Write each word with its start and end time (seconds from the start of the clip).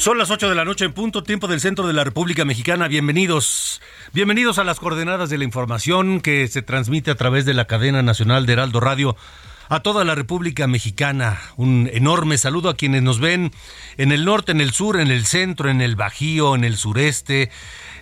Son 0.00 0.16
las 0.16 0.30
8 0.30 0.48
de 0.48 0.54
la 0.54 0.64
noche 0.64 0.86
en 0.86 0.94
punto, 0.94 1.22
tiempo 1.22 1.46
del 1.46 1.60
centro 1.60 1.86
de 1.86 1.92
la 1.92 2.04
República 2.04 2.46
Mexicana. 2.46 2.88
Bienvenidos. 2.88 3.82
Bienvenidos 4.14 4.58
a 4.58 4.64
las 4.64 4.80
coordenadas 4.80 5.28
de 5.28 5.36
la 5.36 5.44
información 5.44 6.22
que 6.22 6.48
se 6.48 6.62
transmite 6.62 7.10
a 7.10 7.16
través 7.16 7.44
de 7.44 7.52
la 7.52 7.66
cadena 7.66 8.00
nacional 8.00 8.46
de 8.46 8.54
Heraldo 8.54 8.80
Radio 8.80 9.14
a 9.68 9.80
toda 9.80 10.04
la 10.04 10.14
República 10.14 10.66
Mexicana. 10.66 11.38
Un 11.56 11.90
enorme 11.92 12.38
saludo 12.38 12.70
a 12.70 12.76
quienes 12.76 13.02
nos 13.02 13.20
ven 13.20 13.52
en 13.98 14.10
el 14.10 14.24
norte, 14.24 14.52
en 14.52 14.62
el 14.62 14.72
sur, 14.72 14.98
en 14.98 15.10
el 15.10 15.26
centro, 15.26 15.68
en 15.68 15.82
el 15.82 15.96
Bajío, 15.96 16.54
en 16.54 16.64
el 16.64 16.78
sureste, 16.78 17.50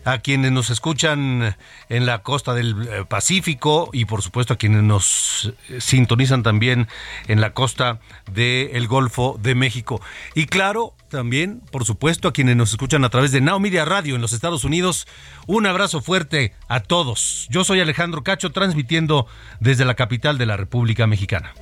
a 0.05 0.19
quienes 0.19 0.53
nos 0.53 0.71
escuchan 0.71 1.57
en 1.89 2.07
la 2.07 2.23
costa 2.23 2.55
del 2.55 2.89
eh, 2.89 3.05
Pacífico 3.09 3.91
y 3.93 4.05
por 4.05 4.23
supuesto 4.23 4.55
a 4.55 4.57
quienes 4.57 4.83
nos 4.83 5.53
eh, 5.69 5.81
sintonizan 5.81 6.43
también 6.43 6.89
en 7.27 7.41
la 7.41 7.55
costa 7.55 8.01
del 8.31 8.87
Golfo 8.89 9.39
de 9.41 9.55
México. 9.55 10.01
Y 10.35 10.47
claro, 10.47 10.95
también, 11.09 11.63
por 11.71 11.85
supuesto, 11.85 12.29
a 12.29 12.33
quienes 12.33 12.57
nos 12.57 12.71
escuchan 12.71 13.05
a 13.05 13.09
través 13.09 13.33
de 13.33 13.41
Now 13.41 13.61
Media 13.61 13.85
Radio 13.85 14.15
en 14.15 14.21
los 14.21 14.33
Estados 14.33 14.65
Unidos. 14.65 15.07
Un 15.47 15.67
abrazo 15.67 16.01
fuerte 16.01 16.55
a 16.69 16.81
todos. 16.81 17.47
Yo 17.51 17.65
soy 17.65 17.81
Alejandro 17.81 18.23
Cacho, 18.23 18.51
transmitiendo 18.51 19.27
desde 19.61 19.85
la 19.85 19.95
capital 19.95 20.39
de 20.39 20.47
la 20.47 20.57
República 20.57 21.07
Mexicana. 21.07 21.55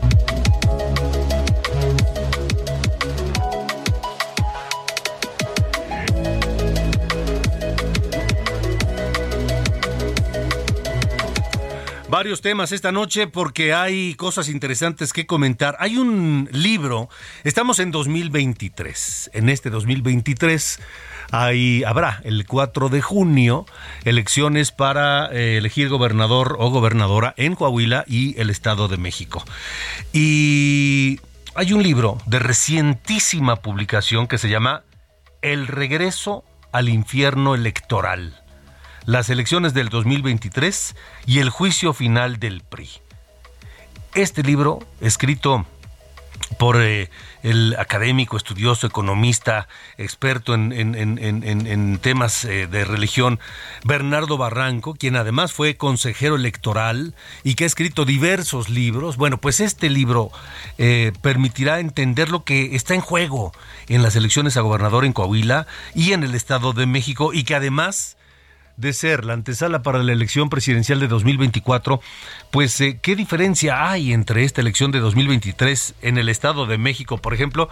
Varios 12.08 12.40
temas 12.40 12.72
esta 12.72 12.92
noche 12.92 13.26
porque 13.26 13.74
hay 13.74 14.14
cosas 14.14 14.48
interesantes 14.48 15.12
que 15.12 15.26
comentar. 15.26 15.76
Hay 15.80 15.96
un 15.96 16.48
libro, 16.52 17.08
estamos 17.44 17.78
en 17.78 17.90
2023, 17.90 19.30
en 19.34 19.48
este 19.48 19.70
2023 19.70 20.80
hay, 21.32 21.82
habrá 21.84 22.20
el 22.24 22.46
4 22.46 22.88
de 22.88 23.02
junio 23.02 23.66
elecciones 24.04 24.70
para 24.70 25.28
eh, 25.32 25.58
elegir 25.58 25.88
gobernador 25.88 26.56
o 26.58 26.70
gobernadora 26.70 27.34
en 27.36 27.54
Coahuila 27.54 28.04
y 28.06 28.38
el 28.40 28.50
Estado 28.50 28.88
de 28.88 28.96
México. 28.96 29.44
Y 30.12 31.20
hay 31.54 31.72
un 31.72 31.82
libro 31.82 32.18
de 32.26 32.38
recientísima 32.38 33.56
publicación 33.56 34.28
que 34.28 34.38
se 34.38 34.48
llama 34.48 34.84
El 35.42 35.66
regreso 35.66 36.44
al 36.72 36.88
infierno 36.88 37.54
electoral 37.54 38.45
las 39.06 39.30
elecciones 39.30 39.72
del 39.72 39.88
2023 39.88 40.96
y 41.26 41.38
el 41.38 41.48
juicio 41.50 41.94
final 41.94 42.38
del 42.38 42.60
PRI. 42.62 42.90
Este 44.14 44.42
libro, 44.42 44.80
escrito 45.00 45.64
por 46.58 46.80
eh, 46.80 47.10
el 47.42 47.76
académico, 47.78 48.36
estudioso, 48.36 48.86
economista, 48.86 49.68
experto 49.98 50.54
en, 50.54 51.98
temas 52.02 52.44
eh, 52.44 52.66
de 52.66 52.84
religión, 52.84 53.38
Bernardo 53.84 54.36
Barranco, 54.36 54.94
quien 54.94 55.16
además 55.16 55.52
fue 55.52 55.76
consejero 55.76 56.36
electoral 56.36 57.14
y 57.44 57.54
que 57.54 57.64
ha 57.64 57.66
escrito 57.66 58.04
diversos 58.04 58.68
libros. 58.68 59.16
Bueno, 59.16 59.38
pues 59.38 59.60
este 59.60 59.90
libro 59.90 60.30
eh, 60.78 61.12
permitirá 61.22 61.80
entender 61.80 62.30
lo 62.30 62.44
que 62.44 62.74
está 62.74 62.94
en 62.94 63.00
juego 63.00 63.52
en 63.88 64.02
las 64.02 64.16
elecciones 64.16 64.56
a 64.56 64.62
gobernador 64.62 65.04
en 65.04 65.12
Coahuila 65.12 65.66
y 65.94 66.12
en 66.12 66.24
el 66.24 66.34
Estado 66.34 66.72
de 66.72 66.86
México 66.86 67.32
y 67.32 67.44
que 67.44 67.54
además 67.54 68.15
de 68.76 68.92
ser 68.92 69.24
la 69.24 69.32
antesala 69.32 69.82
para 69.82 70.02
la 70.02 70.12
elección 70.12 70.48
presidencial 70.48 71.00
de 71.00 71.08
2024, 71.08 72.00
pues 72.50 72.80
eh, 72.80 72.98
¿qué 73.00 73.16
diferencia 73.16 73.90
hay 73.90 74.12
entre 74.12 74.44
esta 74.44 74.60
elección 74.60 74.90
de 74.90 75.00
2023 75.00 75.94
en 76.02 76.18
el 76.18 76.28
Estado 76.28 76.66
de 76.66 76.78
México, 76.78 77.18
por 77.18 77.34
ejemplo, 77.34 77.68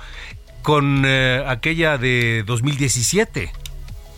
con 0.63 1.03
eh, 1.05 1.45
aquella 1.47 1.99
de 1.99 2.43
2017? 2.47 3.53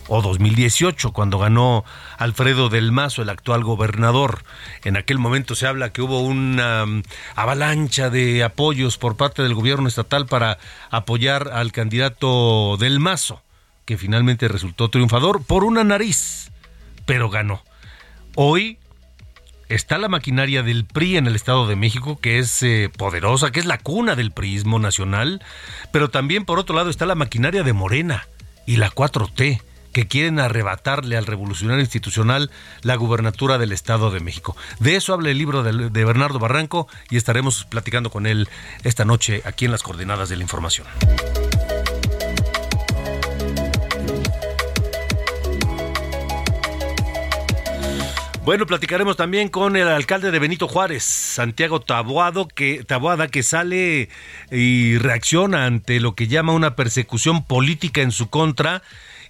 o 0.09 0.21
2018, 0.21 1.11
cuando 1.11 1.37
ganó 1.37 1.83
Alfredo 2.17 2.69
del 2.69 2.93
Mazo, 2.93 3.21
el 3.21 3.29
actual 3.29 3.65
gobernador. 3.65 4.43
En 4.85 4.95
aquel 4.95 5.19
momento 5.19 5.53
se 5.53 5.67
habla 5.67 5.91
que 5.91 6.01
hubo 6.01 6.21
una 6.21 6.85
mm, 6.85 7.03
avalancha 7.35 8.09
de 8.09 8.41
apoyos 8.41 8.97
por 8.97 9.17
parte 9.17 9.43
del 9.43 9.53
gobierno 9.53 9.89
estatal 9.89 10.25
para 10.25 10.59
apoyar 10.89 11.49
al 11.51 11.73
candidato 11.73 12.77
del 12.77 13.01
Mazo, 13.01 13.41
que 13.83 13.97
finalmente 13.97 14.47
resultó 14.47 14.89
triunfador 14.89 15.43
por 15.43 15.65
una 15.65 15.83
nariz 15.83 16.51
pero 17.07 17.31
ganó. 17.31 17.63
Hoy 18.35 18.77
está 19.69 19.97
la 19.97 20.09
maquinaria 20.09 20.61
del 20.61 20.85
PRI 20.85 21.17
en 21.17 21.25
el 21.25 21.35
Estado 21.35 21.65
de 21.65 21.75
México, 21.75 22.19
que 22.19 22.37
es 22.37 22.61
eh, 22.61 22.91
poderosa, 22.95 23.51
que 23.51 23.59
es 23.59 23.65
la 23.65 23.79
cuna 23.79 24.15
del 24.15 24.31
priismo 24.31 24.77
nacional, 24.77 25.41
pero 25.91 26.11
también 26.11 26.45
por 26.45 26.59
otro 26.59 26.75
lado 26.75 26.91
está 26.91 27.07
la 27.07 27.15
maquinaria 27.15 27.63
de 27.63 27.73
Morena 27.73 28.27
y 28.67 28.75
la 28.75 28.91
4T, 28.91 29.61
que 29.93 30.07
quieren 30.07 30.39
arrebatarle 30.39 31.17
al 31.17 31.25
revolucionario 31.25 31.81
institucional 31.81 32.51
la 32.83 32.95
gubernatura 32.95 33.57
del 33.57 33.71
Estado 33.71 34.11
de 34.11 34.19
México. 34.19 34.55
De 34.79 34.95
eso 34.95 35.13
habla 35.13 35.31
el 35.31 35.37
libro 35.37 35.63
de, 35.63 35.89
de 35.89 36.05
Bernardo 36.05 36.37
Barranco 36.37 36.87
y 37.09 37.17
estaremos 37.17 37.65
platicando 37.65 38.11
con 38.11 38.27
él 38.27 38.47
esta 38.83 39.05
noche 39.05 39.41
aquí 39.45 39.65
en 39.65 39.71
las 39.71 39.81
coordenadas 39.81 40.29
de 40.29 40.35
la 40.35 40.43
información. 40.43 40.85
Bueno, 48.47 48.65
platicaremos 48.65 49.17
también 49.17 49.49
con 49.49 49.75
el 49.75 49.89
alcalde 49.89 50.31
de 50.31 50.39
Benito 50.39 50.69
Juárez, 50.69 51.03
Santiago 51.03 51.81
Taboado, 51.81 52.47
que, 52.47 52.85
Taboada, 52.85 53.27
que 53.27 53.43
sale 53.43 54.07
y 54.49 54.97
reacciona 54.99 55.65
ante 55.65 55.99
lo 55.99 56.15
que 56.15 56.27
llama 56.27 56.53
una 56.53 56.73
persecución 56.77 57.43
política 57.43 58.01
en 58.01 58.11
su 58.11 58.29
contra 58.29 58.83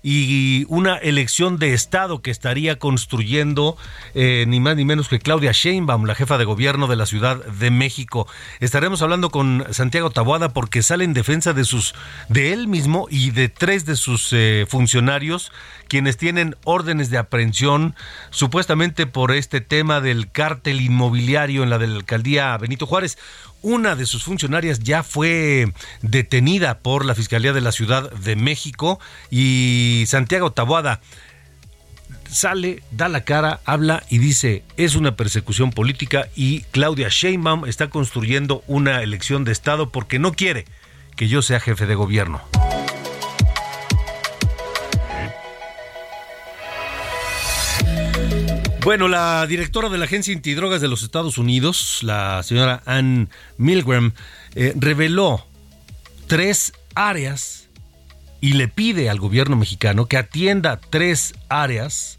y 0.03 0.65
una 0.69 0.97
elección 0.97 1.57
de 1.57 1.73
Estado 1.73 2.21
que 2.21 2.29
estaría 2.29 2.77
construyendo 2.77 3.75
eh, 4.13 4.45
ni 4.47 4.59
más 4.59 4.75
ni 4.75 4.85
menos 4.85 5.09
que 5.09 5.17
Claudia 5.17 5.51
Sheinbaum, 5.51 6.05
la 6.05 6.13
jefa 6.13 6.37
de 6.37 6.45
gobierno 6.45 6.85
de 6.85 6.95
la 6.95 7.07
Ciudad 7.07 7.43
de 7.43 7.71
México. 7.71 8.27
Estaremos 8.59 9.01
hablando 9.01 9.31
con 9.31 9.65
Santiago 9.71 10.11
Taboada 10.11 10.49
porque 10.49 10.83
sale 10.83 11.03
en 11.03 11.13
defensa 11.13 11.53
de 11.53 11.65
sus 11.65 11.95
de 12.29 12.53
él 12.53 12.67
mismo 12.67 13.07
y 13.09 13.31
de 13.31 13.49
tres 13.49 13.85
de 13.87 13.95
sus 13.95 14.31
eh, 14.31 14.67
funcionarios 14.69 15.51
quienes 15.87 16.17
tienen 16.17 16.55
órdenes 16.63 17.09
de 17.09 17.17
aprehensión 17.17 17.95
supuestamente 18.29 19.07
por 19.07 19.31
este 19.31 19.61
tema 19.61 20.01
del 20.01 20.31
cártel 20.31 20.81
inmobiliario 20.81 21.63
en 21.63 21.69
la 21.69 21.77
de 21.77 21.87
la 21.87 21.95
alcaldía 21.95 22.57
Benito 22.57 22.85
Juárez. 22.85 23.17
Una 23.61 23.95
de 23.95 24.05
sus 24.05 24.23
funcionarias 24.23 24.79
ya 24.79 25.03
fue 25.03 25.73
detenida 26.01 26.79
por 26.79 27.05
la 27.05 27.15
Fiscalía 27.15 27.53
de 27.53 27.61
la 27.61 27.71
Ciudad 27.71 28.11
de 28.11 28.35
México 28.35 28.99
y 29.31 30.03
Santiago 30.07 30.51
Taboada 30.51 31.01
sale, 32.29 32.83
da 32.91 33.09
la 33.09 33.21
cara, 33.21 33.59
habla 33.65 34.03
y 34.09 34.17
dice, 34.19 34.63
es 34.77 34.95
una 34.95 35.15
persecución 35.15 35.71
política 35.71 36.27
y 36.35 36.61
Claudia 36.71 37.07
Sheinbaum 37.09 37.65
está 37.65 37.89
construyendo 37.89 38.63
una 38.67 39.01
elección 39.01 39.43
de 39.43 39.51
Estado 39.51 39.89
porque 39.89 40.19
no 40.19 40.33
quiere 40.33 40.65
que 41.15 41.27
yo 41.27 41.41
sea 41.41 41.59
jefe 41.59 41.85
de 41.85 41.95
gobierno. 41.95 42.41
Bueno, 48.83 49.07
la 49.07 49.45
directora 49.47 49.89
de 49.89 49.97
la 49.97 50.05
Agencia 50.05 50.33
Antidrogas 50.33 50.79
de 50.81 50.87
los 50.87 51.03
Estados 51.03 51.37
Unidos, 51.37 51.99
la 52.03 52.41
señora 52.43 52.81
Ann 52.85 53.29
Milgram, 53.57 54.13
eh, 54.55 54.73
reveló 54.77 55.45
tres 56.27 56.73
áreas 56.95 57.67
y 58.39 58.53
le 58.53 58.67
pide 58.67 59.09
al 59.09 59.19
gobierno 59.19 59.55
mexicano 59.55 60.05
que 60.05 60.17
atienda 60.17 60.79
tres 60.79 61.33
áreas 61.49 62.17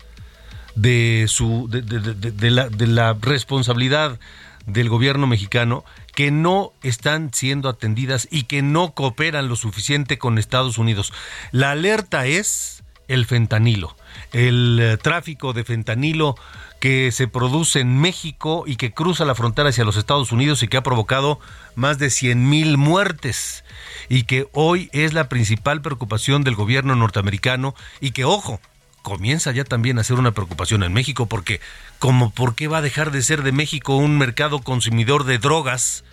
de 0.75 1.27
su 1.29 1.69
de, 1.71 2.51
la, 2.51 2.69
de 2.69 2.87
la 2.87 3.17
responsabilidad 3.21 4.19
del 4.67 4.89
gobierno 4.89 5.27
mexicano 5.27 5.85
que 6.15 6.31
no 6.31 6.73
están 6.83 7.33
siendo 7.33 7.69
atendidas 7.69 8.29
y 8.31 8.43
que 8.43 8.61
no 8.61 8.93
cooperan 8.93 9.49
lo 9.49 9.57
suficiente 9.57 10.19
con 10.19 10.39
Estados 10.39 10.77
Unidos. 10.79 11.13
La 11.51 11.71
alerta 11.71 12.27
es 12.27 12.83
el 13.09 13.25
fentanilo 13.25 13.97
el 14.33 14.79
eh, 14.81 14.97
tráfico 14.97 15.53
de 15.53 15.65
fentanilo 15.65 16.37
que 16.81 17.11
se 17.13 17.27
produce 17.27 17.81
en 17.81 17.99
México 17.99 18.65
y 18.67 18.77
que 18.77 18.93
cruza 18.93 19.25
la 19.25 19.35
frontera 19.35 19.71
hacia 19.71 19.85
los 19.85 19.97
Estados 19.97 20.31
Unidos 20.33 20.63
y 20.63 20.69
que 20.69 20.77
ha 20.77 20.83
provocado 20.83 21.41
más 21.75 21.99
de 21.99 22.11
100 22.11 22.49
mil 22.49 22.77
muertes 22.77 23.65
y 24.09 24.25
que 24.25 24.49
hoy 24.53 24.89
es 24.93 25.13
la 25.13 25.29
principal 25.29 25.83
preocupación 25.83 26.45
del 26.45 26.55
gobierno 26.55 26.95
norteamericano 26.95 27.75
y 28.01 28.13
que, 28.13 28.25
ojo, 28.25 28.61
comienza 29.03 29.53
ya 29.53 29.65
también 29.65 29.99
a 29.99 30.05
ser 30.05 30.19
una 30.19 30.33
preocupación 30.33 30.83
en 30.83 30.93
México 30.93 31.27
porque, 31.27 31.61
como, 31.99 32.31
¿por 32.31 32.55
qué 32.55 32.69
va 32.69 32.79
a 32.79 32.83
dejar 32.83 33.11
de 33.11 33.23
ser 33.23 33.43
de 33.43 33.53
México 33.53 33.97
un 33.97 34.19
mercado 34.19 34.61
consumidor 34.61 35.25
de 35.25 35.39
drogas 35.39 36.05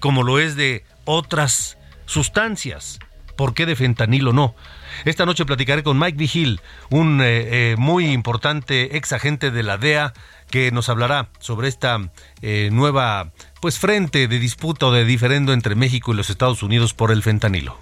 como 0.00 0.22
lo 0.22 0.38
es 0.38 0.56
de 0.56 0.84
otras 1.04 1.78
sustancias? 2.06 2.98
¿Por 3.36 3.54
qué 3.54 3.66
de 3.66 3.76
fentanilo 3.76 4.32
no? 4.32 4.54
Esta 5.04 5.26
noche 5.26 5.44
platicaré 5.44 5.82
con 5.82 5.98
Mike 5.98 6.18
Vigil, 6.18 6.60
un 6.90 7.20
eh, 7.20 7.72
eh, 7.72 7.76
muy 7.78 8.10
importante 8.10 8.96
ex 8.96 9.12
agente 9.12 9.50
de 9.50 9.62
la 9.62 9.78
DEA, 9.78 10.12
que 10.50 10.70
nos 10.72 10.88
hablará 10.88 11.28
sobre 11.38 11.68
esta 11.68 12.10
eh, 12.42 12.70
nueva 12.72 13.32
pues 13.60 13.78
frente 13.78 14.26
de 14.26 14.38
disputa 14.38 14.86
o 14.86 14.92
de 14.92 15.04
diferendo 15.04 15.52
entre 15.52 15.74
México 15.74 16.12
y 16.12 16.16
los 16.16 16.30
Estados 16.30 16.62
Unidos 16.62 16.92
por 16.92 17.12
el 17.12 17.22
fentanilo. 17.22 17.78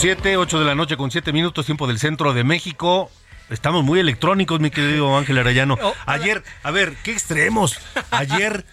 7, 0.00 0.38
8 0.38 0.60
de 0.60 0.64
la 0.64 0.74
noche 0.74 0.96
con 0.96 1.10
7 1.10 1.30
minutos, 1.30 1.66
tiempo 1.66 1.86
del 1.86 1.98
centro 1.98 2.32
de 2.32 2.42
México. 2.42 3.10
Estamos 3.50 3.84
muy 3.84 4.00
electrónicos, 4.00 4.58
mi 4.58 4.70
querido 4.70 5.14
Ángel 5.18 5.36
Arayano. 5.36 5.76
Oh, 5.82 5.92
Ayer, 6.06 6.42
a 6.62 6.70
ver, 6.70 6.94
qué 7.04 7.12
extremos. 7.12 7.78
Ayer 8.10 8.64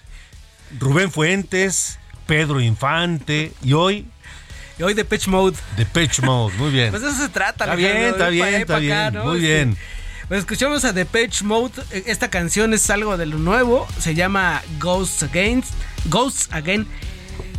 Rubén 0.79 1.11
Fuentes, 1.11 1.99
Pedro 2.27 2.61
Infante 2.61 3.51
y 3.61 3.73
hoy 3.73 4.05
y 4.79 4.83
hoy 4.83 4.93
de 4.93 5.03
Pitch 5.03 5.27
Mode. 5.27 5.57
De 5.75 5.85
Pitch 5.85 6.21
Mode, 6.21 6.55
muy 6.55 6.71
bien. 6.71 6.91
Pues 6.91 7.03
eso 7.03 7.21
se 7.21 7.27
trata. 7.27 7.65
Está 7.65 7.75
bien, 7.75 7.97
está 7.97 8.29
bien, 8.29 8.53
está 8.53 8.79
bien. 8.79 9.17
Muy 9.21 9.41
bien. 9.41 9.77
Pues 10.29 10.39
escuchamos 10.39 10.85
a 10.85 10.93
The 10.93 11.05
Pitch 11.05 11.41
Mode. 11.41 11.73
Esta 12.05 12.29
canción 12.29 12.73
es 12.73 12.89
algo 12.89 13.17
de 13.17 13.25
lo 13.25 13.37
nuevo. 13.37 13.85
Se 13.99 14.15
llama 14.15 14.61
Ghosts 14.79 15.23
Again. 15.23 15.61
Ghosts 16.05 16.47
Again. 16.53 16.87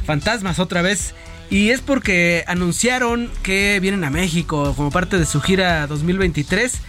Fantasmas 0.06 0.58
otra 0.58 0.80
vez. 0.80 1.14
Y 1.50 1.70
es 1.70 1.80
porque 1.80 2.44
anunciaron 2.46 3.30
que 3.42 3.78
vienen 3.80 4.04
a 4.04 4.10
México 4.10 4.74
como 4.76 4.90
parte 4.90 5.18
de 5.18 5.24
su 5.24 5.40
gira 5.40 5.86
2023. 5.86 6.80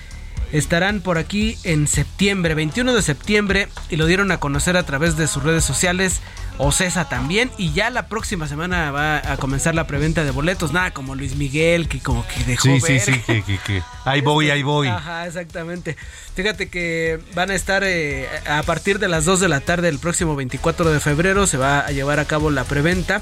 Estarán 0.52 1.02
por 1.02 1.18
aquí 1.18 1.58
en 1.64 1.88
septiembre, 1.88 2.56
21 2.56 2.94
de 2.94 3.02
septiembre, 3.02 3.68
y 3.90 3.98
lo 3.98 4.08
dieron 4.08 4.32
a 4.32 4.40
conocer 4.40 4.78
a 4.78 4.84
través 4.84 5.16
de 5.16 5.28
sus 5.28 5.44
redes 5.44 5.64
sociales. 5.64 6.22
Ocesa 6.58 7.08
también, 7.08 7.50
y 7.58 7.72
ya 7.72 7.90
la 7.90 8.08
próxima 8.10 8.46
semana 8.46 8.92
va 8.92 9.18
a 9.20 9.38
comenzar 9.38 9.76
la 9.76 9.88
preventa 9.88 10.26
de 10.26 10.32
boletos. 10.32 10.74
Nada 10.74 10.92
como 10.92 11.16
Luis 11.16 11.38
Miguel, 11.38 11.88
que 11.88 12.00
como 12.00 12.28
que 12.28 12.44
dejó. 12.44 12.64
Sí, 12.64 12.82
sí, 12.82 13.00
sí, 13.00 13.44
que, 13.66 13.82
ahí 14.04 14.20
voy, 14.20 14.50
ahí 14.50 14.62
voy. 14.62 14.90
Ajá, 14.90 15.26
exactamente. 15.26 15.96
Fíjate 16.36 16.68
que 16.68 17.20
van 17.34 17.50
a 17.52 17.56
estar 17.56 17.84
eh, 17.86 18.28
a 18.46 18.62
partir 18.64 19.00
de 19.00 19.08
las 19.08 19.24
2 19.24 19.40
de 19.40 19.48
la 19.48 19.62
tarde 19.62 19.88
del 19.88 20.00
próximo 20.00 20.36
24 20.36 20.92
de 20.92 21.00
febrero. 21.00 21.48
Se 21.48 21.56
va 21.56 21.80
a 21.80 21.92
llevar 21.92 22.20
a 22.20 22.26
cabo 22.26 22.52
la 22.52 22.66
preventa. 22.66 23.22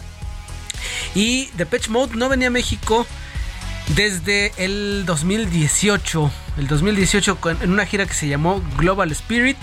Y 1.16 1.50
Depeche 1.58 1.90
Mode 1.90 2.16
no 2.16 2.30
venía 2.30 2.48
a 2.48 2.52
México 2.52 3.06
desde 3.96 4.52
el 4.58 5.06
2018. 5.06 6.32
El 6.58 6.68
2018 6.68 7.38
en 7.62 7.72
una 7.72 7.86
gira 7.86 8.06
que 8.06 8.14
se 8.14 8.28
llamó 8.28 8.62
Global 8.78 9.12
Spirit. 9.12 9.58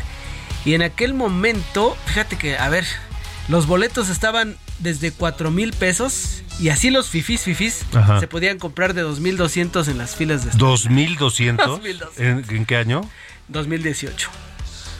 Y 0.65 0.75
en 0.75 0.83
aquel 0.83 1.13
momento, 1.15 1.97
fíjate 2.07 2.37
que, 2.39 2.57
a 2.57 2.69
ver, 2.69 2.87
los 3.49 3.67
boletos 3.67 4.09
estaban 4.09 4.57
desde 4.79 5.13
4 5.13 5.51
mil 5.51 5.73
pesos. 5.73 6.43
Y 6.59 6.69
así 6.69 6.91
los 6.91 7.09
fifis, 7.09 7.43
fifis, 7.43 7.85
se 8.21 8.29
podían 8.29 8.59
comprar 8.59 8.95
de 8.95 9.05
2.200 9.05 9.89
en 9.89 9.99
las 9.99 10.15
filas 10.15 10.45
de... 10.45 10.53
¿2.200? 10.53 12.11
¿En, 12.19 12.45
¿En 12.49 12.65
qué 12.65 12.77
año? 12.77 13.03
2018. 13.49 14.31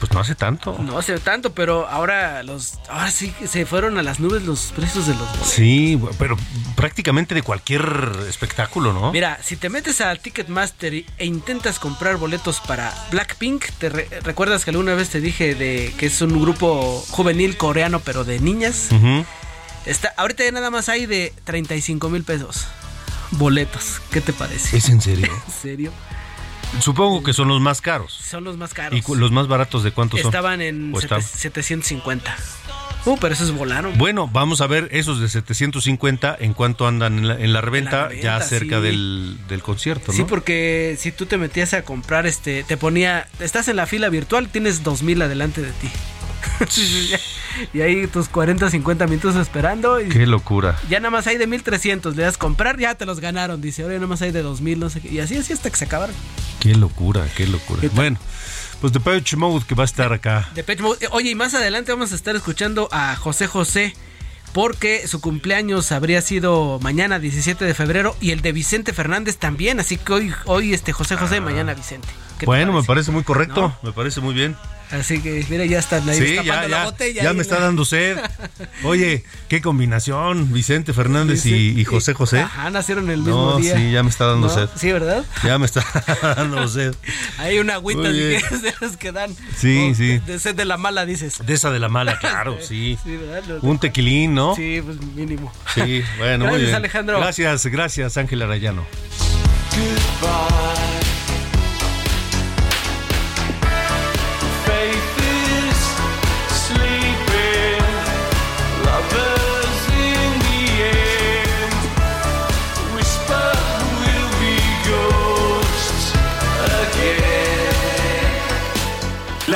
Pues 0.05 0.13
no 0.13 0.19
hace 0.19 0.35
tanto. 0.35 0.77
No 0.77 0.99
hace 0.99 1.17
tanto, 1.17 1.53
pero 1.53 1.87
ahora 1.87 2.43
los 2.43 2.75
ahora 2.89 3.09
sí 3.09 3.33
se 3.49 3.65
fueron 3.65 3.97
a 3.97 4.03
las 4.03 4.19
nubes 4.19 4.43
los 4.43 4.71
precios 4.71 5.07
de 5.07 5.15
los 5.15 5.27
boletos. 5.27 5.47
Sí, 5.47 5.99
pero 6.19 6.37
prácticamente 6.75 7.33
de 7.33 7.41
cualquier 7.41 8.11
espectáculo, 8.29 8.93
¿no? 8.93 9.11
Mira, 9.11 9.39
si 9.41 9.55
te 9.55 9.67
metes 9.69 10.01
a 10.01 10.15
Ticketmaster 10.15 10.93
e 10.93 11.25
intentas 11.25 11.79
comprar 11.79 12.17
boletos 12.17 12.59
para 12.59 12.93
Blackpink, 13.09 13.65
¿te 13.79 13.89
recuerdas 13.89 14.63
que 14.63 14.69
alguna 14.69 14.93
vez 14.93 15.09
te 15.09 15.21
dije 15.21 15.55
de 15.55 15.91
que 15.97 16.05
es 16.05 16.21
un 16.21 16.39
grupo 16.39 17.03
juvenil 17.09 17.57
coreano 17.57 17.99
pero 18.01 18.23
de 18.23 18.39
niñas? 18.39 18.89
Está, 19.87 20.13
ahorita 20.17 20.43
ya 20.43 20.51
nada 20.51 20.69
más 20.69 20.87
hay 20.87 21.07
de 21.07 21.33
35 21.45 22.09
mil 22.09 22.23
pesos 22.23 22.67
boletos. 23.31 23.99
¿Qué 24.11 24.21
te 24.21 24.33
parece? 24.33 24.77
¿Es 24.77 24.87
en 24.89 25.01
serio? 25.01 25.33
¿En 25.47 25.51
serio? 25.51 25.91
Supongo 26.79 27.23
que 27.23 27.33
son 27.33 27.47
los 27.47 27.61
más 27.61 27.81
caros. 27.81 28.13
Son 28.13 28.43
los 28.43 28.57
más 28.57 28.73
caros. 28.73 28.99
¿Y 28.99 29.15
los 29.15 29.31
más 29.31 29.47
baratos 29.47 29.83
de 29.83 29.91
cuántos 29.91 30.21
son? 30.21 30.29
Estaban 30.29 30.61
en 30.61 30.93
750. 30.95 32.35
Uh, 33.05 33.17
pero 33.17 33.33
esos 33.33 33.51
volaron. 33.51 33.95
Bueno, 33.97 34.27
vamos 34.27 34.61
a 34.61 34.67
ver 34.67 34.89
esos 34.91 35.19
de 35.21 35.29
750 35.29 36.35
en 36.39 36.53
cuánto 36.53 36.87
andan 36.87 37.19
en 37.19 37.53
la, 37.53 37.61
reventa, 37.61 38.09
ya 38.11 38.41
cerca 38.41 38.81
del, 38.81 39.37
concierto, 39.61 40.11
¿no? 40.11 40.17
Sí, 40.17 40.25
porque 40.27 40.97
si 40.99 41.11
tú 41.11 41.27
te 41.27 41.37
metías 41.37 41.73
a 41.75 41.83
comprar, 41.83 42.25
este, 42.25 42.63
te 42.63 42.77
ponía, 42.77 43.27
estás 43.39 43.67
en 43.67 43.75
la 43.75 43.85
fila 43.85 44.09
virtual, 44.09 44.49
tienes 44.49 44.83
2000 44.83 45.21
adelante 45.21 45.61
de 45.61 45.71
ti. 45.73 45.89
y 47.73 47.81
ahí 47.81 48.07
tus 48.07 48.27
40, 48.27 48.71
50 48.71 49.05
minutos 49.05 49.35
esperando. 49.35 50.01
Y 50.01 50.09
qué 50.09 50.25
locura. 50.25 50.79
Ya 50.89 50.99
nada 50.99 51.11
más 51.11 51.27
hay 51.27 51.37
de 51.37 51.45
1300, 51.45 52.15
le 52.15 52.23
das 52.23 52.37
comprar, 52.37 52.79
ya 52.79 52.95
te 52.95 53.05
los 53.05 53.19
ganaron. 53.19 53.61
Dice, 53.61 53.83
ahora 53.83 53.95
ya 53.95 53.99
nada 53.99 54.09
más 54.09 54.21
hay 54.23 54.31
de 54.31 54.41
2000, 54.41 54.79
no 54.79 54.89
sé 54.89 55.01
qué. 55.01 55.09
Y 55.09 55.19
así, 55.19 55.37
así 55.37 55.53
hasta 55.53 55.69
que 55.69 55.77
se 55.77 55.85
acabaron. 55.85 56.15
Qué 56.59 56.75
locura, 56.75 57.27
qué 57.35 57.47
locura. 57.47 57.81
bueno. 57.93 58.17
pues 58.81 58.93
Depeche 58.93 59.37
Mode 59.37 59.65
que 59.67 59.75
va 59.75 59.83
a 59.83 59.85
estar 59.85 60.13
acá. 60.13 60.49
Depeche 60.55 60.81
Mode. 60.81 61.07
Oye, 61.11 61.31
y 61.31 61.35
más 61.35 61.53
adelante 61.53 61.91
vamos 61.91 62.11
a 62.11 62.15
estar 62.15 62.35
escuchando 62.35 62.89
a 62.91 63.15
José 63.15 63.47
José 63.47 63.93
porque 64.53 65.05
su 65.05 65.19
cumpleaños 65.19 65.91
habría 65.91 66.21
sido 66.21 66.79
mañana 66.81 67.19
17 67.19 67.65
de 67.65 67.73
febrero 67.73 68.15
y 68.21 68.31
el 68.31 68.41
de 68.41 68.53
Vicente 68.53 68.93
Fernández 68.93 69.37
también, 69.37 69.81
así 69.81 69.97
que 69.97 70.13
hoy, 70.13 70.33
hoy 70.45 70.73
este 70.73 70.93
José 70.93 71.17
José, 71.17 71.41
mañana 71.41 71.73
Vicente. 71.73 72.07
Bueno, 72.45 72.71
me 72.71 72.83
parece 72.83 73.11
muy 73.11 73.23
correcto, 73.23 73.75
me 73.83 73.91
parece 73.91 74.21
muy 74.21 74.33
bien. 74.33 74.55
Así 74.91 75.21
que, 75.21 75.45
mira, 75.49 75.65
ya 75.65 75.79
están 75.79 76.07
ahí 76.07 76.17
sí, 76.17 76.35
ya, 76.43 76.67
la 76.67 76.85
botella. 76.85 77.23
Ya 77.23 77.33
me 77.33 77.41
está 77.41 77.59
dando 77.59 77.85
sed. 77.85 78.17
Oye, 78.83 79.23
qué 79.47 79.61
combinación, 79.61 80.53
Vicente 80.53 80.93
Fernández 80.93 81.45
y, 81.45 81.83
José 81.85 82.13
José. 82.13 82.41
Ajá, 82.41 82.69
nacieron 82.69 83.09
el 83.09 83.19
mismo 83.19 83.51
no, 83.51 83.57
día. 83.57 83.75
Sí, 83.75 83.91
ya 83.91 84.03
me 84.03 84.09
está 84.09 84.25
dando 84.25 84.49
sed. 84.49 84.69
Sí, 84.75 84.91
¿verdad? 84.91 85.25
Ya 85.43 85.57
me 85.57 85.65
está 85.65 85.83
dando 86.21 86.67
sed. 86.67 86.95
Hay 87.37 87.59
una 87.59 87.75
agüita 87.75 88.09
de 88.11 88.41
las 88.79 88.97
que 88.97 89.11
dan. 89.11 89.35
Sí, 89.57 89.93
sí. 89.95 90.19
De, 90.19 90.39
sed 90.39 90.55
de 90.55 90.65
la 90.65 90.77
mala, 90.77 91.05
dices. 91.05 91.45
De 91.45 91.53
esa 91.53 91.71
de 91.71 91.79
la 91.79 91.89
mala, 91.89 92.19
claro, 92.19 92.57
sí. 92.61 92.97
sí 93.03 93.17
¿verdad? 93.17 93.59
Un 93.61 93.79
tequilín, 93.79 94.33
¿no? 94.35 94.55
Sí, 94.55 94.81
pues 94.83 95.01
mínimo. 95.01 95.51
Sí, 95.73 96.03
bueno, 96.17 96.45
gracias, 96.45 96.51
muy 96.51 96.61
bien. 96.61 96.75
Alejandro. 96.75 97.19
Gracias, 97.19 97.65
gracias, 97.65 98.17
Ángel 98.17 98.41
Arayano. 98.41 98.85
Goodbye. 100.21 101.04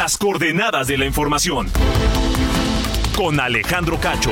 Las 0.09 0.17
coordenadas 0.17 0.87
de 0.87 0.97
la 0.97 1.05
información. 1.05 1.69
Con 3.15 3.39
Alejandro 3.39 3.99
Cacho. 4.01 4.31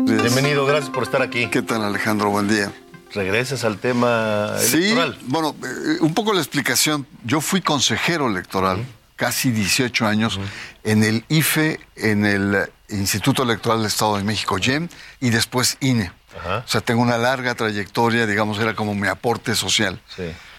Bienvenido, 0.00 0.64
gracias 0.64 0.88
por 0.88 1.02
estar 1.02 1.20
aquí. 1.20 1.46
¿Qué 1.48 1.60
tal, 1.60 1.84
Alejandro? 1.84 2.30
Buen 2.30 2.48
día. 2.48 2.72
¿Regresas 3.12 3.64
al 3.64 3.76
tema 3.76 4.54
electoral? 4.58 5.18
Sí, 5.20 5.26
bueno, 5.28 5.54
eh, 5.62 5.98
un 6.00 6.14
poco 6.14 6.32
la 6.32 6.40
explicación. 6.40 7.06
Yo 7.22 7.42
fui 7.42 7.60
consejero 7.60 8.28
electoral, 8.28 8.82
casi 9.16 9.50
18 9.50 10.06
años, 10.06 10.40
en 10.82 11.04
el 11.04 11.26
IFE, 11.28 11.80
en 11.96 12.24
el 12.24 12.70
Instituto 12.88 13.42
Electoral 13.42 13.80
del 13.80 13.88
Estado 13.88 14.16
de 14.16 14.24
México, 14.24 14.56
YEM, 14.56 14.88
y 15.20 15.28
después 15.28 15.76
INE. 15.80 16.12
O 16.44 16.68
sea, 16.68 16.80
tengo 16.80 17.02
una 17.02 17.18
larga 17.18 17.54
trayectoria, 17.54 18.26
digamos, 18.26 18.58
era 18.58 18.74
como 18.74 18.94
mi 18.94 19.08
aporte 19.08 19.54
social. 19.54 20.00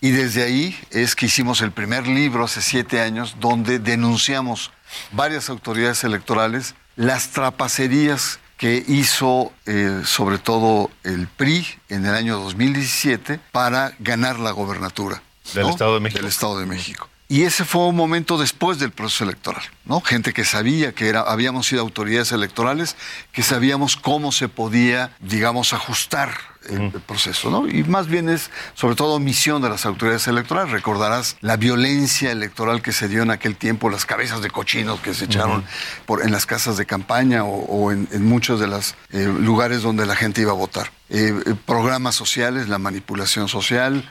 Y 0.01 0.11
desde 0.11 0.43
ahí 0.43 0.79
es 0.91 1.15
que 1.15 1.25
hicimos 1.27 1.61
el 1.61 1.71
primer 1.71 2.07
libro 2.07 2.45
hace 2.45 2.61
siete 2.61 3.01
años 3.01 3.35
donde 3.39 3.79
denunciamos 3.79 4.71
varias 5.11 5.49
autoridades 5.49 6.03
electorales 6.03 6.75
las 6.95 7.29
trapacerías 7.29 8.39
que 8.57 8.83
hizo 8.87 9.51
eh, 9.65 10.03
sobre 10.05 10.37
todo 10.37 10.91
el 11.03 11.27
PRI 11.27 11.67
en 11.89 12.05
el 12.05 12.13
año 12.13 12.37
2017 12.39 13.39
para 13.51 13.93
ganar 13.99 14.39
la 14.39 14.51
gobernatura. 14.51 15.21
Del 15.53 15.67
Estado 15.67 15.95
de 15.95 15.99
México. 15.99 16.19
Del 16.19 16.29
Estado 16.29 16.59
de 16.59 16.65
México. 16.65 17.09
Y 17.29 17.43
ese 17.43 17.63
fue 17.65 17.87
un 17.87 17.95
momento 17.95 18.37
después 18.37 18.79
del 18.79 18.91
proceso 18.91 19.23
electoral, 19.23 19.63
¿no? 19.85 20.01
Gente 20.01 20.33
que 20.33 20.43
sabía 20.43 20.91
que 20.91 21.07
era, 21.07 21.21
habíamos 21.21 21.67
sido 21.67 21.81
autoridades 21.81 22.31
electorales, 22.31 22.95
que 23.31 23.43
sabíamos 23.43 23.95
cómo 23.95 24.31
se 24.31 24.49
podía, 24.49 25.15
digamos, 25.19 25.73
ajustar 25.73 26.31
el, 26.69 26.91
proceso, 26.91 27.49
¿no? 27.49 27.67
Y 27.67 27.83
más 27.85 28.07
bien 28.07 28.29
es, 28.29 28.51
sobre 28.73 28.95
todo, 28.95 29.19
misión 29.19 29.61
de 29.61 29.69
las 29.69 29.85
autoridades 29.85 30.27
electorales. 30.27 30.71
Recordarás 30.71 31.37
la 31.41 31.57
violencia 31.57 32.31
electoral 32.31 32.81
que 32.81 32.91
se 32.91 33.07
dio 33.07 33.23
en 33.23 33.31
aquel 33.31 33.55
tiempo, 33.55 33.89
las 33.89 34.05
cabezas 34.05 34.41
de 34.41 34.49
cochinos 34.49 34.99
que 34.99 35.13
se 35.13 35.25
echaron 35.25 35.63
por, 36.05 36.23
en 36.23 36.31
las 36.31 36.45
casas 36.45 36.77
de 36.77 36.85
campaña 36.85 37.43
o, 37.45 37.91
en, 37.91 38.07
muchos 38.25 38.59
de 38.59 38.67
los 38.67 38.95
eh, 39.11 39.25
lugares 39.25 39.81
donde 39.81 40.05
la 40.05 40.15
gente 40.15 40.41
iba 40.41 40.51
a 40.51 40.55
votar. 40.55 40.91
Eh, 41.09 41.33
eh, 41.45 41.55
programas 41.65 42.15
sociales, 42.15 42.69
la 42.69 42.77
manipulación 42.77 43.47
social, 43.47 44.07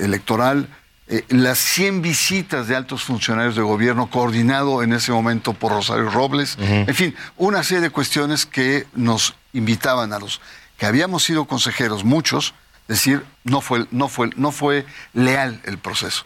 electoral 0.00 0.68
eh, 1.06 1.24
las 1.28 1.58
100 1.58 2.00
visitas 2.00 2.66
de 2.66 2.76
altos 2.76 3.04
funcionarios 3.04 3.54
de 3.54 3.62
gobierno 3.62 4.08
coordinado 4.08 4.82
en 4.82 4.94
ese 4.94 5.12
momento 5.12 5.52
por 5.52 5.72
Rosario 5.72 6.10
Robles, 6.10 6.56
en 6.58 6.94
fin, 6.94 7.14
una 7.36 7.62
serie 7.62 7.82
de 7.82 7.90
cuestiones 7.90 8.46
que 8.46 8.86
nos 8.94 9.34
invitaban 9.52 10.12
a 10.14 10.18
los 10.18 10.40
que 10.78 10.86
habíamos 10.86 11.22
sido 11.22 11.44
consejeros, 11.44 12.04
muchos, 12.04 12.54
decir, 12.88 13.22
no 13.44 13.60
fue, 13.60 13.86
no 13.90 14.08
fue, 14.08 14.30
no 14.36 14.50
fue 14.50 14.86
leal 15.12 15.60
el 15.64 15.78
proceso. 15.78 16.24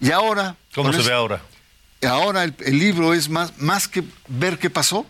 Y 0.00 0.10
ahora... 0.10 0.56
¿Cómo 0.74 0.92
se 0.92 1.02
ve 1.02 1.12
ahora? 1.12 1.40
Ahora 2.06 2.44
el, 2.44 2.54
libro 2.78 3.12
es 3.12 3.28
más, 3.28 3.58
más 3.58 3.88
que 3.88 4.04
ver 4.28 4.58
qué 4.58 4.70
pasó, 4.70 5.04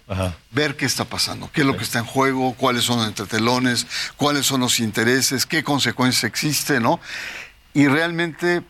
ver 0.50 0.76
qué 0.76 0.86
está 0.86 1.04
pasando, 1.04 1.50
qué 1.52 1.60
es 1.60 1.66
lo 1.66 1.76
que 1.76 1.84
está 1.84 1.98
en 1.98 2.06
juego, 2.06 2.54
cuáles 2.54 2.84
son 2.84 2.98
los 2.98 3.08
entretelones, 3.08 3.86
cuáles 4.16 4.46
son 4.46 4.60
los 4.60 4.80
intereses, 4.80 5.44
qué 5.44 5.62
consecuencias 5.62 6.24
existen, 6.24 6.82
¿no? 6.82 6.98
Y 7.74 7.88
realmente 7.88 8.62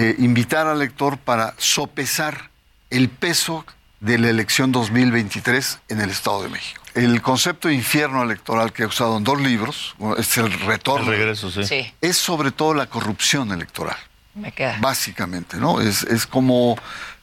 eh, 0.00 0.14
invitar 0.18 0.68
al 0.68 0.78
lector 0.78 1.18
para 1.18 1.54
sopesar 1.58 2.50
el 2.88 3.08
peso 3.08 3.66
de 3.98 4.16
la 4.16 4.30
elección 4.30 4.70
2023 4.70 5.80
en 5.88 6.00
el 6.00 6.10
Estado 6.10 6.44
de 6.44 6.50
México. 6.50 6.80
El 6.94 7.20
concepto 7.20 7.66
de 7.66 7.74
infierno 7.74 8.22
electoral 8.22 8.72
que 8.72 8.84
he 8.84 8.86
usado 8.86 9.16
en 9.18 9.24
dos 9.24 9.40
libros, 9.40 9.96
es 10.16 10.38
el 10.38 10.52
retorno. 10.52 11.10
El 11.10 11.18
regreso, 11.18 11.50
sí. 11.50 11.92
Es 12.00 12.16
sobre 12.16 12.52
todo 12.52 12.74
la 12.74 12.86
corrupción 12.86 13.50
electoral. 13.50 13.96
Me 14.36 14.52
queda. 14.52 14.78
Básicamente, 14.80 15.56
¿no? 15.56 15.80
Es, 15.80 16.04
es 16.04 16.28
como 16.28 16.78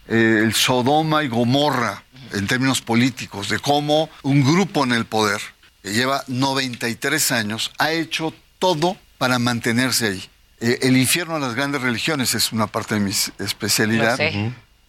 eh, 0.09 0.41
el 0.43 0.53
Sodoma 0.53 1.23
y 1.23 1.29
Gomorra 1.29 2.03
en 2.33 2.45
términos 2.45 2.81
políticos, 2.81 3.47
de 3.47 3.59
cómo 3.59 4.09
un 4.21 4.43
grupo 4.43 4.83
en 4.83 4.91
el 4.91 5.05
poder, 5.05 5.39
que 5.81 5.93
lleva 5.93 6.25
93 6.27 7.31
años, 7.31 7.71
ha 7.77 7.93
hecho 7.93 8.33
todo 8.59 8.97
para 9.17 9.39
mantenerse 9.39 10.07
ahí. 10.07 10.29
Eh, 10.59 10.79
el 10.83 10.97
infierno 10.97 11.35
de 11.35 11.41
las 11.41 11.55
grandes 11.55 11.81
religiones 11.81 12.33
es 12.33 12.51
una 12.51 12.67
parte 12.67 12.95
de 12.95 13.01
mi 13.01 13.11
especialidad. 13.39 14.19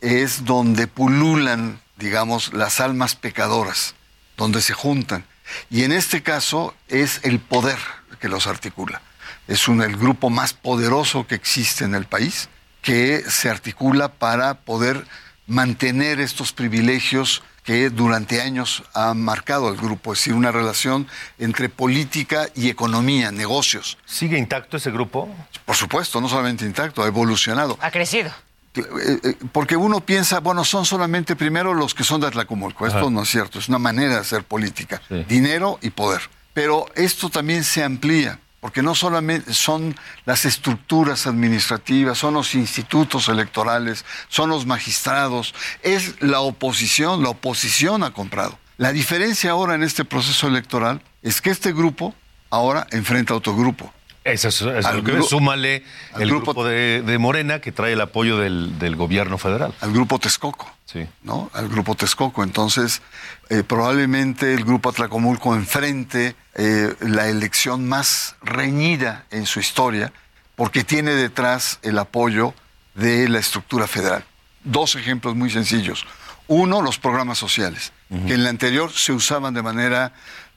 Es 0.00 0.44
donde 0.44 0.86
pululan, 0.86 1.80
digamos, 1.96 2.52
las 2.52 2.80
almas 2.80 3.14
pecadoras, 3.14 3.94
donde 4.36 4.60
se 4.60 4.74
juntan. 4.74 5.24
Y 5.70 5.84
en 5.84 5.92
este 5.92 6.22
caso 6.22 6.74
es 6.88 7.20
el 7.22 7.40
poder 7.40 7.78
que 8.20 8.28
los 8.28 8.46
articula. 8.46 9.00
Es 9.48 9.68
un, 9.68 9.82
el 9.82 9.96
grupo 9.96 10.30
más 10.30 10.52
poderoso 10.52 11.26
que 11.26 11.34
existe 11.34 11.84
en 11.84 11.94
el 11.94 12.04
país, 12.04 12.48
que 12.82 13.22
se 13.28 13.48
articula 13.48 14.08
para 14.08 14.54
poder 14.60 15.06
mantener 15.46 16.20
estos 16.20 16.52
privilegios 16.52 17.42
que 17.66 17.90
durante 17.90 18.40
años 18.40 18.84
ha 18.94 19.12
marcado 19.12 19.66
al 19.66 19.76
grupo, 19.76 20.12
es 20.12 20.20
decir, 20.20 20.34
una 20.34 20.52
relación 20.52 21.08
entre 21.38 21.68
política 21.68 22.48
y 22.54 22.70
economía, 22.70 23.32
negocios. 23.32 23.98
¿Sigue 24.06 24.38
intacto 24.38 24.76
ese 24.76 24.92
grupo? 24.92 25.28
Por 25.64 25.74
supuesto, 25.74 26.20
no 26.20 26.28
solamente 26.28 26.64
intacto, 26.64 27.02
ha 27.02 27.08
evolucionado. 27.08 27.76
Ha 27.82 27.90
crecido. 27.90 28.30
Eh, 28.76 28.82
eh, 29.24 29.34
porque 29.50 29.76
uno 29.76 30.00
piensa, 30.00 30.38
bueno, 30.38 30.64
son 30.64 30.86
solamente 30.86 31.34
primero 31.34 31.74
los 31.74 31.92
que 31.92 32.04
son 32.04 32.20
de 32.20 32.28
Atlacomulco. 32.28 32.86
Esto 32.86 33.10
no 33.10 33.22
es 33.22 33.28
cierto, 33.28 33.58
es 33.58 33.68
una 33.68 33.78
manera 33.78 34.14
de 34.14 34.20
hacer 34.20 34.44
política. 34.44 35.02
Dinero 35.28 35.80
y 35.82 35.90
poder. 35.90 36.20
Pero 36.54 36.86
esto 36.94 37.30
también 37.30 37.64
se 37.64 37.82
amplía 37.82 38.38
porque 38.60 38.82
no 38.82 38.94
solamente 38.94 39.54
son 39.54 39.94
las 40.24 40.44
estructuras 40.44 41.26
administrativas, 41.26 42.18
son 42.18 42.34
los 42.34 42.54
institutos 42.54 43.28
electorales, 43.28 44.04
son 44.28 44.50
los 44.50 44.66
magistrados, 44.66 45.54
es 45.82 46.20
la 46.20 46.40
oposición, 46.40 47.22
la 47.22 47.30
oposición 47.30 48.02
ha 48.02 48.12
comprado. 48.12 48.58
La 48.78 48.92
diferencia 48.92 49.52
ahora 49.52 49.74
en 49.74 49.82
este 49.82 50.04
proceso 50.04 50.48
electoral 50.48 51.00
es 51.22 51.40
que 51.40 51.50
este 51.50 51.72
grupo 51.72 52.14
ahora 52.50 52.86
enfrenta 52.90 53.34
a 53.34 53.36
otro 53.36 53.56
grupo. 53.56 53.92
Eso 54.24 54.48
es, 54.48 54.60
lo 54.60 55.04
que 55.04 55.22
súmale 55.22 55.84
el 56.18 56.28
grupo, 56.28 56.64
de, 56.64 57.16
Morena 57.20 57.60
que 57.60 57.70
trae 57.70 57.92
el 57.92 58.00
apoyo 58.00 58.38
del, 58.38 58.96
gobierno 58.96 59.38
federal. 59.38 59.72
Al 59.80 59.92
grupo 59.92 60.18
Texcoco. 60.18 60.75
Sí. 60.86 61.06
¿No? 61.22 61.50
Al 61.52 61.68
grupo 61.68 61.94
Texcoco. 61.94 62.42
Entonces, 62.42 63.02
eh, 63.48 63.62
probablemente 63.62 64.54
el 64.54 64.64
grupo 64.64 64.88
Atlacomulco 64.90 65.54
enfrente 65.54 66.36
eh, 66.54 66.94
la 67.00 67.28
elección 67.28 67.88
más 67.88 68.36
reñida 68.40 69.26
en 69.30 69.46
su 69.46 69.60
historia, 69.60 70.12
porque 70.54 70.84
tiene 70.84 71.12
detrás 71.12 71.80
el 71.82 71.98
apoyo 71.98 72.54
de 72.94 73.28
la 73.28 73.38
estructura 73.38 73.86
federal. 73.86 74.24
Dos 74.64 74.94
ejemplos 74.94 75.34
muy 75.34 75.50
sencillos. 75.50 76.06
Uno, 76.48 76.80
los 76.80 76.98
programas 76.98 77.38
sociales, 77.38 77.92
que 78.08 78.34
en 78.34 78.44
la 78.44 78.50
anterior 78.50 78.92
se 78.92 79.12
usaban 79.12 79.52
de 79.52 79.62
manera 79.62 80.12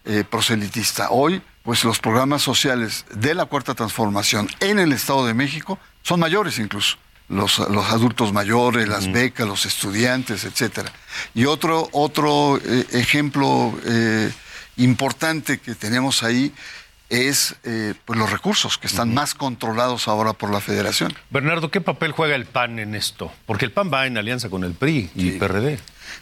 eh, 0.05 0.23
proselitista. 0.23 1.09
Hoy 1.09 1.41
pues 1.63 1.83
los 1.83 1.99
programas 1.99 2.41
sociales 2.41 3.05
de 3.13 3.35
la 3.35 3.45
Cuarta 3.45 3.75
Transformación 3.75 4.47
en 4.59 4.79
el 4.79 4.93
Estado 4.93 5.25
de 5.25 5.33
México 5.33 5.77
son 6.01 6.19
mayores 6.19 6.57
incluso. 6.59 6.97
Los, 7.29 7.59
adultos 7.59 8.33
mayores, 8.33 8.87
las 8.87 9.11
becas, 9.11 9.47
los 9.47 9.65
estudiantes, 9.65 10.45
etcétera. 10.45 10.91
Y 11.35 11.45
otro, 11.45 11.87
otro 11.91 12.57
eh, 12.57 12.87
ejemplo 12.91 13.79
eh, 13.85 14.31
importante 14.77 15.59
que 15.59 15.75
tenemos 15.75 16.23
ahí 16.23 16.51
es 17.09 17.55
eh, 17.63 17.93
pues 18.05 18.17
los 18.17 18.31
recursos 18.31 18.77
que 18.77 18.87
están 18.87 19.13
más 19.13 19.33
controlados 19.33 20.07
ahora 20.07 20.33
por 20.33 20.51
la 20.51 20.61
federación. 20.61 21.13
Bernardo, 21.29 21.71
¿qué 21.71 21.81
papel 21.81 22.11
juega 22.11 22.35
el 22.35 22.45
PAN 22.45 22.79
en 22.79 22.95
esto? 22.95 23.31
Porque 23.45 23.65
el 23.65 23.71
PAN 23.71 23.91
va 23.91 24.05
en 24.05 24.17
alianza 24.17 24.49
con 24.49 24.63
el 24.63 24.73
PRI 24.73 25.09
y 25.15 25.31
PRD. 25.31 25.79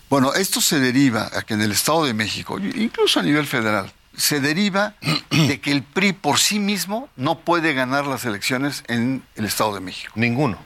Bueno, 0.09 0.33
esto 0.33 0.61
se 0.61 0.79
deriva 0.79 1.29
a 1.33 1.41
que 1.43 1.53
en 1.53 1.61
el 1.61 1.71
Estado 1.71 2.05
de 2.05 2.13
México, 2.13 2.57
incluso 2.59 3.19
a 3.19 3.23
nivel 3.23 3.45
federal, 3.45 3.91
se 4.15 4.39
deriva 4.39 4.95
de 5.29 5.59
que 5.59 5.71
el 5.71 5.83
PRI 5.83 6.13
por 6.13 6.39
sí 6.39 6.59
mismo 6.59 7.09
no 7.15 7.39
puede 7.39 7.73
ganar 7.73 8.07
las 8.07 8.25
elecciones 8.25 8.83
en 8.87 9.23
el 9.35 9.45
Estado 9.45 9.75
de 9.75 9.81
México. 9.81 10.13
Ninguno. 10.15 10.57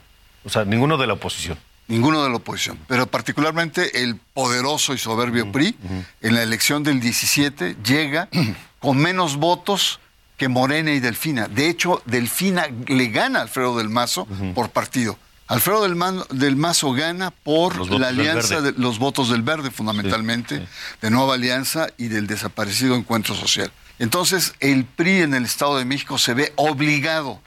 O 0.44 0.48
sea, 0.48 0.64
ninguno 0.64 0.96
de 0.96 1.06
la 1.06 1.14
oposición. 1.14 1.58
Ninguno 1.88 2.22
de 2.22 2.30
la 2.30 2.36
oposición, 2.36 2.78
pero 2.86 3.06
particularmente 3.06 4.02
el 4.02 4.16
poderoso 4.16 4.94
y 4.94 4.98
soberbio 4.98 5.50
PRI 5.50 5.76
en 6.20 6.34
la 6.34 6.42
elección 6.42 6.84
del 6.84 7.00
17 7.00 7.76
llega 7.84 8.28
con 8.78 8.98
menos 8.98 9.36
votos 9.36 10.00
que 10.36 10.48
Morena 10.48 10.92
y 10.92 11.00
Delfina. 11.00 11.48
De 11.48 11.68
hecho, 11.68 12.02
Delfina 12.06 12.66
le 12.86 13.08
gana 13.08 13.40
a 13.40 13.42
Alfredo 13.42 13.76
del 13.76 13.88
Mazo 13.88 14.26
por 14.54 14.70
partido. 14.70 15.18
Alfredo 15.48 15.82
del, 15.82 16.56
Mazo 16.56 16.92
gana 16.92 17.30
por 17.30 17.90
la 17.90 18.08
alianza 18.08 18.62
de 18.62 18.72
los 18.72 18.98
votos 18.98 19.28
del 19.28 19.42
verde, 19.42 19.70
fundamentalmente, 19.70 20.66
de 21.02 21.10
Nueva 21.10 21.34
Alianza 21.34 21.88
y 21.98 22.08
del 22.08 22.26
desaparecido 22.26 22.94
Encuentro 22.94 23.34
Social. 23.34 23.70
Entonces, 23.98 24.54
el 24.60 24.84
PRI 24.84 25.22
en 25.22 25.34
el 25.34 25.44
Estado 25.44 25.76
de 25.76 25.84
México 25.84 26.16
se 26.16 26.32
ve 26.32 26.52
obligado 26.56 27.40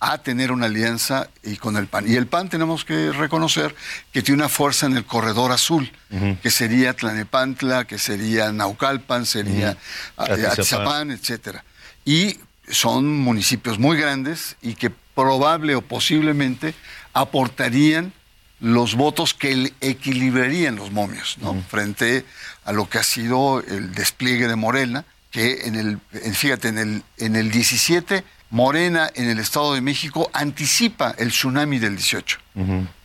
a 0.00 0.18
tener 0.18 0.50
una 0.50 0.66
alianza 0.66 1.28
y 1.42 1.56
con 1.56 1.76
el 1.76 1.86
PAN. 1.86 2.10
Y 2.10 2.16
el 2.16 2.26
PAN 2.26 2.48
tenemos 2.48 2.86
que 2.86 3.12
reconocer 3.12 3.74
que 4.12 4.22
tiene 4.22 4.42
una 4.42 4.48
fuerza 4.48 4.86
en 4.86 4.96
el 4.96 5.04
corredor 5.04 5.52
azul, 5.52 5.92
que 6.42 6.50
sería 6.50 6.94
Tlanepantla, 6.94 7.84
que 7.84 7.98
sería 7.98 8.50
Naucalpan, 8.50 9.26
sería 9.26 9.76
Atizapán, 10.16 11.10
etcétera. 11.10 11.64
Y 12.06 12.38
son 12.68 13.18
municipios 13.18 13.78
muy 13.78 13.98
grandes 13.98 14.56
y 14.62 14.74
que 14.74 14.90
probable 14.90 15.74
o 15.74 15.82
posiblemente 15.82 16.74
aportarían 17.12 18.14
los 18.60 18.94
votos 18.94 19.34
que 19.34 19.72
equilibrarían 19.80 20.76
los 20.76 20.90
momios, 20.92 21.36
¿no? 21.40 21.62
Frente 21.68 22.24
a 22.64 22.72
lo 22.72 22.88
que 22.88 22.98
ha 22.98 23.02
sido 23.02 23.62
el 23.66 23.92
despliegue 23.92 24.48
de 24.48 24.56
Morena, 24.56 25.04
que 25.30 25.66
en 25.66 25.76
el, 25.76 25.98
fíjate, 26.32 26.68
en 26.68 26.78
el, 26.78 27.02
en 27.18 27.36
el 27.36 27.50
17, 27.50 28.24
Morena 28.50 29.10
en 29.14 29.30
el 29.30 29.38
Estado 29.38 29.74
de 29.74 29.80
México 29.80 30.30
anticipa 30.32 31.14
el 31.18 31.30
tsunami 31.30 31.78
del 31.78 31.96
18. 31.96 32.38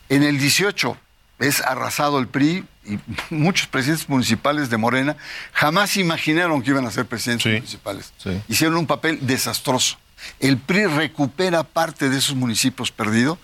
En 0.10 0.24
el 0.24 0.38
18, 0.38 0.98
es 1.40 1.62
arrasado 1.62 2.20
el 2.20 2.28
PRI 2.28 2.66
y 2.86 3.00
muchos 3.30 3.68
presidentes 3.68 4.10
municipales 4.10 4.70
de 4.70 4.78
Morena 4.78 5.16
jamás 5.54 5.98
imaginaron 5.98 6.62
que 6.62 6.72
iban 6.72 6.86
a 6.86 6.92
ser 6.92 7.06
presidentes 7.06 7.46
municipales. 7.46 8.14
Hicieron 8.48 8.78
un 8.78 8.88
papel 8.88 9.20
desastroso. 9.26 9.98
El 10.40 10.58
PRI 10.58 10.86
recupera 10.88 11.64
parte 11.64 12.10
de 12.10 12.18
esos 12.18 12.36
municipios 12.36 12.92
perdidos, 12.92 13.38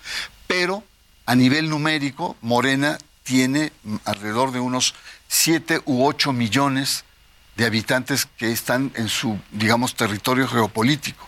pero 0.48 0.84
a 1.26 1.36
nivel 1.36 1.70
numérico, 1.70 2.36
Morena 2.42 2.98
tiene 3.24 3.72
alrededor 4.06 4.52
de 4.52 4.60
unos 4.60 4.96
7 5.28 5.82
u 5.86 6.06
8 6.06 6.34
millones 6.34 7.06
de 7.56 7.66
habitantes 7.66 8.26
que 8.38 8.52
están 8.52 8.92
en 8.96 9.08
su, 9.10 9.40
digamos, 9.52 9.96
territorio 9.96 10.48
geopolítico, 10.48 11.26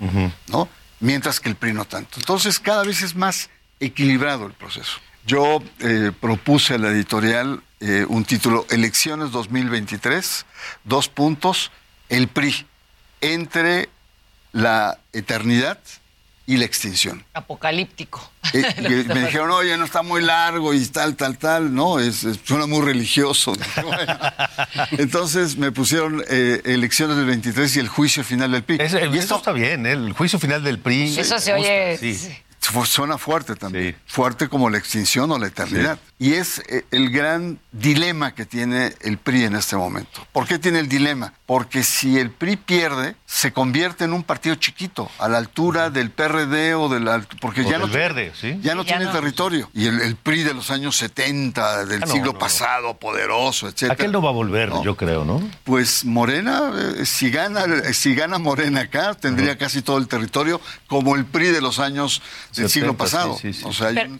¿no? 0.47 0.69
Mientras 0.99 1.39
que 1.39 1.49
el 1.49 1.55
PRI 1.55 1.73
no 1.73 1.85
tanto. 1.85 2.19
Entonces, 2.19 2.59
cada 2.59 2.83
vez 2.83 3.01
es 3.01 3.15
más 3.15 3.49
equilibrado 3.79 4.45
el 4.45 4.53
proceso. 4.53 4.99
Yo 5.25 5.61
eh, 5.79 6.11
propuse 6.19 6.75
a 6.75 6.77
la 6.77 6.89
editorial 6.89 7.61
eh, 7.79 8.05
un 8.07 8.23
título, 8.25 8.65
Elecciones 8.69 9.31
2023, 9.31 10.45
dos 10.83 11.09
puntos, 11.09 11.71
el 12.09 12.27
PRI, 12.27 12.65
entre 13.21 13.89
la 14.51 14.99
eternidad 15.11 15.79
y 16.45 16.57
la 16.57 16.65
extinción. 16.65 17.23
Apocalíptico. 17.33 18.29
Eh, 18.53 19.05
me 19.07 19.21
dijeron, 19.21 19.51
oye, 19.51 19.77
no 19.77 19.85
está 19.85 20.03
muy 20.03 20.21
largo 20.21 20.73
y 20.73 20.85
tal, 20.87 21.15
tal, 21.15 21.37
tal, 21.37 21.73
no, 21.73 21.99
es, 21.99 22.25
suena 22.43 22.65
muy 22.65 22.81
religioso. 22.81 23.53
Entonces 24.91 25.57
me 25.57 25.71
pusieron 25.71 26.23
elecciones 26.27 27.17
del 27.17 27.25
23 27.25 27.75
y 27.77 27.79
el 27.79 27.87
juicio 27.87 28.23
final 28.23 28.51
del 28.51 28.63
PRI. 28.63 28.77
y 29.13 29.17
esto 29.17 29.37
está 29.37 29.51
bien, 29.51 29.85
el 29.85 30.13
juicio 30.13 30.39
final 30.39 30.63
del 30.63 30.79
PRI. 30.79 31.17
Eso 31.17 31.39
se 31.39 31.53
oye. 31.53 31.97
Sí. 31.97 32.43
Suena 32.85 33.17
fuerte 33.17 33.55
también. 33.55 33.95
Fuerte 34.05 34.47
como 34.47 34.69
la 34.69 34.77
extinción 34.77 35.29
o 35.31 35.37
la 35.37 35.47
eternidad. 35.47 35.99
Y 36.17 36.33
es 36.33 36.59
eh, 36.69 36.85
el 36.91 37.09
gran 37.09 37.59
dilema 37.71 38.33
que 38.33 38.45
tiene 38.45 38.93
el 39.01 39.17
PRI 39.17 39.43
en 39.43 39.55
este 39.55 39.75
momento. 39.75 40.25
¿Por 40.31 40.47
qué 40.47 40.59
tiene 40.59 40.79
el 40.79 40.87
dilema? 40.87 41.33
Porque 41.45 41.83
si 41.83 42.17
el 42.17 42.31
PRI 42.31 42.55
pierde, 42.55 43.15
se 43.33 43.51
convierte 43.51 44.03
en 44.03 44.13
un 44.13 44.23
partido 44.23 44.53
chiquito, 44.53 45.09
a 45.17 45.27
la 45.27 45.39
altura 45.39 45.89
del 45.89 46.11
PRD 46.11 46.75
o 46.75 46.87
del... 46.87 47.09
Porque 47.41 47.65
ya 47.65 47.79
no, 47.79 47.87
verde, 47.87 48.31
¿sí? 48.39 48.59
ya 48.61 48.75
no 48.75 48.85
tiene 48.85 49.07
territorio. 49.07 49.71
Y 49.73 49.87
el, 49.87 50.15
PRI 50.15 50.43
de 50.43 50.53
los 50.53 50.69
años 50.69 50.95
70, 50.97 51.85
del 51.85 52.03
ah, 52.03 52.05
siglo 52.05 52.37
pasado, 52.37 52.93
poderoso, 52.93 53.67
etc. 53.67 53.89
Aquel 53.89 54.11
no 54.11 54.21
va 54.21 54.29
a 54.29 54.33
volver, 54.33 54.71
yo 54.83 54.95
creo, 54.95 55.25
¿no? 55.25 55.41
Pues 55.63 56.05
Morena, 56.05 56.71
eh, 56.99 57.07
si, 57.07 57.31
gana, 57.31 57.65
si 57.93 58.13
gana 58.13 58.37
Morena 58.37 58.81
acá, 58.81 59.15
tendría 59.15 59.57
casi 59.57 59.81
todo 59.81 59.97
el 59.97 60.07
territorio, 60.07 60.61
como 60.85 61.15
el 61.15 61.25
PRI 61.25 61.47
de 61.47 61.61
los 61.61 61.79
años 61.79 62.21
del 62.55 62.69
siglo 62.69 62.95
pasado. 62.95 63.35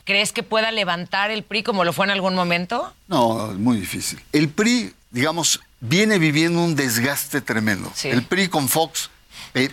¿Crees 0.04 0.32
que 0.32 0.42
pueda 0.42 0.72
levantar 0.72 1.30
el 1.30 1.44
PRI 1.44 1.62
como 1.62 1.84
lo 1.84 1.92
fue 1.92 2.06
en 2.06 2.10
algún 2.10 2.34
momento? 2.34 2.92
No, 3.06 3.52
muy 3.58 3.76
difícil. 3.76 4.20
El 4.32 4.48
PRI, 4.48 4.92
digamos, 5.12 5.60
viene 5.88 6.18
viviendo 6.18 6.60
un 6.60 6.74
desgaste 6.74 7.40
tremendo. 7.40 7.92
El 8.02 8.24
PRI 8.24 8.48
con 8.48 8.68
Fox 8.68 9.10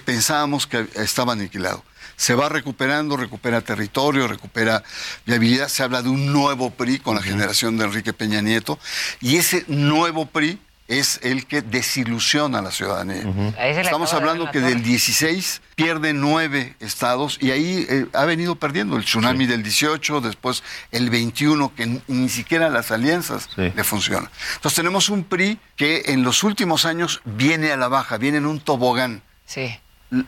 pensábamos 0.06 0.68
que 0.68 0.88
estaba 0.96 1.34
aniquilado. 1.34 1.84
Se 2.16 2.36
va 2.36 2.50
recuperando, 2.50 3.18
recupera 3.18 3.62
territorio, 3.62 4.28
recupera 4.28 4.84
viabilidad. 5.26 5.70
Se 5.70 5.82
habla 5.82 6.04
de 6.04 6.10
un 6.10 6.32
nuevo 6.32 6.70
PRI 6.70 7.00
con 7.00 7.16
la 7.16 7.24
generación 7.24 7.78
de 7.78 7.86
Enrique 7.86 8.14
Peña 8.14 8.42
Nieto. 8.42 8.78
Y 9.22 9.38
ese 9.38 9.66
nuevo 9.68 10.28
PRI 10.28 10.60
es 10.92 11.22
el 11.24 11.46
que 11.46 11.62
desilusiona 11.62 12.60
a 12.60 12.62
la 12.62 12.72
ciudadanía. 12.72 13.24
Estamos 13.58 14.14
hablando 14.14 14.52
que 14.52 14.60
del 14.60 14.84
16 14.84 15.62
pierde 15.76 16.12
nueve 16.12 16.76
estados 16.82 17.38
y 17.40 17.52
ahí 17.52 17.86
eh, 17.90 18.08
ha 18.14 18.26
venido 18.26 18.56
perdiendo 18.56 18.98
el 18.98 19.06
tsunami 19.06 19.46
del 19.46 19.64
18, 19.64 20.20
después 20.20 20.64
el 20.92 21.10
21, 21.10 21.74
que 21.76 22.02
ni 22.08 22.28
siquiera 22.28 22.70
las 22.70 22.92
alianzas 22.92 23.50
le 23.56 23.84
funcionan. 23.86 24.30
Entonces 24.56 24.76
tenemos 24.76 25.08
un 25.08 25.24
PRI 25.24 25.60
que 25.78 26.04
en 26.08 26.24
los 26.24 26.44
últimos 26.44 26.84
años 26.84 27.22
viene 27.24 27.72
a 27.72 27.78
la 27.78 27.88
baja, 27.88 28.18
viene 28.18 28.40
en 28.40 28.46
un 28.46 28.60
tobogán. 28.60 29.24
Sí. 29.46 29.80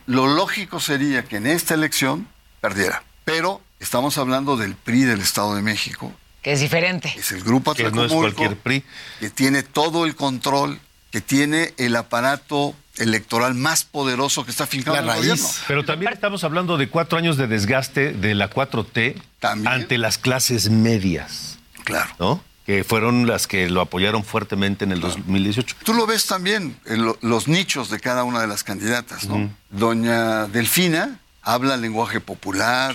Lo 0.06 0.26
lógico 0.26 0.80
sería 0.80 1.24
que 1.24 1.36
en 1.36 1.46
esta 1.46 1.74
elección 1.74 2.26
perdiera, 2.62 3.02
pero 3.26 3.60
estamos 3.80 4.16
hablando 4.16 4.56
del 4.56 4.76
PRI 4.76 5.02
del 5.02 5.20
Estado 5.20 5.54
de 5.56 5.60
México, 5.60 6.10
que 6.44 6.52
es 6.52 6.60
diferente. 6.60 7.12
Es 7.18 7.32
el 7.32 7.42
grupo 7.42 7.74
que 7.74 7.90
no 7.90 8.04
es 8.04 8.12
cualquier 8.12 8.56
PRI. 8.56 8.84
que 9.18 9.30
tiene 9.30 9.62
todo 9.62 10.04
el 10.04 10.14
control, 10.14 10.78
que 11.10 11.22
tiene 11.22 11.72
el 11.78 11.96
aparato 11.96 12.76
electoral 12.98 13.54
más 13.54 13.84
poderoso 13.84 14.44
que 14.44 14.50
está 14.50 14.66
fincado 14.66 14.98
en 14.98 15.08
el 15.08 15.16
gobierno. 15.16 15.48
Pero 15.66 15.84
también 15.86 16.12
estamos 16.12 16.44
hablando 16.44 16.76
de 16.76 16.88
cuatro 16.90 17.16
años 17.16 17.38
de 17.38 17.46
desgaste 17.46 18.12
de 18.12 18.34
la 18.34 18.50
4T 18.50 19.20
ante 19.40 19.96
las 19.96 20.18
clases 20.18 20.68
medias. 20.68 21.58
Claro. 21.82 22.14
¿No? 22.20 22.44
Que 22.66 22.84
fueron 22.84 23.26
las 23.26 23.46
que 23.46 23.70
lo 23.70 23.80
apoyaron 23.80 24.22
fuertemente 24.22 24.84
en 24.84 24.92
el 24.92 25.00
2018. 25.00 25.76
Tú 25.82 25.94
lo 25.94 26.06
ves 26.06 26.26
también 26.26 26.76
en 26.84 27.10
los 27.22 27.48
nichos 27.48 27.88
de 27.88 28.00
cada 28.00 28.22
una 28.24 28.42
de 28.42 28.48
las 28.48 28.64
candidatas, 28.64 29.24
¿no? 29.24 29.50
Doña 29.70 30.46
Delfina 30.46 31.20
habla 31.44 31.76
lenguaje 31.76 32.20
popular, 32.20 32.94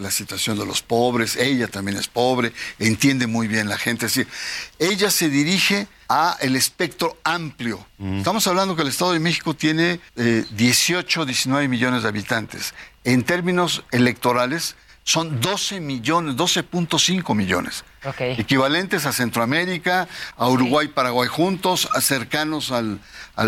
La, 0.00 0.10
situación 0.10 0.58
de 0.58 0.66
los 0.66 0.82
pobres, 0.82 1.36
ella 1.36 1.68
también 1.68 1.96
es 1.96 2.08
pobre, 2.08 2.52
entiende 2.78 3.26
muy 3.26 3.48
bien 3.48 3.68
la 3.68 3.78
gente, 3.78 4.06
es 4.06 4.14
decir, 4.14 4.32
ella 4.78 5.10
se 5.10 5.28
dirige 5.28 5.86
a 6.08 6.36
el 6.40 6.56
espectro 6.56 7.16
amplio. 7.24 7.86
Estamos 8.18 8.46
hablando 8.46 8.76
que 8.76 8.82
el 8.82 8.88
Estado 8.88 9.12
de 9.12 9.20
México 9.20 9.54
tiene 9.54 10.00
18, 10.16 11.22
eh, 11.22 11.26
19 11.26 11.68
millones 11.68 12.02
de 12.02 12.08
habitantes. 12.08 12.74
En 13.04 13.22
términos 13.22 13.84
electorales, 13.92 14.74
son 15.04 15.40
12 15.40 15.80
millones, 15.80 16.36
12.5 16.36 17.34
millones. 17.34 17.84
Equivalentes 18.18 19.04
a 19.06 19.12
Centroamérica, 19.12 20.08
a 20.36 20.48
Uruguay, 20.48 20.88
Paraguay 20.88 21.28
juntos, 21.28 21.88
cercanos 22.00 22.70
al, 22.70 23.00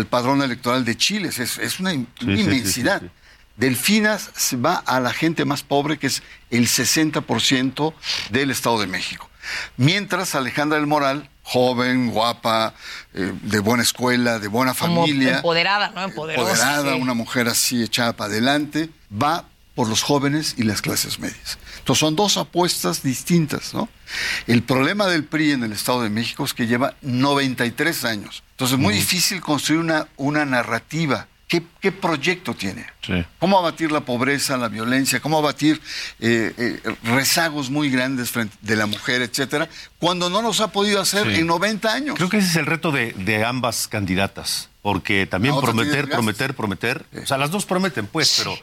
padrón 0.09 0.41
electoral 0.41 0.83
de 0.83 0.97
Chile. 0.97 1.29
Es, 1.29 1.79
una, 1.79 1.93
inmensidad. 1.93 3.01
Delfinas 3.57 4.31
va 4.63 4.75
a 4.75 4.99
la 4.99 5.13
gente 5.13 5.45
más 5.45 5.63
pobre, 5.63 5.97
que 5.97 6.07
es 6.07 6.23
el 6.49 6.67
60% 6.67 7.93
del 8.29 8.51
Estado 8.51 8.79
de 8.79 8.87
México. 8.87 9.29
Mientras 9.77 10.35
Alejandra 10.35 10.77
del 10.77 10.87
Moral, 10.87 11.29
joven, 11.43 12.09
guapa, 12.09 12.73
eh, 13.13 13.31
de 13.43 13.59
buena 13.59 13.83
escuela, 13.83 14.39
de 14.39 14.47
buena 14.47 14.73
familia. 14.73 15.37
empoderada, 15.37 15.89
¿no? 15.89 16.03
Empoderada, 16.03 16.95
una 16.95 17.13
mujer 17.13 17.47
así 17.47 17.83
echada 17.83 18.13
para 18.13 18.31
adelante, 18.31 18.89
va 19.11 19.45
por 19.75 19.87
los 19.87 20.01
jóvenes 20.01 20.55
y 20.57 20.63
las 20.63 20.81
clases 20.81 21.19
medias. 21.19 21.59
Entonces 21.79 21.99
son 21.99 22.15
dos 22.15 22.37
apuestas 22.37 23.03
distintas, 23.03 23.73
¿no? 23.73 23.89
El 24.47 24.63
problema 24.63 25.05
del 25.07 25.25
PRI 25.25 25.51
en 25.51 25.63
el 25.63 25.73
Estado 25.73 26.01
de 26.01 26.09
México 26.09 26.45
es 26.45 26.53
que 26.53 26.65
lleva 26.65 26.95
93 27.01 28.05
años. 28.05 28.43
Entonces 28.51 28.77
es 28.77 28.81
muy 28.81 28.93
difícil 28.93 29.41
construir 29.41 29.81
una, 29.81 30.07
una 30.15 30.45
narrativa 30.45 31.27
¿Qué, 31.47 31.91
proyecto 31.91 32.55
tiene? 32.55 32.87
¿Cómo 33.37 33.59
abatir 33.59 33.91
la 33.91 34.01
pobreza, 34.01 34.57
la 34.57 34.67
violencia? 34.67 35.19
¿Cómo 35.19 35.37
abatir 35.37 35.79
eh, 36.19 36.53
eh, 36.57 36.95
rezagos 37.03 37.69
muy 37.69 37.91
grandes 37.91 38.31
frente 38.31 38.57
de 38.61 38.75
la 38.75 38.87
mujer, 38.87 39.21
etcétera? 39.21 39.69
Cuando 39.99 40.31
no 40.31 40.41
nos 40.41 40.59
ha 40.59 40.71
podido 40.71 40.99
hacer 40.99 41.27
en 41.27 41.45
90 41.45 41.93
años. 41.93 42.15
Creo 42.15 42.29
que 42.29 42.37
ese 42.37 42.49
es 42.49 42.55
el 42.55 42.65
reto 42.65 42.91
de, 42.91 43.45
ambas 43.45 43.87
candidatas. 43.87 44.69
Porque 44.81 45.25
también 45.25 45.55
prometer, 45.59 46.09
prometer, 46.09 46.55
prometer. 46.55 47.05
O 47.23 47.25
sea, 47.25 47.37
las 47.37 47.49
dos 47.51 47.65
prometen, 47.65 48.05
pues, 48.05 48.35
pero 48.37 48.55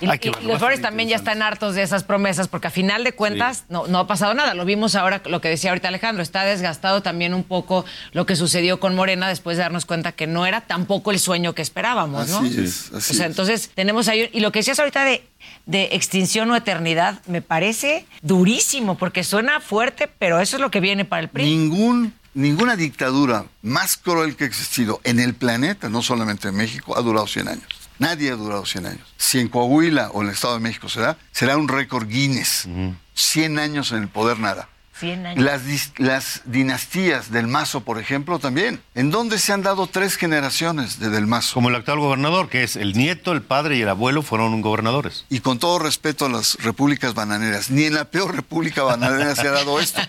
y, 0.00 0.06
los 0.06 0.58
Flores 0.58 0.80
también 0.80 1.08
ya 1.08 1.16
están 1.16 1.42
hartos 1.42 1.74
de 1.74 1.82
esas 1.82 2.04
promesas, 2.04 2.48
porque 2.48 2.68
a 2.68 2.70
final 2.70 3.04
de 3.04 3.12
cuentas 3.12 3.64
no, 3.68 3.86
no 3.86 3.98
ha 3.98 4.06
pasado 4.06 4.34
nada. 4.34 4.54
Lo 4.54 4.64
vimos 4.64 4.94
ahora, 4.94 5.22
lo 5.26 5.40
que 5.40 5.48
decía 5.48 5.70
ahorita 5.70 5.88
Alejandro, 5.88 6.22
está 6.22 6.44
desgastado 6.44 7.02
también 7.02 7.34
un 7.34 7.44
poco 7.44 7.84
lo 8.12 8.26
que 8.26 8.36
sucedió 8.36 8.80
con 8.80 8.94
Morena 8.94 9.28
después 9.28 9.56
de 9.56 9.62
darnos 9.62 9.86
cuenta 9.86 10.12
que 10.12 10.26
no 10.26 10.46
era 10.46 10.60
tampoco 10.62 11.10
el 11.10 11.18
sueño 11.18 11.54
que 11.54 11.62
esperábamos, 11.62 12.28
¿no? 12.28 12.38
Así 12.38 12.60
es, 12.60 12.92
o 12.92 13.00
sea, 13.00 13.26
entonces 13.26 13.70
tenemos 13.74 14.08
ahí, 14.08 14.30
y 14.32 14.40
lo 14.40 14.52
que 14.52 14.60
decías 14.60 14.78
ahorita 14.78 15.04
de, 15.04 15.24
de 15.66 15.88
extinción 15.92 16.50
o 16.50 16.56
eternidad, 16.56 17.20
me 17.26 17.42
parece 17.42 18.06
durísimo, 18.22 18.96
porque 18.96 19.24
suena 19.24 19.60
fuerte, 19.60 20.08
pero 20.18 20.40
eso 20.40 20.56
es 20.56 20.60
lo 20.60 20.70
que 20.70 20.80
viene 20.80 21.04
para 21.04 21.22
el 21.22 21.28
PRI. 21.28 21.44
Ningún 21.44 22.14
ninguna 22.34 22.76
dictadura 22.76 23.46
más 23.62 23.96
cruel 23.96 24.36
que 24.36 24.44
ha 24.44 24.46
existido 24.46 25.00
en 25.02 25.18
el 25.18 25.34
planeta, 25.34 25.88
no 25.88 26.02
solamente 26.02 26.48
en 26.48 26.54
México, 26.54 26.96
ha 26.96 27.02
durado 27.02 27.26
100 27.26 27.48
años. 27.48 27.77
Nadie 27.98 28.30
ha 28.30 28.36
durado 28.36 28.64
100 28.64 28.86
años. 28.86 29.06
Si 29.16 29.40
en 29.40 29.48
Coahuila 29.48 30.10
o 30.12 30.22
en 30.22 30.28
el 30.28 30.34
Estado 30.34 30.54
de 30.54 30.60
México 30.60 30.88
se 30.88 31.00
da, 31.00 31.18
será 31.32 31.56
un 31.56 31.68
récord 31.68 32.08
Guinness. 32.08 32.68
100 33.14 33.58
años 33.58 33.92
en 33.92 34.02
el 34.02 34.08
poder, 34.08 34.38
nada. 34.38 34.68
100 34.98 35.26
años. 35.26 35.44
Las, 35.44 35.92
las, 35.98 36.42
dinastías 36.44 37.30
del 37.30 37.46
Mazo, 37.46 37.82
por 37.82 37.98
ejemplo, 37.98 38.38
también. 38.38 38.80
¿En 38.94 39.10
dónde 39.10 39.38
se 39.38 39.52
han 39.52 39.62
dado 39.62 39.86
tres 39.86 40.16
generaciones 40.16 40.98
de 40.98 41.10
del 41.10 41.26
Mazo? 41.26 41.54
Como 41.54 41.68
el 41.68 41.76
actual 41.76 42.00
gobernador, 42.00 42.48
que 42.48 42.62
es 42.62 42.76
el 42.76 42.94
nieto, 42.94 43.32
el 43.32 43.42
padre 43.42 43.76
y 43.76 43.82
el 43.82 43.88
abuelo 43.88 44.22
fueron 44.22 44.60
gobernadores. 44.60 45.24
Y 45.28 45.40
con 45.40 45.58
todo 45.58 45.78
respeto 45.78 46.26
a 46.26 46.28
las 46.28 46.56
repúblicas 46.56 47.14
bananeras, 47.14 47.70
ni 47.70 47.84
en 47.84 47.94
la 47.94 48.06
peor 48.06 48.34
república 48.34 48.82
bananera 48.82 49.34
se 49.36 49.46
ha 49.46 49.52
dado 49.52 49.78
esto. 49.80 50.00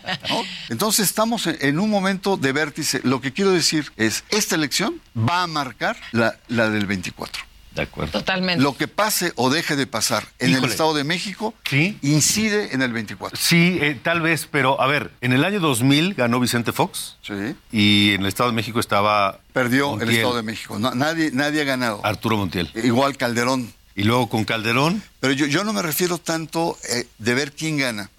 Entonces 0.70 1.08
estamos 1.08 1.48
en 1.48 1.80
un 1.80 1.90
momento 1.90 2.38
de 2.38 2.52
vértice. 2.52 3.02
Lo 3.04 3.22
que 3.22 3.32
quiero 3.32 3.52
decir 3.52 3.92
es, 3.96 4.24
esta 4.30 4.56
elección 4.56 5.02
va 5.18 5.44
a 5.44 5.48
marcar 5.48 5.98
la, 6.12 6.38
la 6.48 6.70
del 6.70 6.86
24. 6.86 7.49
De 7.80 7.84
acuerdo. 7.84 8.12
Totalmente. 8.12 8.62
Lo 8.62 8.76
que 8.76 8.88
pase 8.88 9.32
o 9.36 9.50
deje 9.50 9.76
de 9.76 9.88
pasar 9.88 10.28
en 10.40 10.54
el 10.54 10.66
Estado 10.66 10.94
de 10.94 11.04
México 11.04 11.54
incide 12.02 12.74
en 12.74 12.82
el 12.82 12.92
24. 12.92 13.40
Sí, 13.40 13.78
eh, 13.82 14.00
tal 14.02 14.22
vez, 14.22 14.48
pero 14.52 14.82
a 14.82 14.88
ver, 14.88 15.12
en 15.22 15.34
el 15.34 15.46
año 15.46 15.60
2000 15.60 16.14
ganó 16.16 16.40
Vicente 16.40 16.74
Fox. 16.74 17.18
Sí. 17.22 17.56
Y 17.72 18.14
en 18.16 18.22
el 18.22 18.28
Estado 18.28 18.50
de 18.50 18.56
México 18.56 18.80
estaba. 18.80 19.40
Perdió 19.54 20.00
el 20.00 20.10
Estado 20.10 20.36
de 20.36 20.44
México. 20.44 20.78
nadie, 20.80 21.32
nadie 21.34 21.62
ha 21.62 21.66
ganado. 21.66 22.02
Arturo 22.04 22.38
Montiel. 22.38 22.70
Igual 22.76 23.18
Calderón. 23.18 23.74
Y 23.96 24.04
luego 24.04 24.30
con 24.30 24.46
Calderón. 24.46 25.04
Pero 25.20 25.34
yo, 25.34 25.46
yo 25.46 25.64
no 25.64 25.74
me 25.74 25.82
refiero 25.82 26.18
tanto 26.18 26.78
eh, 26.90 27.08
de 27.18 27.34
ver 27.34 27.52
quién 27.52 27.78
gana, 27.78 28.10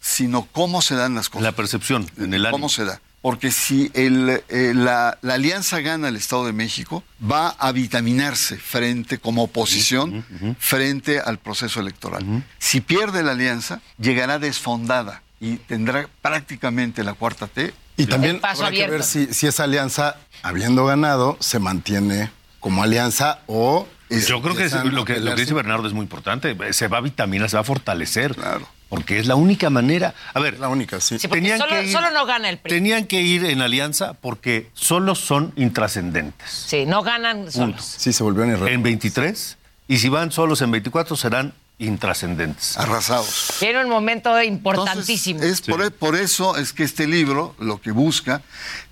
sino 0.00 0.46
cómo 0.52 0.82
se 0.82 0.94
dan 0.94 1.14
las 1.14 1.28
cosas. 1.28 1.42
La 1.42 1.52
percepción, 1.52 2.10
en 2.18 2.34
el 2.34 2.46
año. 2.46 2.52
¿Cómo 2.52 2.68
se 2.68 2.84
da? 2.84 3.00
Porque 3.24 3.50
si 3.50 3.90
el, 3.94 4.42
eh, 4.50 4.72
la, 4.74 5.16
alianza 5.22 5.80
gana 5.80 6.08
el 6.08 6.16
Estado 6.16 6.44
de 6.44 6.52
México, 6.52 7.02
va 7.22 7.48
a 7.58 7.72
vitaminarse 7.72 8.58
frente, 8.58 9.16
como 9.16 9.44
oposición, 9.44 10.22
frente 10.58 11.20
al 11.20 11.38
proceso 11.38 11.80
electoral. 11.80 12.44
Si 12.58 12.82
pierde 12.82 13.22
la 13.22 13.32
alianza, 13.32 13.80
llegará 13.98 14.38
desfondada 14.38 15.22
y 15.40 15.56
tendrá 15.56 16.06
prácticamente 16.20 17.02
la 17.02 17.14
cuarta 17.14 17.46
T. 17.46 17.72
Y 17.96 18.04
también 18.04 18.40
habrá 18.42 18.70
que 18.70 18.86
ver 18.88 19.02
si, 19.02 19.26
esa 19.46 19.64
alianza, 19.64 20.16
habiendo 20.42 20.84
ganado, 20.84 21.38
se 21.40 21.58
mantiene 21.58 22.30
como 22.60 22.82
alianza 22.82 23.38
o 23.46 23.88
yo 24.10 24.42
creo 24.42 24.54
que, 24.54 24.68
lo 24.90 25.06
que, 25.06 25.18
lo 25.18 25.34
que 25.34 25.40
dice 25.40 25.54
Bernardo 25.54 25.88
es 25.88 25.94
muy 25.94 26.02
importante. 26.02 26.54
Se 26.74 26.88
va 26.88 26.98
a 26.98 27.00
vitaminar, 27.00 27.48
se 27.48 27.56
va 27.56 27.62
a 27.62 27.64
fortalecer. 27.64 28.34
Claro. 28.34 28.68
Porque 28.88 29.18
es 29.18 29.26
la 29.26 29.34
única 29.34 29.70
manera. 29.70 30.14
A 30.34 30.40
ver, 30.40 30.60
la 30.60 30.68
única, 30.68 31.00
sí. 31.00 31.18
tenían 31.18 31.58
solo, 31.58 31.70
que 31.70 31.84
ir, 31.84 31.92
solo, 31.92 32.10
no 32.10 32.26
gana 32.26 32.48
el 32.48 32.58
PRI. 32.58 32.70
Tenían 32.70 33.06
que 33.06 33.22
ir 33.22 33.44
en 33.44 33.60
alianza 33.60 34.14
porque 34.14 34.70
solo 34.74 35.14
son 35.14 35.52
intrascendentes. 35.56 36.48
Sí, 36.50 36.86
no 36.86 37.02
ganan 37.02 37.50
solos. 37.50 37.84
Sí, 37.84 38.12
se 38.12 38.22
volvieron 38.22 38.68
En 38.68 38.82
23. 38.82 39.58
Y 39.88 39.98
si 39.98 40.08
van 40.08 40.32
solos 40.32 40.62
en 40.62 40.70
24 40.70 41.16
serán 41.16 41.52
intrascendentes. 41.78 42.76
Arrasados. 42.78 43.54
Tiene 43.58 43.82
un 43.82 43.88
momento 43.88 44.40
importantísimo. 44.40 45.42
es 45.42 45.60
por, 45.60 45.82
e, 45.82 45.90
por, 45.90 46.14
eso 46.14 46.56
es 46.56 46.72
que 46.72 46.84
este 46.84 47.06
libro 47.06 47.54
lo 47.58 47.80
que 47.80 47.90
busca 47.90 48.42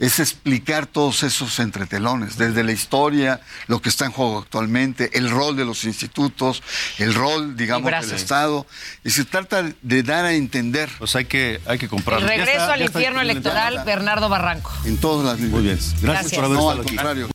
es 0.01 0.19
explicar 0.19 0.87
todos 0.87 1.23
esos 1.23 1.59
entretelones, 1.61 2.37
desde 2.37 2.65
la 2.65 2.73
historia, 2.73 3.41
lo 3.69 3.81
que 3.81 3.89
está 3.89 4.07
en 4.07 4.13
juego 4.13 4.39
actualmente, 4.39 5.17
el 5.17 5.31
rol 5.31 5.57
de 5.57 5.65
los 5.65 5.85
institutos, 5.85 6.63
el 6.99 7.15
rol, 7.15 7.57
digamos, 7.57 7.91
del 7.91 8.17
Estado. 8.17 8.67
Y 9.05 9.11
se 9.11 9.25
trata 9.25 9.65
de 9.81 10.03
dar 10.03 10.25
a 10.25 10.33
entender. 10.33 10.91
Pues 10.99 11.15
hay 11.15 11.27
que, 11.27 11.61
hay 11.67 11.79
que 11.79 11.89
comprarlo. 11.89 12.29
El 12.29 12.39
regreso 12.39 12.73
al 12.73 12.83
infierno 12.83 13.21
electoral, 13.21 13.83
Bernardo 13.85 14.29
Barranco. 14.29 14.73
En 14.85 14.99
todas 14.99 15.25
las 15.39 15.51
Muy 15.51 15.63
bien. 15.63 15.79
Gracias, 16.01 16.35
por 16.35 16.45
haber 16.45 16.59
estado 16.59 16.81
aquí. 16.83 16.97
Contrario. 16.97 17.29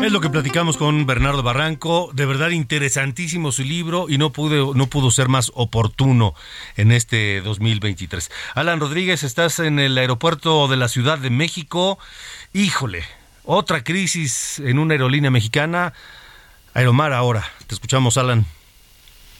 Es 0.00 0.12
lo 0.12 0.20
que 0.20 0.30
platicamos 0.30 0.76
con 0.76 1.06
Bernardo 1.06 1.42
Barranco. 1.42 2.10
De 2.14 2.24
verdad 2.24 2.50
interesantísimo 2.50 3.50
su 3.50 3.64
libro 3.64 4.06
y 4.08 4.16
no 4.16 4.30
pudo, 4.30 4.72
no 4.72 4.86
pudo 4.86 5.10
ser 5.10 5.28
más 5.28 5.50
oportuno 5.54 6.34
en 6.76 6.92
este 6.92 7.40
2023. 7.40 8.30
Alan 8.54 8.80
Rodríguez, 8.80 9.24
estás 9.24 9.58
en 9.58 9.78
el 9.78 9.98
aeropuerto 9.98 10.68
de 10.68 10.76
la 10.76 10.88
Ciudad 10.88 11.18
de 11.18 11.30
México. 11.30 11.98
Híjole, 12.52 13.02
otra 13.44 13.82
crisis 13.82 14.60
en 14.60 14.78
una 14.78 14.94
aerolínea 14.94 15.30
mexicana. 15.30 15.92
Aeromar 16.74 17.12
ahora. 17.12 17.44
Te 17.66 17.74
escuchamos, 17.74 18.16
Alan. 18.16 18.46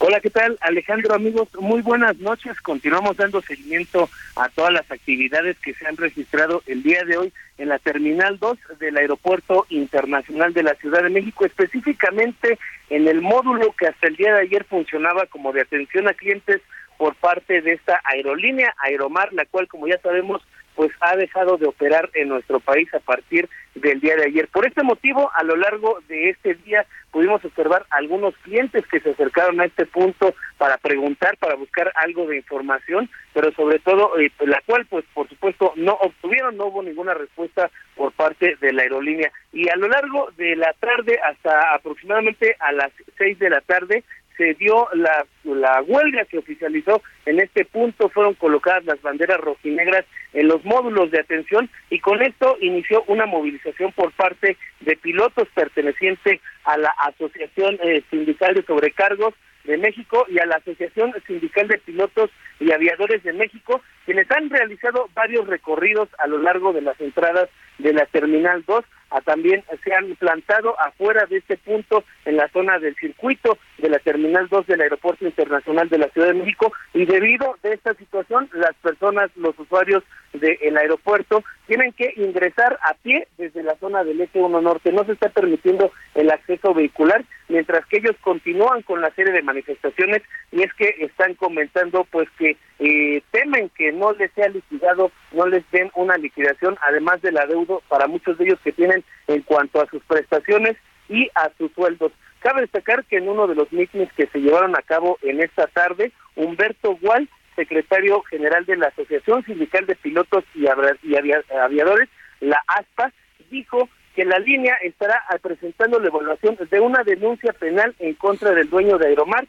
Hola, 0.01 0.21
¿qué 0.21 0.31
tal? 0.31 0.57
Alejandro, 0.61 1.13
amigos, 1.13 1.49
muy 1.59 1.83
buenas 1.83 2.17
noches. 2.19 2.61
Continuamos 2.61 3.17
dando 3.17 3.43
seguimiento 3.43 4.09
a 4.37 4.49
todas 4.49 4.73
las 4.73 4.89
actividades 4.93 5.59
que 5.59 5.75
se 5.75 5.89
han 5.89 5.97
registrado 5.97 6.63
el 6.69 6.85
día 6.85 7.03
de 7.05 7.17
hoy 7.17 7.33
en 7.59 7.69
la 7.69 7.81
Terminal 7.81 8.39
2 8.39 8.59
del 8.79 8.97
Aeropuerto 8.97 9.67
Internacional 9.71 10.55
de 10.55 10.63
la 10.63 10.75
Ciudad 10.75 11.03
de 11.03 11.11
México, 11.11 11.45
específicamente 11.45 12.61
en 12.91 13.09
el 13.09 13.23
módulo 13.23 13.75
que 13.77 13.89
hasta 13.89 14.07
el 14.07 14.15
día 14.15 14.35
de 14.35 14.43
ayer 14.43 14.63
funcionaba 14.63 15.27
como 15.27 15.53
de 15.53 15.63
atención 15.63 16.07
a 16.07 16.15
clientes 16.15 16.63
por 16.97 17.17
parte 17.17 17.61
de 17.61 17.73
esta 17.73 18.01
aerolínea 18.05 18.73
Aeromar, 18.85 19.33
la 19.33 19.47
cual, 19.47 19.67
como 19.67 19.89
ya 19.89 19.99
sabemos, 19.99 20.47
pues 20.79 20.93
ha 21.01 21.17
dejado 21.17 21.57
de 21.57 21.67
operar 21.67 22.09
en 22.15 22.29
nuestro 22.29 22.61
país 22.61 22.89
a 22.95 23.01
partir 23.01 23.49
del 23.75 23.99
día 23.99 24.15
de 24.15 24.27
ayer. 24.27 24.47
Por 24.47 24.65
este 24.65 24.85
motivo, 24.85 25.29
a 25.35 25.43
lo 25.43 25.57
largo 25.57 25.99
de 26.07 26.31
este 26.31 26.55
día 26.55 26.87
pudimos 27.11 27.45
observar 27.45 27.85
algunos 27.91 28.33
clientes 28.45 28.87
que 28.87 29.01
se 29.01 29.11
acercaron 29.11 29.61
a 29.61 29.65
este 29.65 29.87
punto 29.87 30.37
para 30.57 30.79
preguntar, 30.79 31.37
para 31.39 31.57
buscar 31.57 31.91
algo 31.97 32.29
de 32.29 32.37
información, 32.37 33.11
pero 33.35 33.51
sobre 33.55 33.81
todo 33.81 34.17
eh, 34.21 34.31
la 34.47 34.63
cual, 34.67 34.87
pues 34.89 35.05
por 35.15 35.29
supuesto, 35.29 35.73
no 35.75 35.95
obtuvieron, 35.95 36.57
no 36.57 36.67
hubo 36.67 36.85
ninguna 36.85 37.13
respuesta 37.13 37.73
por 37.97 38.13
parte 38.13 38.55
de 38.61 38.73
la 38.73 38.83
aerolínea. 38.83 39.33
Y 39.53 39.69
a 39.69 39.75
lo 39.75 39.89
largo 39.89 40.31
de 40.37 40.55
la 40.55 40.73
tarde, 40.75 41.19
hasta 41.29 41.75
aproximadamente 41.75 42.55
a 42.61 42.71
las 42.71 42.93
seis 43.17 43.37
de 43.41 43.51
la 43.51 43.63
tarde, 43.63 44.05
se 44.39 44.55
dio 44.55 44.89
la, 44.95 45.83
huelga 45.83 46.25
que 46.25 46.39
oficializó 46.39 47.03
en 47.27 47.41
este 47.41 47.65
punto, 47.65 48.09
fueron 48.09 48.35
colocadas 48.35 48.85
las 48.85 49.03
banderas 49.03 49.39
rojinegras 49.41 50.07
en 50.33 50.49
los 50.49 50.65
módulos 50.65 51.11
de 51.11 51.21
atención 51.21 51.69
y 51.91 51.99
con 51.99 52.23
esto 52.23 52.57
inició 52.61 53.03
una 53.09 53.27
movilización 53.27 53.93
por 53.93 54.13
parte 54.13 54.57
de 54.81 54.97
pilotos 54.97 55.49
perteneciente 55.55 56.41
a 56.65 56.79
la 56.79 56.95
Asociación 57.07 57.79
eh, 57.83 58.03
Sindical 58.11 58.55
de 58.55 58.63
Sobrecargos 58.63 59.35
de 59.65 59.77
México 59.77 60.25
y 60.29 60.39
a 60.39 60.47
la 60.47 60.57
Asociación 60.57 61.13
Sindical 61.27 61.69
de 61.69 61.79
Pilotos 61.79 62.31
y 62.61 62.73
Aviadores 62.73 63.23
de 63.23 63.33
México, 63.33 63.83
quienes 64.07 64.31
han 64.31 64.49
realizado 64.49 65.09
varios 65.15 65.47
recorridos 65.47 66.09
a 66.19 66.27
lo 66.27 66.39
largo 66.39 66.73
de 66.73 66.83
las 66.83 66.99
entradas 67.01 67.49
de 67.79 67.93
la 67.93 68.07
Terminal 68.07 68.65
2 68.67 68.85
a 69.11 69.21
también 69.21 69.65
se 69.85 69.95
han 69.95 70.15
plantado 70.17 70.79
afuera 70.81 71.27
de 71.27 71.39
este 71.39 71.57
punto 71.57 72.05
en 72.25 72.37
la 72.37 72.49
zona 72.49 72.79
del 72.79 72.95
circuito 72.97 73.59
de 73.79 73.89
la 73.89 73.99
Terminal 73.99 74.49
2 74.49 74.67
del 74.67 74.81
Aeropuerto 74.81 75.25
Internacional 75.25 75.89
de 75.89 75.99
la 75.99 76.09
Ciudad 76.09 76.29
de 76.29 76.35
México 76.35 76.73
y 76.95 77.05
debido 77.07 77.57
a 77.63 77.69
esta 77.69 77.95
situación 77.95 78.49
las 78.53 78.75
personas, 78.77 79.31
los 79.37 79.59
usuarios 79.59 80.03
del 80.33 80.77
aeropuerto 80.77 81.43
tienen 81.67 81.93
que 81.93 82.13
ingresar 82.17 82.79
a 82.83 82.95
pie 82.95 83.29
desde 83.37 83.63
la 83.63 83.77
zona 83.77 84.05
del 84.05 84.21
Eje 84.21 84.41
1 84.41 84.61
Norte. 84.61 84.93
No 84.93 85.05
se 85.05 85.13
está 85.13 85.29
permitiendo 85.29 85.91
el 86.15 86.31
acceso 86.31 86.75
vehicular, 86.75 87.25
mientras 87.49 87.85
que 87.87 87.99
ellos 87.99 88.17
continúan 88.21 88.83
con 88.83 89.01
la 89.01 89.11
serie 89.15 89.33
de 89.33 89.43
manifestaciones 89.43 90.23
y 90.53 90.63
es 90.63 90.73
que 90.75 90.95
están 91.01 91.35
comentando 91.35 92.05
pues 92.11 92.29
que 92.39 92.57
eh, 92.79 93.23
temen 93.31 93.71
que 93.71 93.93
no 93.93 94.13
les 94.13 94.31
sea 94.33 94.49
liquidado, 94.49 95.11
no 95.33 95.47
les 95.47 95.69
den 95.71 95.91
una 95.95 96.17
liquidación, 96.17 96.77
además 96.87 97.21
del 97.23 97.39
adeudo 97.39 97.83
para 97.89 98.07
muchos 98.07 98.39
de 98.39 98.45
ellos 98.45 98.61
que 98.63 98.73
tienen 98.73 98.98
en 99.27 99.43
cuanto 99.43 99.81
a 99.81 99.87
sus 99.87 100.03
prestaciones 100.05 100.77
y 101.09 101.29
a 101.35 101.51
sus 101.57 101.73
sueldos. 101.73 102.13
Cabe 102.41 102.63
destacar 102.63 103.05
que 103.05 103.17
en 103.17 103.29
uno 103.29 103.47
de 103.47 103.55
los 103.55 103.73
mítines 103.73 104.13
que 104.13 104.27
se 104.27 104.41
llevaron 104.41 104.77
a 104.77 104.83
cabo 104.83 105.19
en 105.23 105.41
esta 105.41 105.67
tarde, 105.67 106.13
Humberto 106.37 106.97
Gual, 107.01 107.29
secretario 107.57 108.23
general 108.23 108.65
de 108.65 108.77
la 108.77 108.87
Asociación 108.89 109.45
Sindical 109.45 109.87
de 109.87 109.97
Pilotos 109.97 110.45
y, 110.55 110.67
Aviadores, 110.69 112.09
la 112.41 112.63
ASPA, 112.69 113.13
dijo 113.51 113.89
que 114.15 114.25
la 114.25 114.39
línea 114.39 114.75
estará 114.83 115.25
presentando 115.43 115.99
la 115.99 116.09
evaluación 116.09 116.57
de 116.71 116.81
una 116.81 117.03
denuncia 117.03 117.53
penal 117.53 117.95
en 117.99 118.15
contra 118.15 118.53
del 118.53 118.71
dueño 118.71 118.99
de 118.99 119.09
Aeromar, 119.09 119.47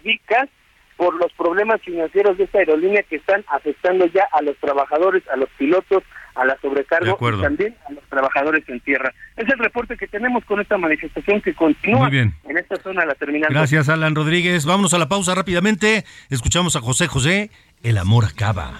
Svika, 0.00 0.48
por 0.96 1.14
los 1.14 1.32
problemas 1.34 1.80
financieros 1.82 2.36
de 2.36 2.44
esta 2.44 2.58
aerolínea 2.58 3.04
que 3.04 3.16
están 3.16 3.44
afectando 3.46 4.06
ya 4.06 4.28
a 4.32 4.42
los 4.42 4.56
trabajadores, 4.58 5.22
a 5.28 5.36
los 5.36 5.48
pilotos, 5.50 6.02
a 6.38 6.44
la 6.44 6.56
sobrecargo 6.60 7.18
y 7.20 7.42
también 7.42 7.74
a 7.88 7.92
los 7.92 8.04
trabajadores 8.04 8.64
en 8.68 8.80
tierra. 8.80 9.12
Es 9.36 9.48
el 9.48 9.58
reporte 9.58 9.96
que 9.96 10.06
tenemos 10.06 10.44
con 10.44 10.60
esta 10.60 10.78
manifestación 10.78 11.40
que 11.40 11.54
continúa 11.54 12.08
en 12.08 12.32
esta 12.56 12.76
zona 12.76 13.02
de 13.02 13.08
la 13.08 13.14
terminal. 13.14 13.50
Gracias, 13.50 13.88
Alan 13.88 14.14
Rodríguez. 14.14 14.64
Vámonos 14.64 14.94
a 14.94 14.98
la 14.98 15.08
pausa 15.08 15.34
rápidamente. 15.34 16.04
Escuchamos 16.30 16.76
a 16.76 16.80
José 16.80 17.08
José. 17.08 17.50
El 17.82 17.98
amor 17.98 18.24
acaba. 18.24 18.72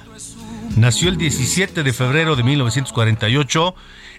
Nació 0.77 1.09
el 1.09 1.17
17 1.17 1.83
de 1.83 1.93
febrero 1.93 2.37
de 2.37 2.45
1948 2.45 3.75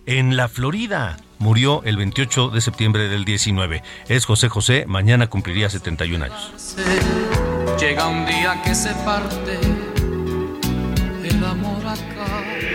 en 0.05 0.35
la 0.35 0.49
Florida. 0.49 1.17
Murió 1.37 1.81
el 1.85 1.95
28 1.95 2.49
de 2.49 2.59
septiembre 2.59 3.07
del 3.07 3.23
19. 3.23 3.81
Es 4.09 4.25
José 4.25 4.49
José, 4.49 4.85
mañana 4.87 5.27
cumpliría 5.27 5.69
71 5.69 6.25
años. 6.25 6.75
Llega 7.79 8.07
un 8.07 8.25
día 8.25 8.61
que 8.63 8.75
se 8.75 8.93
parte 9.05 9.59
el 11.23 11.43
amor 11.45 11.87
acá. 11.87 12.18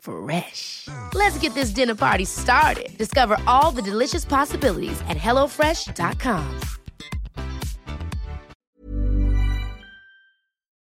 Fresh. 0.00 0.88
Let's 1.14 1.38
get 1.38 1.54
this 1.54 1.70
dinner 1.70 1.94
party 1.94 2.24
started. 2.24 2.96
Discover 2.96 3.36
all 3.46 3.70
the 3.70 3.82
delicious 3.82 4.24
possibilities 4.24 5.00
at 5.08 5.16
hellofresh.com. 5.16 6.60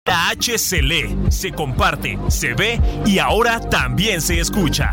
La 0.08 0.30
H 0.30 0.58
se 0.58 0.82
lee, 0.82 1.16
se 1.30 1.52
comparte, 1.52 2.18
se 2.30 2.56
ve 2.56 2.82
y 3.06 3.20
ahora 3.20 3.60
también 3.60 4.22
se 4.22 4.40
escucha. 4.40 4.92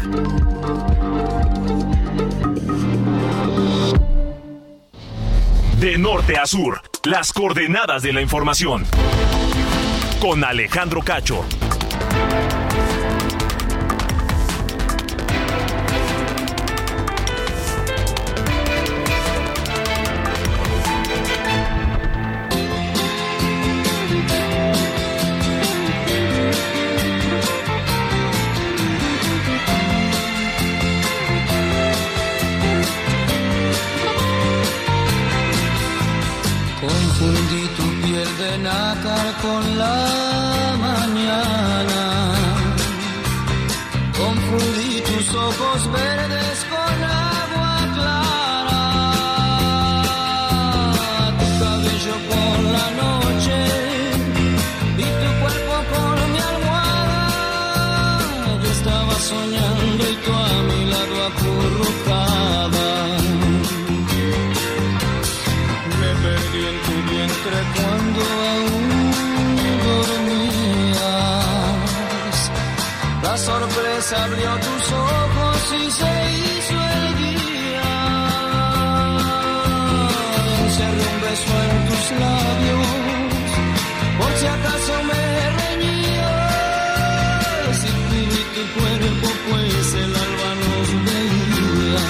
De 5.81 5.97
norte 5.97 6.37
a 6.37 6.47
sur, 6.47 6.83
las 7.05 7.33
coordenadas 7.33 8.03
de 8.03 8.13
la 8.13 8.21
información. 8.21 8.85
Con 10.21 10.45
Alejandro 10.45 11.01
Cacho. 11.01 11.45
Abrió 74.25 74.51
tus 74.67 74.93
ojos 74.93 75.59
y 75.73 75.91
se 75.91 76.13
hizo 76.43 76.77
el 76.99 77.17
día. 77.23 77.91
Encerré 80.65 81.05
un 81.15 81.21
beso 81.27 81.55
en 81.69 81.77
tus 81.89 82.05
labios, 82.23 82.89
por 84.19 84.33
si 84.39 84.47
acaso 84.47 84.95
me 85.11 85.25
reñías. 85.61 86.57
Tú 88.09 88.15
y 88.15 88.45
tu 88.55 88.63
cuerpo, 88.77 89.29
pues 89.51 89.87
el 89.95 90.13
alba 90.27 90.51
nos 90.63 90.89
veía. 91.07 92.07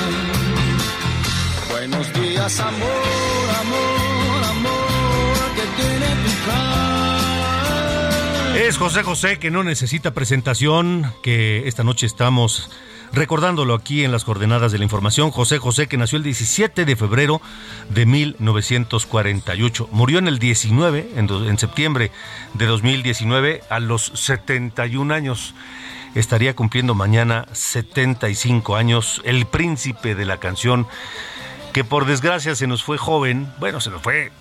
Buenos 1.71 2.07
días, 2.13 2.53
amor, 2.61 3.47
amor, 3.63 4.41
amor, 4.55 5.37
que 5.57 5.65
tiene 5.83 6.09
tu 6.25 6.33
cara. 6.51 6.96
Es 8.67 8.79
José 8.79 9.05
José 9.05 9.39
que 9.39 9.53
no 9.53 9.63
necesita 9.63 10.13
presentación, 10.13 11.13
que 11.23 11.69
esta 11.69 11.85
noche 11.85 12.05
estamos 12.05 12.69
recordándolo 13.13 13.75
aquí 13.75 14.03
en 14.03 14.11
las 14.11 14.25
coordenadas 14.25 14.73
de 14.73 14.79
la 14.79 14.85
información. 14.85 15.31
José 15.31 15.59
José 15.59 15.87
que 15.87 15.97
nació 15.97 16.19
el 16.19 16.25
17 16.25 16.85
de 16.85 16.97
febrero 16.97 17.41
de 17.91 18.07
1948. 18.07 19.89
Murió 19.93 20.19
en 20.19 20.27
el 20.27 20.41
19, 20.41 21.13
en, 21.15 21.31
en 21.31 21.59
septiembre 21.59 22.11
de 22.55 22.67
2019, 22.67 23.63
a 23.71 23.79
los 23.79 24.11
71 24.15 25.15
años. 25.15 25.55
Estaría 26.17 26.57
cumpliendo 26.57 26.97
mañana 26.97 27.47
75 27.53 28.75
años. 28.75 29.23
El 29.25 29.47
príncipe 29.47 30.17
de 30.17 30.25
la 30.25 30.39
canción, 30.39 30.89
que 31.73 31.85
por 31.85 32.05
desgracia 32.05 32.57
se 32.57 32.67
nos 32.67 32.83
fue 32.83 32.99
joven. 32.99 33.47
Bueno, 33.61 33.81
se 33.81 33.91
nos 33.91 34.03
fue 34.03 34.33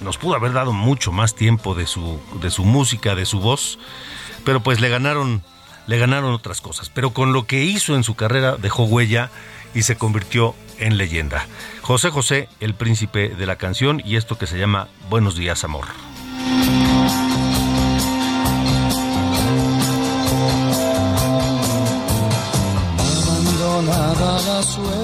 nos 0.00 0.18
pudo 0.18 0.36
haber 0.36 0.52
dado 0.52 0.72
mucho 0.72 1.12
más 1.12 1.34
tiempo 1.34 1.74
de 1.74 1.86
su, 1.86 2.20
de 2.40 2.50
su 2.50 2.64
música, 2.64 3.14
de 3.14 3.26
su 3.26 3.40
voz, 3.40 3.78
pero 4.44 4.60
pues 4.60 4.80
le 4.80 4.88
ganaron, 4.88 5.42
le 5.86 5.98
ganaron 5.98 6.32
otras 6.32 6.60
cosas. 6.60 6.90
Pero 6.90 7.10
con 7.10 7.32
lo 7.32 7.46
que 7.46 7.64
hizo 7.64 7.94
en 7.94 8.04
su 8.04 8.14
carrera 8.14 8.56
dejó 8.56 8.84
huella 8.84 9.30
y 9.74 9.82
se 9.82 9.96
convirtió 9.96 10.54
en 10.78 10.96
leyenda. 10.96 11.46
José 11.82 12.10
José, 12.10 12.48
el 12.60 12.74
príncipe 12.74 13.28
de 13.30 13.46
la 13.46 13.56
canción, 13.56 14.00
y 14.04 14.16
esto 14.16 14.38
que 14.38 14.46
se 14.46 14.58
llama 14.58 14.88
Buenos 15.08 15.36
días, 15.36 15.64
amor. 15.64 15.84
Abandonada 22.98 24.42
la 24.42 24.62
suerte 24.62 25.03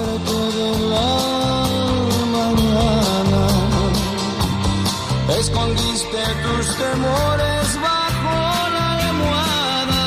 Escondiste 5.41 6.21
tus 6.43 6.77
temores 6.77 7.81
bajo 7.81 8.69
la 8.69 9.09
almohada. 9.09 10.05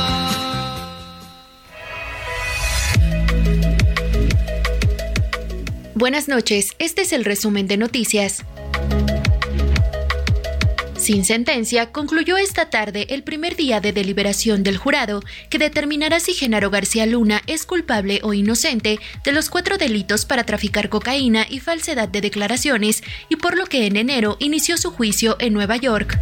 Buenas 5.96 6.28
noches, 6.28 6.76
este 6.78 7.02
es 7.02 7.12
el 7.12 7.24
resumen 7.24 7.66
de 7.66 7.76
noticias. 7.78 8.44
Sin 11.04 11.26
sentencia, 11.26 11.92
concluyó 11.92 12.38
esta 12.38 12.70
tarde 12.70 13.06
el 13.10 13.22
primer 13.24 13.56
día 13.56 13.78
de 13.78 13.92
deliberación 13.92 14.62
del 14.62 14.78
jurado, 14.78 15.22
que 15.50 15.58
determinará 15.58 16.18
si 16.18 16.32
Genaro 16.32 16.70
García 16.70 17.04
Luna 17.04 17.42
es 17.46 17.66
culpable 17.66 18.20
o 18.22 18.32
inocente 18.32 18.98
de 19.22 19.32
los 19.32 19.50
cuatro 19.50 19.76
delitos 19.76 20.24
para 20.24 20.44
traficar 20.44 20.88
cocaína 20.88 21.46
y 21.46 21.60
falsedad 21.60 22.08
de 22.08 22.22
declaraciones, 22.22 23.02
y 23.28 23.36
por 23.36 23.54
lo 23.54 23.66
que 23.66 23.84
en 23.84 23.96
enero 23.96 24.38
inició 24.40 24.78
su 24.78 24.92
juicio 24.92 25.36
en 25.40 25.52
Nueva 25.52 25.76
York. 25.76 26.18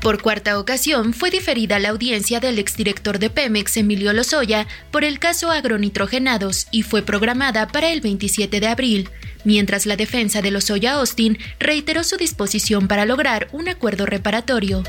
Por 0.00 0.22
cuarta 0.22 0.58
ocasión 0.58 1.12
fue 1.12 1.30
diferida 1.30 1.78
la 1.78 1.90
audiencia 1.90 2.40
del 2.40 2.58
exdirector 2.58 3.18
de 3.18 3.28
Pemex, 3.28 3.76
Emilio 3.76 4.14
Lozoya, 4.14 4.66
por 4.90 5.04
el 5.04 5.18
caso 5.18 5.50
agronitrogenados 5.50 6.68
y 6.70 6.84
fue 6.84 7.02
programada 7.02 7.68
para 7.68 7.92
el 7.92 8.00
27 8.00 8.60
de 8.60 8.66
abril, 8.66 9.10
mientras 9.44 9.86
la 9.86 9.96
defensa 9.96 10.42
de 10.42 10.50
Lozoya 10.50 10.94
Austin 10.94 11.38
reiteró 11.58 12.04
su 12.04 12.16
disposición 12.16 12.88
para 12.88 13.04
lograr 13.04 13.48
un 13.52 13.68
acuerdo 13.68 14.06
reparatorio. 14.06 14.82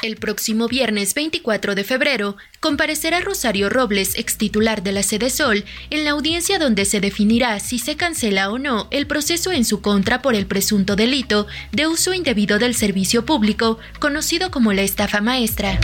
El 0.00 0.16
próximo 0.16 0.68
viernes 0.68 1.12
24 1.14 1.74
de 1.74 1.82
febrero 1.82 2.36
comparecerá 2.60 3.20
Rosario 3.20 3.68
Robles, 3.68 4.16
ex 4.16 4.38
titular 4.38 4.84
de 4.84 4.92
la 4.92 5.02
Sede 5.02 5.28
Sol, 5.28 5.64
en 5.90 6.04
la 6.04 6.10
audiencia 6.10 6.60
donde 6.60 6.84
se 6.84 7.00
definirá 7.00 7.58
si 7.58 7.80
se 7.80 7.96
cancela 7.96 8.50
o 8.50 8.58
no 8.58 8.86
el 8.92 9.08
proceso 9.08 9.50
en 9.50 9.64
su 9.64 9.80
contra 9.80 10.22
por 10.22 10.36
el 10.36 10.46
presunto 10.46 10.94
delito 10.94 11.48
de 11.72 11.88
uso 11.88 12.14
indebido 12.14 12.60
del 12.60 12.76
servicio 12.76 13.26
público, 13.26 13.80
conocido 13.98 14.52
como 14.52 14.72
la 14.72 14.82
estafa 14.82 15.20
maestra. 15.20 15.80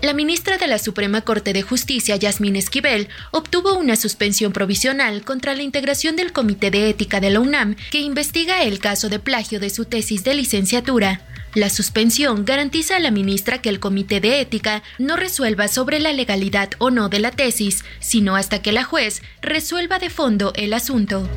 La 0.00 0.14
ministra 0.14 0.58
de 0.58 0.68
la 0.68 0.78
Suprema 0.78 1.22
Corte 1.22 1.52
de 1.52 1.62
Justicia, 1.62 2.14
Yasmín 2.14 2.54
Esquivel, 2.54 3.08
obtuvo 3.32 3.74
una 3.74 3.96
suspensión 3.96 4.52
provisional 4.52 5.24
contra 5.24 5.56
la 5.56 5.64
integración 5.64 6.14
del 6.14 6.32
Comité 6.32 6.70
de 6.70 6.88
Ética 6.88 7.18
de 7.18 7.30
la 7.30 7.40
UNAM, 7.40 7.74
que 7.90 7.98
investiga 7.98 8.62
el 8.62 8.78
caso 8.78 9.08
de 9.08 9.18
plagio 9.18 9.58
de 9.58 9.70
su 9.70 9.86
tesis 9.86 10.22
de 10.22 10.34
licenciatura. 10.34 11.22
La 11.54 11.68
suspensión 11.68 12.44
garantiza 12.44 12.96
a 12.96 13.00
la 13.00 13.10
ministra 13.10 13.58
que 13.58 13.70
el 13.70 13.80
Comité 13.80 14.20
de 14.20 14.40
Ética 14.40 14.84
no 14.98 15.16
resuelva 15.16 15.66
sobre 15.66 15.98
la 15.98 16.12
legalidad 16.12 16.70
o 16.78 16.90
no 16.90 17.08
de 17.08 17.18
la 17.18 17.32
tesis, 17.32 17.84
sino 17.98 18.36
hasta 18.36 18.62
que 18.62 18.70
la 18.70 18.84
juez 18.84 19.22
resuelva 19.42 19.98
de 19.98 20.10
fondo 20.10 20.52
el 20.54 20.74
asunto. 20.74 21.28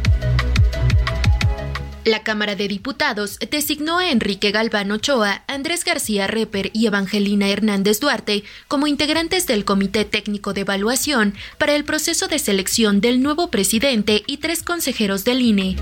La 2.03 2.23
Cámara 2.23 2.55
de 2.55 2.67
Diputados 2.67 3.37
designó 3.51 3.99
a 3.99 4.09
Enrique 4.09 4.49
Galván 4.49 4.91
Ochoa, 4.91 5.43
Andrés 5.47 5.85
García 5.85 6.25
Reper 6.25 6.71
y 6.73 6.87
Evangelina 6.87 7.47
Hernández 7.47 7.99
Duarte 7.99 8.43
como 8.67 8.87
integrantes 8.87 9.45
del 9.45 9.65
Comité 9.65 10.03
Técnico 10.03 10.53
de 10.53 10.61
Evaluación 10.61 11.35
para 11.59 11.75
el 11.75 11.83
proceso 11.83 12.27
de 12.27 12.39
selección 12.39 13.01
del 13.01 13.21
nuevo 13.21 13.51
presidente 13.51 14.23
y 14.25 14.37
tres 14.37 14.63
consejeros 14.63 15.25
del 15.25 15.41
INE. 15.41 15.75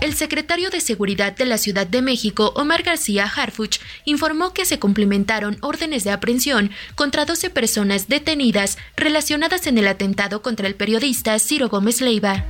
El 0.00 0.14
secretario 0.14 0.70
de 0.70 0.80
Seguridad 0.80 1.36
de 1.36 1.44
la 1.44 1.58
Ciudad 1.58 1.86
de 1.86 2.02
México, 2.02 2.52
Omar 2.56 2.82
García 2.82 3.24
Harfuch, 3.24 3.78
informó 4.04 4.52
que 4.52 4.64
se 4.64 4.80
cumplimentaron 4.80 5.58
órdenes 5.60 6.02
de 6.02 6.10
aprehensión 6.10 6.70
contra 6.94 7.24
12 7.24 7.50
personas 7.50 8.08
detenidas 8.08 8.78
relacionadas 8.96 9.66
en 9.66 9.78
el 9.78 9.86
atentado 9.86 10.42
contra 10.42 10.66
el 10.66 10.74
periodista 10.74 11.38
Ciro 11.38 11.68
Gómez 11.68 12.00
Leiva. 12.00 12.46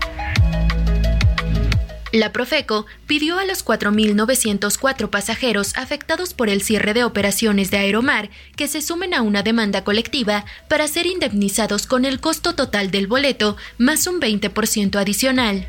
La 2.13 2.31
Profeco 2.31 2.85
pidió 3.07 3.39
a 3.39 3.47
los 3.47 3.65
4.904 3.65 5.09
pasajeros 5.09 5.73
afectados 5.77 6.35
por 6.35 6.51
el 6.51 6.61
cierre 6.61 6.93
de 6.93 7.05
operaciones 7.05 7.71
de 7.71 7.79
Aeromar 7.79 8.29
que 8.55 8.69
se 8.69 8.83
sumen 8.83 9.15
a 9.15 9.23
una 9.23 9.43
demanda 9.43 9.83
colectiva 9.83 10.45
para 10.69 10.87
ser 10.89 11.07
indemnizados 11.07 11.87
con 11.87 12.05
el 12.05 12.21
costo 12.21 12.55
total 12.55 12.91
del 12.91 13.07
boleto 13.07 13.57
más 13.79 14.07
un 14.07 14.21
20% 14.21 14.97
adicional 14.97 15.67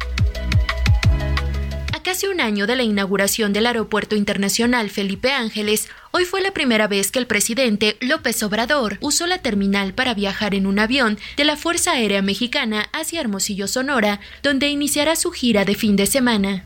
casi 2.04 2.28
un 2.28 2.42
año 2.42 2.68
de 2.68 2.76
la 2.76 2.84
inauguración 2.84 3.54
del 3.54 3.66
Aeropuerto 3.66 4.16
Internacional 4.16 4.90
Felipe 4.90 5.32
Ángeles, 5.32 5.88
hoy 6.12 6.26
fue 6.26 6.42
la 6.42 6.52
primera 6.52 6.88
vez 6.88 7.12
que 7.12 7.20
el 7.20 7.26
presidente 7.26 7.98
López 8.02 8.44
Obrador 8.44 8.98
usó 9.00 9.26
la 9.26 9.40
terminal 9.40 9.94
para 9.94 10.14
viajar 10.14 10.54
en 10.54 10.68
un 10.68 10.80
avión 10.80 11.18
de 11.38 11.46
la 11.46 11.56
Fuerza 11.56 11.94
Aérea 11.94 12.22
Mexicana 12.22 12.90
hacia 12.92 13.22
Hermosillo, 13.22 13.68
Sonora, 13.68 14.20
donde 14.44 14.68
iniciará 14.68 15.16
su 15.16 15.32
gira 15.32 15.64
de 15.66 15.76
fin 15.76 15.96
de 15.96 16.06
semana. 16.06 16.66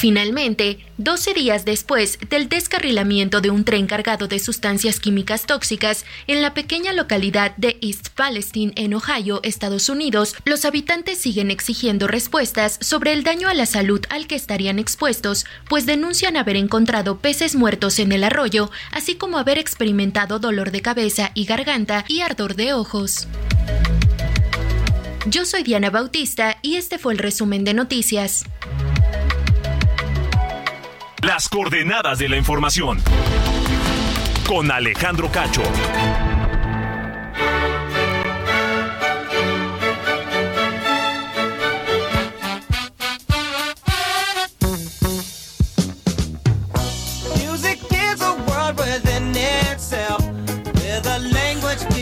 Finalmente, 0.00 0.78
12 0.98 1.34
días 1.34 1.64
después 1.64 2.20
del 2.30 2.48
descarrilamiento 2.48 3.40
de 3.40 3.50
un 3.50 3.64
tren 3.64 3.88
cargado 3.88 4.28
de 4.28 4.38
sustancias 4.38 5.00
químicas 5.00 5.44
tóxicas 5.44 6.04
en 6.28 6.40
la 6.40 6.54
pequeña 6.54 6.92
localidad 6.92 7.56
de 7.56 7.78
East 7.82 8.10
Palestine, 8.10 8.72
en 8.76 8.94
Ohio, 8.94 9.40
Estados 9.42 9.88
Unidos, 9.88 10.36
los 10.44 10.64
habitantes 10.64 11.18
siguen 11.18 11.50
exigiendo 11.50 12.06
respuestas 12.06 12.78
sobre 12.80 13.12
el 13.12 13.24
daño 13.24 13.48
a 13.48 13.54
la 13.54 13.66
salud 13.66 14.00
al 14.08 14.28
que 14.28 14.36
estarían 14.36 14.78
expuestos, 14.78 15.46
pues 15.68 15.84
denuncian 15.84 16.36
haber 16.36 16.54
encontrado 16.54 17.18
peces 17.18 17.56
muertos 17.56 17.98
en 17.98 18.12
el 18.12 18.22
arroyo, 18.22 18.70
así 18.92 19.16
como 19.16 19.36
haber 19.36 19.58
experimentado 19.58 20.38
dolor 20.38 20.70
de 20.70 20.80
cabeza 20.80 21.32
y 21.34 21.44
garganta 21.44 22.04
y 22.06 22.20
ardor 22.20 22.54
de 22.54 22.72
ojos. 22.72 23.26
Yo 25.26 25.44
soy 25.44 25.64
Diana 25.64 25.90
Bautista 25.90 26.56
y 26.62 26.76
este 26.76 26.98
fue 26.98 27.14
el 27.14 27.18
resumen 27.18 27.64
de 27.64 27.74
noticias. 27.74 28.44
Las 31.22 31.48
coordenadas 31.48 32.20
de 32.20 32.28
la 32.28 32.36
información. 32.36 33.02
Con 34.46 34.70
Alejandro 34.70 35.28
Cacho. 35.32 35.62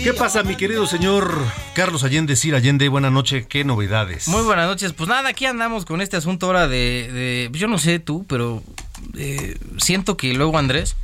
¿Qué 0.05 0.13
pasa, 0.13 0.45
mi 0.45 0.55
querido 0.57 0.87
señor 0.87 1.33
Carlos 1.75 2.05
Allende, 2.05 2.37
Sir 2.37 2.55
Allende? 2.55 2.89
Buenas 2.89 3.11
noches, 3.11 3.47
¿qué 3.47 3.65
novedades? 3.65 4.29
Muy 4.29 4.43
buenas 4.43 4.69
noches. 4.69 4.93
Pues 4.93 5.09
nada, 5.09 5.31
aquí 5.31 5.47
andamos 5.47 5.85
con 5.85 6.01
este 6.01 6.17
asunto 6.17 6.47
ahora 6.47 6.69
de, 6.69 7.49
de 7.51 7.59
yo 7.59 7.67
no 7.67 7.79
sé 7.79 7.99
tú, 7.99 8.25
pero 8.29 8.63
eh, 9.17 9.59
siento 9.79 10.17
que 10.17 10.35
luego 10.35 10.59
Andrés 10.59 10.97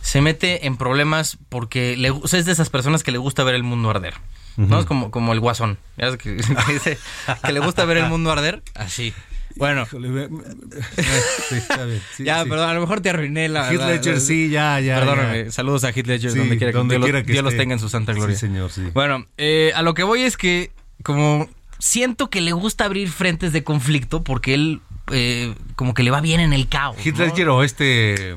se 0.00 0.20
mete 0.20 0.66
en 0.66 0.76
problemas 0.76 1.38
porque 1.48 1.96
le, 1.96 2.08
es 2.08 2.44
de 2.44 2.52
esas 2.52 2.70
personas 2.70 3.02
que 3.02 3.12
le 3.12 3.18
gusta 3.18 3.44
ver 3.44 3.54
el 3.54 3.62
mundo 3.62 3.90
arder. 3.90 4.14
¿No? 4.56 4.80
Es 4.80 4.84
como, 4.84 5.10
como 5.10 5.32
el 5.32 5.40
guasón. 5.40 5.78
Que, 5.96 6.16
que, 6.18 6.34
dice 6.72 6.98
que 7.44 7.52
le 7.52 7.60
gusta 7.60 7.86
ver 7.86 7.98
el 7.98 8.06
mundo 8.06 8.30
arder. 8.30 8.62
Así. 8.74 9.14
Bueno. 9.56 9.86
ya, 12.18 12.44
perdón, 12.44 12.70
a 12.70 12.74
lo 12.74 12.80
mejor 12.80 13.00
te 13.00 13.10
arruiné 13.10 13.48
la. 13.48 13.72
Heath 13.72 14.18
sí, 14.18 14.50
ya, 14.50 14.80
ya. 14.80 14.98
Perdóname, 14.98 15.50
saludos 15.50 15.84
a 15.84 15.90
Heath 15.90 16.06
Ledger, 16.06 16.34
donde 16.34 16.58
quiera, 16.58 16.72
donde 16.72 17.24
que, 17.24 17.32
Dios, 17.32 17.44
los 17.44 17.56
tenga 17.56 17.74
en 17.74 17.80
su 17.80 17.88
santa 17.88 18.12
gloria. 18.12 18.36
Sí, 18.36 18.46
señor, 18.46 18.70
sí. 18.70 18.82
Bueno, 18.92 19.26
eh, 19.36 19.72
a 19.74 19.82
lo 19.82 19.94
que 19.94 20.02
voy 20.02 20.22
es 20.22 20.36
que, 20.36 20.70
como 21.02 21.48
siento 21.82 22.30
que 22.30 22.40
le 22.40 22.52
gusta 22.52 22.84
abrir 22.84 23.10
frentes 23.10 23.52
de 23.52 23.64
conflicto 23.64 24.22
porque 24.22 24.54
él 24.54 24.80
eh, 25.10 25.52
como 25.74 25.94
que 25.94 26.04
le 26.04 26.12
va 26.12 26.20
bien 26.20 26.38
en 26.38 26.52
el 26.52 26.68
caos. 26.68 26.96
Heath 27.04 27.18
Ledger 27.18 27.48
o 27.48 27.64
este. 27.64 28.36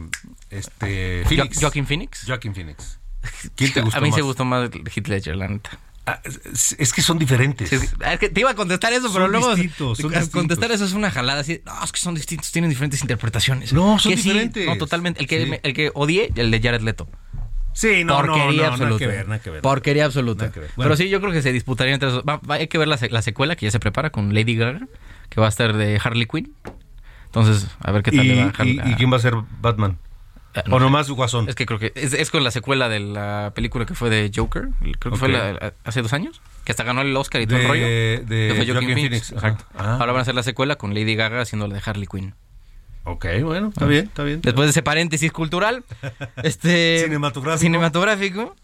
Este. 0.49 1.23
Phoenix. 1.27 1.59
Joaquin 1.59 1.85
Phoenix. 1.85 2.23
Joaquin 2.25 2.55
Phoenix. 2.55 2.99
¿Quién 3.55 3.71
te 3.71 3.81
gustó 3.83 3.99
A 3.99 4.01
mí 4.01 4.11
se 4.11 4.21
gustó 4.21 4.45
más 4.45 4.71
Heath 4.73 5.07
Ledger, 5.07 5.35
la 5.35 5.47
neta. 5.47 5.77
Ah, 6.07 6.21
es 6.25 6.93
que 6.93 7.01
son 7.01 7.17
diferentes. 7.19 7.71
Es 7.71 8.19
que 8.19 8.29
te 8.29 8.39
iba 8.39 8.51
a 8.51 8.55
contestar 8.55 8.93
eso, 8.93 9.11
pero 9.13 9.27
luego 9.27 9.55
distintos, 9.55 9.99
contestar 10.31 10.71
eso 10.71 10.85
es 10.85 10.93
una 10.93 11.11
jalada 11.11 11.41
así. 11.41 11.61
No, 11.65 11.83
es 11.83 11.91
que 11.91 11.99
son 11.99 12.15
distintos, 12.15 12.51
tienen 12.51 12.69
diferentes 12.69 13.01
interpretaciones. 13.01 13.73
No, 13.73 13.99
son 13.99 14.15
diferentes. 14.15 14.65
no, 14.65 14.77
totalmente. 14.77 15.19
El 15.21 15.27
que, 15.27 15.59
el 15.61 15.73
que 15.73 15.91
odié, 15.93 16.31
el 16.35 16.49
de 16.49 16.61
Jared 16.61 16.81
Leto. 16.81 17.07
Sí, 17.75 18.05
no, 18.05 18.15
Porquería 18.15 18.67
no, 18.67 18.71
absoluta. 18.71 18.97
que 18.97 19.07
ver, 19.07 19.39
que 19.41 19.49
ver. 19.49 19.61
Porquería 19.61 20.05
absoluta. 20.05 20.49
Pero 20.77 20.95
sí, 20.95 21.09
yo 21.09 21.19
creo 21.19 21.33
que 21.33 21.41
se 21.41 21.51
disputaría 21.51 21.93
entre 21.93 22.07
esos. 22.07 22.23
hay 22.47 22.67
que 22.67 22.77
ver 22.77 22.87
la, 22.87 22.97
la, 23.09 23.21
secuela 23.21 23.57
que 23.57 23.65
ya 23.65 23.71
se 23.71 23.81
prepara 23.81 24.11
con 24.11 24.33
Lady 24.33 24.55
Gaga, 24.55 24.87
que 25.29 25.41
va 25.41 25.47
a 25.47 25.49
estar 25.49 25.75
de 25.75 25.99
Harley 26.01 26.25
Quinn. 26.25 26.55
Entonces, 27.25 27.67
a 27.81 27.91
ver 27.91 28.01
qué 28.01 28.11
tal 28.11 28.25
le 28.25 28.35
va 28.37 28.43
a 28.43 28.53
Harley. 28.57 28.79
¿Y, 28.85 28.91
¿Y 28.91 28.95
quién 28.95 29.11
va 29.11 29.17
a 29.17 29.19
ser 29.19 29.33
Batman? 29.59 29.97
Eh, 30.55 30.63
o 30.71 30.79
nomás 30.79 31.09
Guasón. 31.09 31.49
Es 31.49 31.55
que 31.55 31.65
creo 31.65 31.79
que 31.79 31.91
es, 31.95 32.31
con 32.31 32.45
la 32.45 32.51
secuela 32.51 32.87
de 32.87 33.01
la 33.01 33.51
película 33.53 33.85
que 33.85 33.93
fue 33.93 34.09
de 34.09 34.31
Joker. 34.33 34.69
Creo 34.99 35.11
que 35.11 35.19
fue 35.19 35.73
hace 35.83 36.01
dos 36.01 36.13
años. 36.13 36.41
Que 36.63 36.71
hasta 36.71 36.83
ganó 36.83 37.01
el 37.01 37.15
Oscar 37.17 37.41
y 37.41 37.47
todo 37.47 37.59
el 37.59 37.67
rollo. 37.67 37.85
De 37.85 38.53
fue 38.55 38.65
Joaquin, 38.65 38.93
Phoenix. 38.93 39.33
Exacto. 39.33 39.65
Ah. 39.77 39.97
Ahora 39.99 40.13
van 40.13 40.19
a 40.19 40.21
hacer 40.21 40.35
la 40.35 40.43
secuela 40.43 40.77
con 40.77 40.93
Lady 40.93 41.15
Gaga 41.15 41.41
haciendo 41.41 41.67
la 41.67 41.75
de 41.75 41.81
Harley 41.85 42.07
Quinn. 42.07 42.35
Ok, 43.05 43.25
bueno, 43.43 43.69
está 43.69 43.85
bien, 43.85 44.05
está 44.05 44.23
bien. 44.23 44.41
Después 44.41 44.67
de 44.67 44.71
ese 44.71 44.81
paréntesis 44.81 45.31
cultural, 45.31 45.83
este 46.43 46.99
cinematográfico. 47.03 47.61
cinematográfico, 47.61 48.55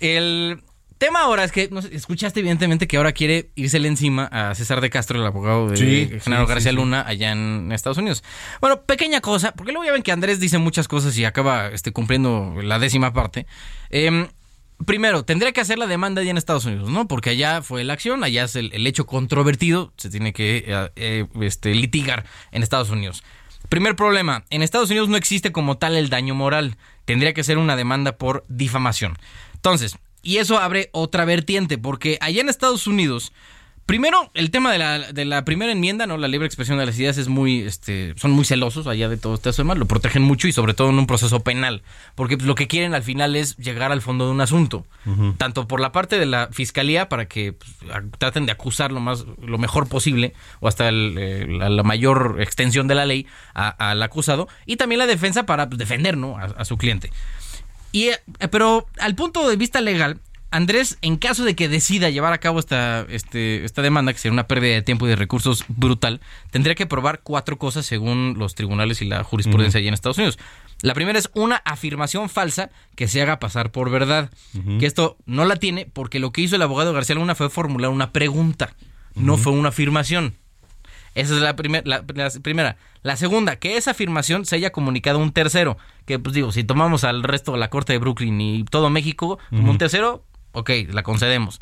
el 0.00 0.62
tema 0.98 1.20
ahora 1.20 1.44
es 1.44 1.52
que 1.52 1.70
escuchaste 1.92 2.40
evidentemente 2.40 2.88
que 2.88 2.96
ahora 2.96 3.12
quiere 3.12 3.50
irsele 3.54 3.88
encima 3.88 4.24
a 4.32 4.54
César 4.54 4.80
de 4.80 4.90
Castro, 4.90 5.20
el 5.20 5.26
abogado 5.26 5.68
de 5.68 6.20
Genaro 6.22 6.46
García 6.46 6.72
Luna 6.72 7.04
allá 7.06 7.30
en 7.30 7.70
Estados 7.72 7.98
Unidos. 7.98 8.24
Bueno, 8.60 8.82
pequeña 8.82 9.20
cosa, 9.20 9.52
porque 9.52 9.72
luego 9.72 9.84
ya 9.84 9.92
ven 9.92 10.02
que 10.02 10.12
Andrés 10.12 10.40
dice 10.40 10.58
muchas 10.58 10.88
cosas 10.88 11.16
y 11.16 11.24
acaba 11.24 11.68
este, 11.68 11.92
cumpliendo 11.92 12.54
la 12.62 12.80
décima 12.80 13.12
parte. 13.12 13.46
Em, 13.90 14.26
primero, 14.86 15.24
tendría 15.24 15.52
que 15.52 15.60
hacer 15.60 15.78
la 15.78 15.86
demanda 15.86 16.22
ya 16.22 16.30
en 16.30 16.38
Estados 16.38 16.64
Unidos, 16.64 16.88
¿no? 16.90 17.06
Porque 17.06 17.30
allá 17.30 17.62
fue 17.62 17.84
la 17.84 17.92
acción, 17.92 18.24
allá 18.24 18.44
es 18.44 18.56
el, 18.56 18.86
hecho 18.86 19.06
controvertido, 19.06 19.92
se 19.96 20.10
tiene 20.10 20.32
que 20.32 20.64
eh, 20.66 20.90
eh, 20.96 21.26
este, 21.42 21.74
litigar 21.74 22.24
en 22.50 22.62
Estados 22.62 22.90
Unidos. 22.90 23.22
Primer 23.68 23.96
problema, 23.96 24.44
en 24.50 24.62
Estados 24.62 24.90
Unidos 24.90 25.08
no 25.08 25.16
existe 25.16 25.52
como 25.52 25.78
tal 25.78 25.96
el 25.96 26.10
daño 26.10 26.34
moral, 26.34 26.76
tendría 27.04 27.34
que 27.34 27.44
ser 27.44 27.58
una 27.58 27.76
demanda 27.76 28.16
por 28.18 28.44
difamación. 28.48 29.18
Entonces, 29.54 29.96
y 30.22 30.38
eso 30.38 30.58
abre 30.58 30.90
otra 30.92 31.24
vertiente, 31.24 31.78
porque 31.78 32.18
allá 32.20 32.40
en 32.40 32.48
Estados 32.48 32.86
Unidos 32.86 33.32
Primero, 33.86 34.30
el 34.32 34.50
tema 34.50 34.72
de 34.72 34.78
la, 34.78 35.12
de 35.12 35.26
la 35.26 35.44
primera 35.44 35.70
enmienda, 35.70 36.06
¿no? 36.06 36.16
La 36.16 36.26
libre 36.26 36.46
expresión 36.46 36.78
de 36.78 36.86
las 36.86 36.98
ideas 36.98 37.18
es 37.18 37.28
muy, 37.28 37.60
este, 37.60 38.14
son 38.16 38.30
muy 38.30 38.46
celosos 38.46 38.86
allá 38.86 39.10
de 39.10 39.18
todo 39.18 39.34
este 39.34 39.52
tema, 39.52 39.74
lo 39.74 39.84
protegen 39.84 40.22
mucho 40.22 40.48
y 40.48 40.52
sobre 40.52 40.72
todo 40.72 40.88
en 40.88 40.98
un 40.98 41.06
proceso 41.06 41.40
penal, 41.40 41.82
porque 42.14 42.38
pues, 42.38 42.46
lo 42.46 42.54
que 42.54 42.66
quieren 42.66 42.94
al 42.94 43.02
final 43.02 43.36
es 43.36 43.58
llegar 43.58 43.92
al 43.92 44.00
fondo 44.00 44.24
de 44.24 44.30
un 44.30 44.40
asunto, 44.40 44.86
tanto 45.36 45.68
por 45.68 45.80
la 45.80 45.92
parte 45.92 46.18
de 46.18 46.24
la 46.24 46.48
fiscalía 46.50 47.10
para 47.10 47.28
que 47.28 47.52
pues, 47.52 47.70
traten 48.16 48.46
de 48.46 48.52
acusar 48.52 48.90
lo 48.90 49.00
más, 49.00 49.26
lo 49.42 49.58
mejor 49.58 49.86
posible 49.86 50.32
o 50.60 50.68
hasta 50.68 50.88
eh, 50.88 51.46
la, 51.46 51.82
mayor 51.82 52.38
extensión 52.40 52.88
de 52.88 52.94
la 52.94 53.04
ley 53.04 53.26
al 53.52 54.02
acusado 54.02 54.48
y 54.64 54.76
también 54.76 54.98
la 54.98 55.06
defensa 55.06 55.44
para 55.44 55.68
pues, 55.68 55.78
defender, 55.78 56.16
¿no? 56.16 56.38
A, 56.38 56.64
su 56.64 56.78
cliente. 56.78 57.10
Y, 57.92 58.08
eh, 58.08 58.18
pero 58.50 58.86
al 58.98 59.14
punto 59.14 59.46
de 59.46 59.56
vista 59.56 59.82
legal, 59.82 60.20
Andrés, 60.54 60.98
en 61.02 61.16
caso 61.16 61.44
de 61.44 61.56
que 61.56 61.68
decida 61.68 62.10
llevar 62.10 62.32
a 62.32 62.38
cabo 62.38 62.60
esta, 62.60 63.04
este, 63.08 63.64
esta 63.64 63.82
demanda, 63.82 64.12
que 64.12 64.20
sería 64.20 64.34
una 64.34 64.46
pérdida 64.46 64.74
de 64.74 64.82
tiempo 64.82 65.04
y 65.04 65.08
de 65.08 65.16
recursos 65.16 65.64
brutal, 65.66 66.20
tendría 66.52 66.76
que 66.76 66.86
probar 66.86 67.22
cuatro 67.24 67.58
cosas 67.58 67.86
según 67.86 68.36
los 68.38 68.54
tribunales 68.54 69.02
y 69.02 69.06
la 69.06 69.24
jurisprudencia 69.24 69.78
allí 69.78 69.88
en 69.88 69.94
Estados 69.94 70.16
Unidos. 70.18 70.38
La 70.80 70.94
primera 70.94 71.18
es 71.18 71.28
una 71.34 71.56
afirmación 71.56 72.28
falsa 72.28 72.70
que 72.94 73.08
se 73.08 73.20
haga 73.20 73.40
pasar 73.40 73.72
por 73.72 73.90
verdad. 73.90 74.30
Que 74.78 74.86
esto 74.86 75.16
no 75.26 75.44
la 75.44 75.56
tiene 75.56 75.86
porque 75.92 76.20
lo 76.20 76.30
que 76.30 76.42
hizo 76.42 76.54
el 76.54 76.62
abogado 76.62 76.92
García 76.92 77.16
Luna 77.16 77.34
fue 77.34 77.50
formular 77.50 77.90
una 77.90 78.12
pregunta, 78.12 78.76
no 79.16 79.36
fue 79.36 79.52
una 79.52 79.70
afirmación. 79.70 80.36
Esa 81.16 81.34
es 81.34 81.40
la, 81.40 81.56
la, 81.84 82.02
primera. 82.42 82.76
La 83.02 83.16
segunda, 83.16 83.56
que 83.56 83.76
esa 83.76 83.90
afirmación 83.90 84.44
se 84.44 84.54
haya 84.54 84.70
comunicado 84.70 85.18
a 85.18 85.22
un 85.22 85.32
tercero. 85.32 85.78
Que, 86.06 86.20
pues 86.20 86.32
digo, 86.32 86.52
si 86.52 86.62
tomamos 86.62 87.02
al 87.02 87.24
resto 87.24 87.52
de 87.52 87.58
la 87.58 87.70
corte 87.70 87.92
de 87.92 87.98
Brooklyn 87.98 88.40
y 88.40 88.64
todo 88.64 88.88
México 88.88 89.40
como 89.50 89.72
un 89.72 89.78
tercero, 89.78 90.24
ok, 90.54 90.70
la 90.90 91.02
concedemos. 91.02 91.60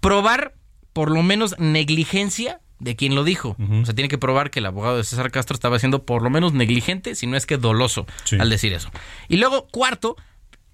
Probar 0.00 0.54
por 0.92 1.10
lo 1.10 1.22
menos 1.22 1.58
negligencia 1.58 2.60
de 2.78 2.96
quien 2.96 3.14
lo 3.14 3.24
dijo. 3.24 3.56
O 3.58 3.84
sea, 3.84 3.94
tiene 3.94 4.08
que 4.08 4.18
probar 4.18 4.50
que 4.50 4.60
el 4.60 4.66
abogado 4.66 4.96
de 4.96 5.04
César 5.04 5.30
Castro 5.30 5.54
estaba 5.54 5.78
siendo 5.78 6.04
por 6.04 6.22
lo 6.22 6.30
menos 6.30 6.52
negligente, 6.52 7.14
si 7.14 7.26
no 7.26 7.36
es 7.36 7.46
que 7.46 7.56
doloso 7.56 8.06
al 8.38 8.50
decir 8.50 8.72
eso. 8.72 8.90
Y 9.28 9.36
luego, 9.36 9.66
cuarto, 9.68 10.16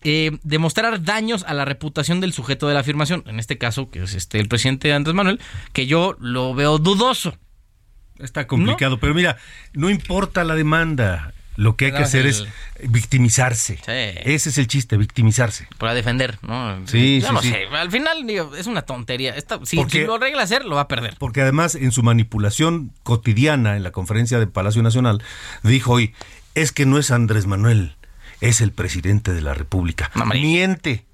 eh, 0.03 0.33
demostrar 0.43 1.03
daños 1.03 1.45
a 1.45 1.55
la 1.55 1.65
reputación 1.65 2.21
del 2.21 2.35
sujeto 2.35 2.69
de 2.69 2.75
la 2.75 2.81
afirmación. 2.81 3.25
En 3.27 3.39
este 3.39 3.57
caso, 3.57 3.91
que 3.91 4.03
es 4.03 4.15
este 4.15 4.39
el 4.39 4.49
presidente 4.49 4.93
Andrés 4.93 5.15
Manuel, 5.15 5.41
que 5.73 5.87
yo 5.87 6.17
lo 6.21 6.55
veo 6.55 6.79
dudoso. 6.79 7.37
Está 8.19 8.47
complicado, 8.47 9.01
pero 9.01 9.15
mira, 9.15 9.39
no 9.73 9.91
importa 9.91 10.45
la 10.45 10.55
demanda. 10.55 11.33
Lo 11.57 11.77
que 11.77 11.87
hay 11.87 11.93
que 11.93 11.99
hacer 11.99 12.27
es 12.27 12.45
victimizarse. 12.83 13.79
Ese 13.87 14.49
es 14.49 14.59
el 14.59 14.67
chiste, 14.67 14.97
victimizarse. 14.97 15.69
Para 15.79 15.95
defender, 15.95 16.39
¿no? 16.43 16.87
Sí, 16.87 17.21
sí, 17.21 17.33
no 17.33 17.41
sí. 17.41 17.51
Sé. 17.51 17.67
Al 17.73 17.91
final, 17.91 18.27
digo, 18.27 18.55
es 18.57 18.67
una 18.67 18.83
tontería. 18.83 19.35
si, 19.65 19.77
lo 20.05 20.15
arregla 20.15 20.43
hacer, 20.43 20.65
lo 20.65 20.77
va 20.77 20.83
a 20.83 20.89
perder. 20.89 21.17
Porque 21.19 21.43
además, 21.43 21.75
en 21.75 21.93
su 21.93 22.03
manipulación 22.03 22.93
cotidiana 23.03 23.77
en 23.77 23.83
la 23.83 23.93
conferencia 23.93 24.39
de 24.39 24.47
Palacio 24.47 24.83
Nacional, 24.83 25.23
dijo 25.63 25.93
hoy, 25.93 26.15
es 26.55 26.73
que 26.73 26.87
no 26.87 26.99
es 26.99 27.11
Andrés 27.11 27.47
Manuel, 27.47 27.97
es 28.41 28.61
el 28.61 28.73
presidente 28.73 29.33
de 29.33 29.41
la 29.41 29.55
República. 29.55 30.11
miente, 30.33 31.05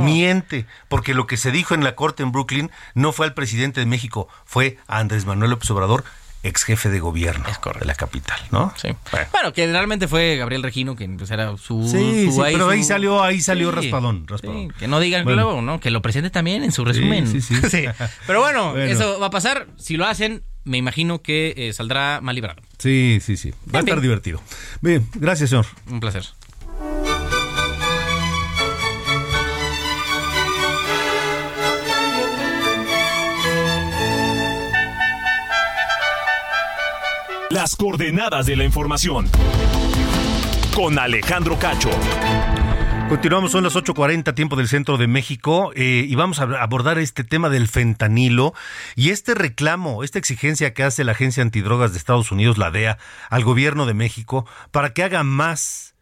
miente, 0.00 0.66
porque 0.88 1.14
lo 1.14 1.26
que 1.26 1.36
se 1.36 1.50
dijo 1.50 1.74
en 1.74 1.84
la 1.84 1.94
corte 1.94 2.22
en 2.22 2.32
Brooklyn 2.32 2.70
no 2.94 3.12
fue 3.12 3.26
al 3.26 3.34
presidente 3.34 3.80
de 3.80 3.86
México, 3.86 4.28
fue 4.44 4.78
a 4.86 4.98
Andrés 4.98 5.26
Manuel 5.26 5.50
López 5.50 5.70
Obrador 5.70 6.04
ex 6.42 6.64
jefe 6.64 6.88
de 6.88 7.00
gobierno 7.00 7.44
de 7.78 7.84
la 7.84 7.94
capital, 7.94 8.40
¿no? 8.50 8.72
Sí. 8.76 8.88
Bueno. 9.32 9.52
que 9.52 9.66
realmente 9.70 10.08
fue 10.08 10.36
Gabriel 10.36 10.62
Regino 10.62 10.96
quien 10.96 11.16
pues, 11.16 11.30
era 11.30 11.56
su, 11.56 11.86
sí, 11.86 12.30
sí, 12.30 12.38
pero 12.40 12.68
ahí 12.68 12.82
salió 12.82 13.22
ahí 13.22 13.40
salió 13.40 13.70
raspadón, 13.70 14.26
raspadón. 14.26 14.70
que 14.78 14.88
no 14.88 15.00
digan 15.00 15.24
luego, 15.24 15.62
¿no? 15.62 15.80
Que 15.80 15.90
lo 15.90 16.02
presente 16.02 16.30
también 16.30 16.62
en 16.62 16.72
su 16.72 16.84
resumen. 16.84 17.26
Sí, 17.26 17.40
sí, 17.40 17.56
sí. 17.70 17.84
Pero 18.26 18.40
bueno, 18.40 18.76
eso 18.76 19.18
va 19.20 19.26
a 19.26 19.30
pasar. 19.30 19.66
Si 19.76 19.96
lo 19.96 20.06
hacen, 20.06 20.42
me 20.64 20.78
imagino 20.78 21.22
que 21.22 21.54
eh, 21.56 21.72
saldrá 21.72 22.20
mal 22.20 22.34
librado. 22.34 22.62
Sí, 22.78 23.18
sí, 23.20 23.36
sí. 23.36 23.52
Va 23.72 23.80
a 23.80 23.82
estar 23.82 24.00
divertido. 24.00 24.40
Bien, 24.80 25.06
gracias, 25.14 25.50
señor. 25.50 25.66
Un 25.90 26.00
placer. 26.00 26.24
Las 37.50 37.74
coordenadas 37.74 38.46
de 38.46 38.54
la 38.54 38.62
información. 38.62 39.28
Con 40.72 41.00
Alejandro 41.00 41.58
Cacho. 41.58 41.90
Continuamos, 43.08 43.50
son 43.50 43.64
las 43.64 43.74
8.40 43.74 44.36
tiempo 44.36 44.54
del 44.54 44.68
centro 44.68 44.98
de 44.98 45.08
México 45.08 45.72
eh, 45.74 46.06
y 46.08 46.14
vamos 46.14 46.38
a 46.38 46.44
abordar 46.44 46.98
este 46.98 47.24
tema 47.24 47.48
del 47.48 47.66
fentanilo 47.66 48.54
y 48.94 49.10
este 49.10 49.34
reclamo, 49.34 50.04
esta 50.04 50.20
exigencia 50.20 50.72
que 50.74 50.84
hace 50.84 51.02
la 51.02 51.10
Agencia 51.10 51.42
Antidrogas 51.42 51.90
de 51.90 51.98
Estados 51.98 52.30
Unidos, 52.30 52.56
la 52.56 52.70
DEA, 52.70 52.98
al 53.30 53.42
gobierno 53.42 53.84
de 53.84 53.94
México 53.94 54.46
para 54.70 54.92
que 54.92 55.02
haga 55.02 55.24
más 55.24 55.96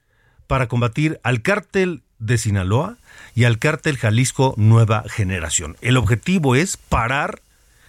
para 0.49 0.69
combatir 0.69 1.19
al 1.23 1.41
cártel 1.41 2.03
de 2.19 2.37
Sinaloa 2.37 2.99
y 3.35 3.45
al 3.45 3.59
cártel 3.59 3.97
Jalisco 3.97 4.53
Nueva 4.59 5.03
Generación. 5.09 5.79
El 5.81 5.97
objetivo 5.97 6.57
es 6.57 6.77
parar 6.77 7.41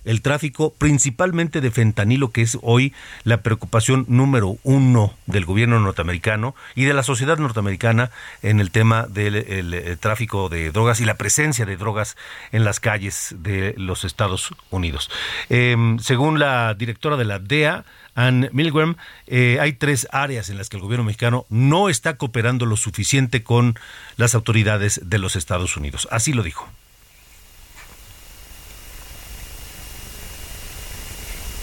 el 0.06 0.22
tráfico 0.22 0.74
principalmente 0.78 1.62
de 1.62 1.72
fentanilo, 1.72 2.32
que 2.32 2.42
es 2.42 2.58
hoy 2.62 2.94
la 3.24 3.42
preocupación 3.42 4.06
número 4.08 4.58
uno 4.64 5.14
del 5.26 5.46
gobierno 5.46 5.80
norteamericano 5.80 6.56
y 6.76 6.86
de 6.86 6.94
la 6.94 7.04
sociedad 7.04 7.38
norteamericana 7.38 8.12
en 8.42 8.60
el 8.60 8.72
tema 8.72 9.08
del 9.08 9.98
tráfico 10.00 10.50
de 10.50 10.72
drogas 10.72 11.00
y 11.02 11.06
la 11.06 11.16
presencia 11.16 11.66
de 11.66 11.78
drogas 11.78 12.18
en 12.52 12.64
las 12.64 12.80
calles 12.80 13.36
de 13.40 13.74
los 13.78 14.04
Estados 14.04 14.54
Unidos. 14.70 15.10
Em, 15.50 16.00
según 16.00 16.40
la 16.40 16.74
directora 16.74 17.18
de 17.18 17.26
la 17.26 17.40
DEA, 17.40 17.86
Ann 18.16 18.50
Milgram, 18.52 18.98
eh, 19.28 19.60
hay 19.62 19.74
tres 19.74 20.08
áreas 20.12 20.50
en 20.50 20.58
las 20.58 20.70
que 20.70 20.78
el 20.78 20.84
gobierno 20.84 21.06
mexicano 21.06 21.46
no 21.50 21.90
está 21.90 22.18
cooperando 22.18 22.66
lo 22.66 22.76
suficiente 22.76 23.44
con 23.44 23.76
las 24.18 24.36
autoridades 24.36 25.02
de 25.06 25.20
los 25.20 25.36
Estados 25.36 25.78
Unidos. 25.78 26.08
Así 26.12 26.34
lo 26.34 26.44
dijo. 26.44 26.70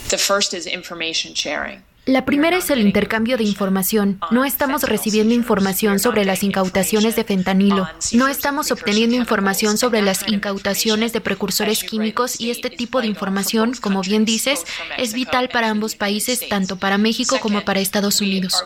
The 0.08 0.18
first 0.18 0.54
is 0.54 0.66
information 0.66 1.34
sharing. 1.34 1.82
La 2.06 2.24
primera 2.24 2.56
es 2.56 2.70
el 2.70 2.82
intercambio 2.82 3.36
de 3.36 3.42
información. 3.42 4.20
No 4.30 4.44
estamos 4.44 4.84
recibiendo 4.84 5.34
información 5.34 5.98
sobre 5.98 6.24
las 6.24 6.44
incautaciones 6.44 7.16
de 7.16 7.24
fentanilo. 7.24 7.88
No 8.12 8.28
estamos 8.28 8.70
obteniendo 8.70 9.16
información 9.16 9.76
sobre 9.76 10.02
las 10.02 10.28
incautaciones 10.28 11.12
de 11.12 11.20
precursores 11.20 11.82
químicos 11.82 12.40
y 12.40 12.52
este 12.52 12.70
tipo 12.70 13.00
de 13.00 13.08
información, 13.08 13.74
como 13.80 14.02
bien 14.02 14.24
dices, 14.24 14.64
es 14.98 15.14
vital 15.14 15.48
para 15.48 15.68
ambos 15.68 15.96
países, 15.96 16.48
tanto 16.48 16.76
para 16.76 16.96
México 16.96 17.40
como 17.40 17.62
para 17.62 17.80
Estados 17.80 18.20
Unidos. 18.20 18.64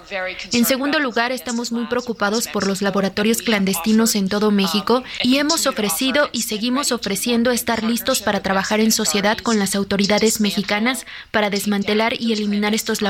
En 0.52 0.66
segundo 0.66 0.98
lugar, 0.98 1.32
estamos 1.32 1.72
muy 1.72 1.86
preocupados 1.86 2.46
por 2.46 2.66
los 2.66 2.82
laboratorios 2.82 3.40
clandestinos 3.40 4.16
en 4.16 4.28
todo 4.28 4.50
México 4.50 5.02
y 5.22 5.38
hemos 5.38 5.66
ofrecido 5.66 6.28
y 6.32 6.42
seguimos 6.42 6.92
ofreciendo 6.92 7.52
estar 7.52 7.84
listos 7.84 8.20
para 8.20 8.42
trabajar 8.42 8.80
en 8.80 8.92
sociedad 8.92 9.38
con 9.38 9.58
las 9.58 9.74
autoridades 9.74 10.42
mexicanas 10.42 11.06
para 11.30 11.48
desmantelar 11.48 12.20
y 12.20 12.34
eliminar 12.34 12.74
estos 12.74 13.00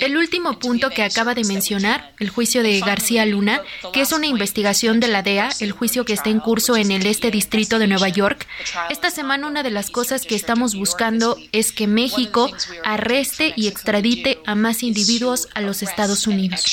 El 0.00 0.16
último 0.16 0.58
punto 0.58 0.90
que 0.90 1.02
acaba 1.02 1.34
de 1.34 1.44
mencionar, 1.44 2.12
el 2.18 2.30
juicio 2.30 2.62
de 2.62 2.80
García 2.80 3.24
Luna, 3.26 3.62
que 3.92 4.00
es 4.00 4.12
una 4.12 4.26
investigación 4.26 5.00
de 5.00 5.08
la 5.08 5.22
DEA, 5.22 5.50
el 5.60 5.72
juicio 5.72 6.04
que 6.04 6.12
está 6.12 6.30
en 6.30 6.40
curso 6.40 6.76
en 6.76 6.90
el 6.90 7.06
este 7.06 7.30
distrito 7.30 7.78
de 7.78 7.86
Nueva 7.86 8.08
York. 8.08 8.46
Esta 8.90 9.10
semana 9.10 9.46
una 9.46 9.62
de 9.62 9.70
las 9.70 9.90
cosas 9.90 10.22
que 10.22 10.34
estamos 10.34 10.74
buscando 10.74 11.36
es 11.52 11.72
que 11.72 11.86
México 11.86 12.50
arreste 12.84 13.52
y 13.56 13.68
extradite 13.68 14.38
a 14.46 14.54
más 14.54 14.82
individuos 14.82 15.48
a 15.54 15.60
los 15.60 15.82
Estados 15.82 16.26
Unidos. 16.26 16.64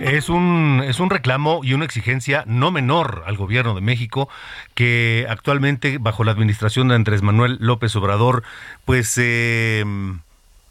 Es 0.00 0.28
un, 0.28 0.80
es 0.86 1.00
un 1.00 1.10
reclamo 1.10 1.60
y 1.64 1.74
una 1.74 1.84
exigencia 1.84 2.44
no 2.46 2.70
menor 2.70 3.24
al 3.26 3.36
gobierno 3.36 3.74
de 3.74 3.80
México 3.80 4.28
que 4.74 5.26
actualmente 5.28 5.98
bajo 5.98 6.22
la 6.22 6.30
administración 6.30 6.88
de 6.88 6.94
Andrés 6.94 7.22
Manuel 7.22 7.56
López 7.60 7.96
Obrador 7.96 8.44
pues 8.84 9.18
eh, 9.18 9.84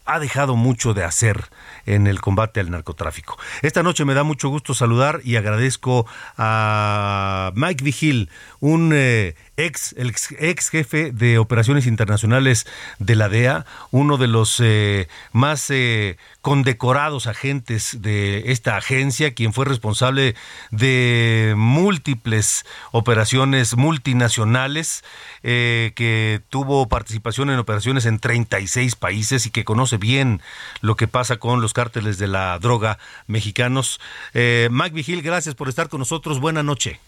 ha 0.06 0.18
dejado 0.18 0.56
mucho 0.56 0.94
de 0.94 1.04
hacer 1.04 1.44
en 1.88 2.06
el 2.06 2.20
combate 2.20 2.60
al 2.60 2.70
narcotráfico. 2.70 3.38
Esta 3.62 3.82
noche 3.82 4.04
me 4.04 4.14
da 4.14 4.22
mucho 4.22 4.50
gusto 4.50 4.74
saludar 4.74 5.20
y 5.24 5.36
agradezco 5.36 6.06
a 6.36 7.50
Mike 7.54 7.82
Vigil, 7.82 8.28
un 8.60 8.92
eh, 8.94 9.34
ex, 9.56 9.94
ex 10.38 10.68
jefe 10.68 11.12
de 11.12 11.38
operaciones 11.38 11.86
internacionales 11.86 12.66
de 12.98 13.16
la 13.16 13.30
DEA, 13.30 13.64
uno 13.90 14.18
de 14.18 14.28
los 14.28 14.60
eh, 14.60 15.08
más 15.32 15.70
eh, 15.70 16.18
condecorados 16.42 17.26
agentes 17.26 18.02
de 18.02 18.52
esta 18.52 18.76
agencia, 18.76 19.32
quien 19.32 19.54
fue 19.54 19.64
responsable 19.64 20.34
de 20.70 21.54
múltiples 21.56 22.66
operaciones 22.92 23.76
multinacionales, 23.76 25.04
que 25.42 26.42
tuvo 26.50 26.88
participación 26.88 27.48
en 27.48 27.58
operaciones 27.58 28.04
en 28.06 28.18
36 28.18 28.96
países 28.96 29.46
y 29.46 29.50
que 29.50 29.64
conoce 29.64 29.96
bien 29.96 30.42
lo 30.82 30.96
que 30.96 31.08
pasa 31.08 31.36
con 31.36 31.62
los 31.62 31.72
cárteles 31.78 32.18
de 32.18 32.26
la 32.26 32.58
droga 32.58 32.98
mexicanos. 33.28 34.00
Mike 34.34 34.94
Vigil, 34.94 35.22
gracias 35.22 35.54
por 35.54 35.68
estar 35.68 35.88
con 35.88 36.00
nosotros. 36.00 36.40
Buena 36.40 36.64
noche. 36.64 36.98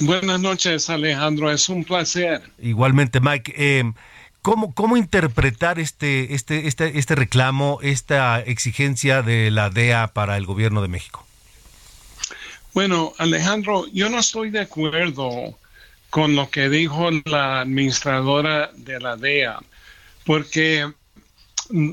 Buenas 0.00 0.40
noches, 0.40 0.90
Alejandro. 0.90 1.50
Es 1.50 1.68
un 1.68 1.84
placer. 1.84 2.42
Igualmente, 2.60 3.20
Mike. 3.20 3.54
Eh, 3.56 3.84
¿cómo, 4.42 4.74
¿Cómo 4.74 4.96
interpretar 4.96 5.78
este, 5.78 6.34
este, 6.34 6.66
este, 6.66 6.98
este 6.98 7.14
reclamo, 7.14 7.78
esta 7.82 8.40
exigencia 8.40 9.22
de 9.22 9.50
la 9.50 9.70
DEA 9.70 10.08
para 10.08 10.36
el 10.36 10.44
gobierno 10.44 10.82
de 10.82 10.88
México? 10.88 11.26
Bueno, 12.74 13.14
Alejandro, 13.16 13.86
yo 13.92 14.10
no 14.10 14.18
estoy 14.18 14.50
de 14.50 14.60
acuerdo 14.60 15.58
con 16.10 16.36
lo 16.36 16.50
que 16.50 16.68
dijo 16.68 17.08
la 17.24 17.60
administradora 17.62 18.70
de 18.74 19.00
la 19.00 19.16
DEA, 19.16 19.60
porque 20.24 20.92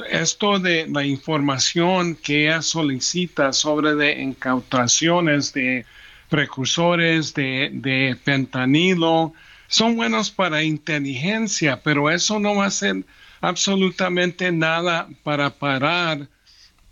esto 0.10 0.60
de 0.60 0.88
la 0.88 1.06
información 1.06 2.16
que 2.16 2.46
ella 2.46 2.62
solicita 2.62 3.54
sobre 3.54 3.96
de 3.96 4.22
incautaciones 4.22 5.54
de 5.54 5.86
precursores 6.30 7.34
de, 7.34 7.70
de 7.74 8.18
pentanilo, 8.24 9.34
son 9.68 9.96
buenos 9.96 10.32
para 10.32 10.64
inteligencia, 10.64 11.82
pero 11.84 12.10
eso 12.10 12.40
no 12.40 12.56
va 12.56 12.66
a 12.66 12.72
ser 12.72 13.04
absolutamente 13.42 14.52
nada 14.52 15.10
para 15.24 15.50
parar 15.50 16.28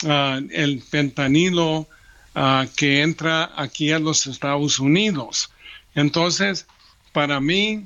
ah, 0.05 0.39
el 0.51 0.84
pentanilo 0.89 1.88
ah, 2.36 2.65
que 2.75 3.01
entra 3.01 3.51
aquí 3.55 3.91
a 3.91 3.99
los 3.99 4.27
Estados 4.27 4.79
Unidos. 4.79 5.51
Entonces, 5.95 6.67
para 7.13 7.39
mí 7.39 7.86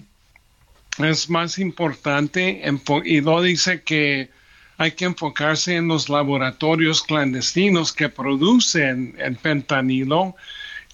es 0.98 1.30
más 1.30 1.60
importante, 1.60 2.64
y 3.04 3.22
lo 3.22 3.42
dice 3.42 3.82
que 3.82 4.30
hay 4.78 4.92
que 4.92 5.06
enfocarse 5.06 5.76
en 5.76 5.88
los 5.88 6.10
laboratorios 6.10 7.04
clandestinos 7.04 7.94
que 7.94 8.10
producen 8.10 9.16
el 9.18 9.36
pentanilo 9.38 10.36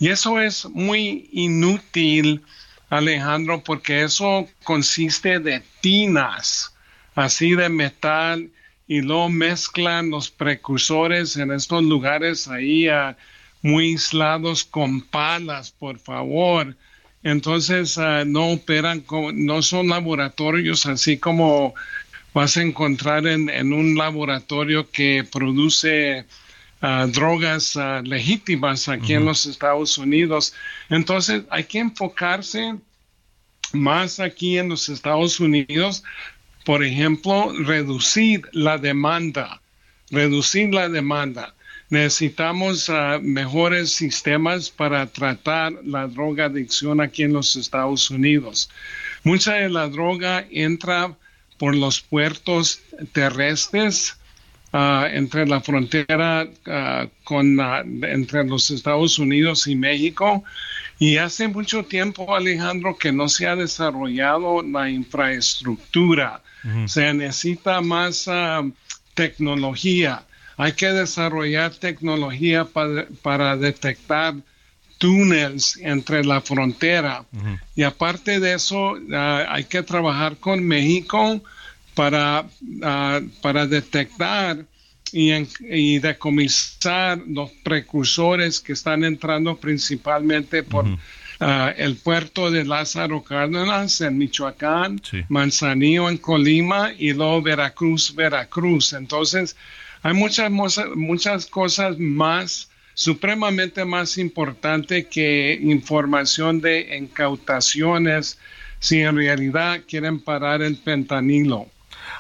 y 0.01 0.09
eso 0.09 0.41
es 0.41 0.65
muy 0.65 1.29
inútil, 1.31 2.41
Alejandro, 2.89 3.63
porque 3.63 4.01
eso 4.01 4.47
consiste 4.63 5.39
de 5.39 5.61
tinas, 5.79 6.73
así 7.13 7.53
de 7.53 7.69
metal, 7.69 8.49
y 8.87 9.01
lo 9.01 9.29
mezclan 9.29 10.09
los 10.09 10.31
precursores 10.31 11.37
en 11.37 11.51
estos 11.51 11.83
lugares 11.83 12.47
ahí 12.47 12.87
ah, 12.87 13.15
muy 13.61 13.91
aislados 13.91 14.63
con 14.63 15.01
palas, 15.01 15.69
por 15.69 15.99
favor. 15.99 16.75
Entonces 17.21 17.95
ah, 17.99 18.23
no 18.25 18.53
operan, 18.53 19.05
no 19.35 19.61
son 19.61 19.89
laboratorios 19.89 20.87
así 20.87 21.19
como 21.19 21.75
vas 22.33 22.57
a 22.57 22.61
encontrar 22.61 23.27
en 23.27 23.73
un 23.73 23.95
laboratorio 23.95 24.89
que 24.89 25.25
produce 25.29 26.25
drogas 27.09 27.77
legítimas 28.03 28.89
aquí 28.89 29.13
en 29.13 29.25
los 29.25 29.45
Estados 29.45 29.97
Unidos. 29.97 30.53
Entonces 30.89 31.43
hay 31.49 31.65
que 31.65 31.79
enfocarse 31.79 32.75
más 33.73 34.19
aquí 34.19 34.57
en 34.57 34.69
los 34.69 34.89
Estados 34.89 35.39
Unidos, 35.39 36.03
por 36.65 36.83
ejemplo, 36.83 37.53
reducir 37.53 38.41
la 38.51 38.77
demanda, 38.77 39.61
reducir 40.09 40.73
la 40.73 40.89
demanda. 40.89 41.53
Necesitamos 41.89 42.89
mejores 43.21 43.91
sistemas 43.91 44.69
para 44.69 45.05
tratar 45.07 45.73
la 45.83 46.07
droga 46.07 46.45
adicción 46.45 47.01
aquí 47.01 47.23
en 47.23 47.33
los 47.33 47.55
Estados 47.55 48.09
Unidos. 48.09 48.69
Mucha 49.23 49.55
de 49.55 49.69
la 49.69 49.87
droga 49.89 50.45
entra 50.51 51.15
por 51.61 51.75
los 51.75 52.01
puertos 52.01 52.81
terrestres 53.13 54.17
Ah, 54.73 55.09
entre 55.11 55.45
la 55.45 55.59
frontera 55.59 56.47
ah, 56.65 57.05
con, 57.25 57.59
ah, 57.59 57.83
entre 58.03 58.45
los 58.45 58.71
Estados 58.71 59.19
Unidos 59.19 59.67
y 59.67 59.75
México. 59.75 60.45
Y 60.97 61.17
hace 61.17 61.49
mucho 61.49 61.83
tiempo, 61.83 62.33
Alejandro, 62.33 62.97
que 62.97 63.11
no 63.11 63.27
se 63.27 63.47
ha 63.47 63.57
desarrollado 63.57 64.61
la 64.61 64.89
infraestructura. 64.89 66.41
Se 66.85 67.11
necesita 67.13 67.81
más 67.81 68.29
tecnología. 69.15 70.23
Hay 70.57 70.73
que 70.73 70.91
desarrollar 70.91 71.73
tecnología 71.73 72.65
para, 73.23 73.57
detectar 73.57 74.35
túneles 75.01 75.79
entre 75.81 76.23
la 76.23 76.41
frontera. 76.41 77.25
Y 77.75 77.81
aparte 77.81 78.39
de 78.39 78.53
eso, 78.53 78.95
hay 79.11 79.63
que 79.63 79.81
trabajar 79.81 80.37
con 80.37 80.63
México 80.63 81.41
para, 81.95 82.45
ah, 82.83 83.19
para 83.41 83.65
detectar 83.65 84.63
y, 85.11 85.31
y, 85.61 85.97
decomisar 85.97 87.19
los 87.27 87.49
precursores 87.63 88.59
que 88.59 88.73
están 88.73 89.03
entrando 89.03 89.57
principalmente 89.57 90.61
por 90.61 90.85
ah, 91.39 91.73
el 91.75 91.95
puerto 91.95 92.51
de 92.51 92.63
Lázaro 92.63 93.23
Cárdenas 93.23 94.01
en 94.01 94.19
Michoacán, 94.19 95.01
Manzanillo 95.29 96.11
en 96.11 96.17
Colima 96.19 96.91
y 96.95 97.11
luego 97.13 97.41
Veracruz, 97.41 98.13
Veracruz. 98.13 98.93
Entonces, 98.93 99.55
hay 100.03 100.13
muchas, 100.13 100.51
muchas 100.95 101.47
cosas 101.47 101.97
más 101.97 102.70
supremamente 103.01 103.83
más 103.83 104.17
importante 104.19 105.07
que 105.07 105.57
información 105.61 106.61
de 106.61 106.97
incautaciones 106.97 108.37
si 108.79 109.01
en 109.01 109.15
realidad 109.15 109.81
quieren 109.87 110.19
parar 110.19 110.61
el 110.61 110.77
pentanilo. 110.77 111.67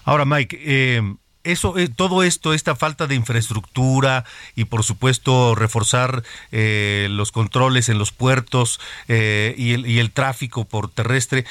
Ahora, 0.05 0.25
Mike, 0.25 0.59
eh, 0.59 1.01
eso, 1.43 1.77
eh, 1.77 1.87
todo 1.87 2.23
esto, 2.23 2.53
esta 2.53 2.75
falta 2.75 3.05
de 3.05 3.13
infraestructura 3.13 4.25
y 4.55 4.65
por 4.65 4.83
supuesto 4.83 5.53
reforzar 5.53 6.23
eh, 6.51 7.07
los 7.11 7.31
controles 7.31 7.87
en 7.89 7.99
los 7.99 8.11
puertos 8.11 8.79
y 9.07 9.73
el, 9.73 9.85
y, 9.85 9.99
el, 9.99 10.11
tráfico 10.11 10.65
por 10.65 10.89
terrestre, 10.89 11.45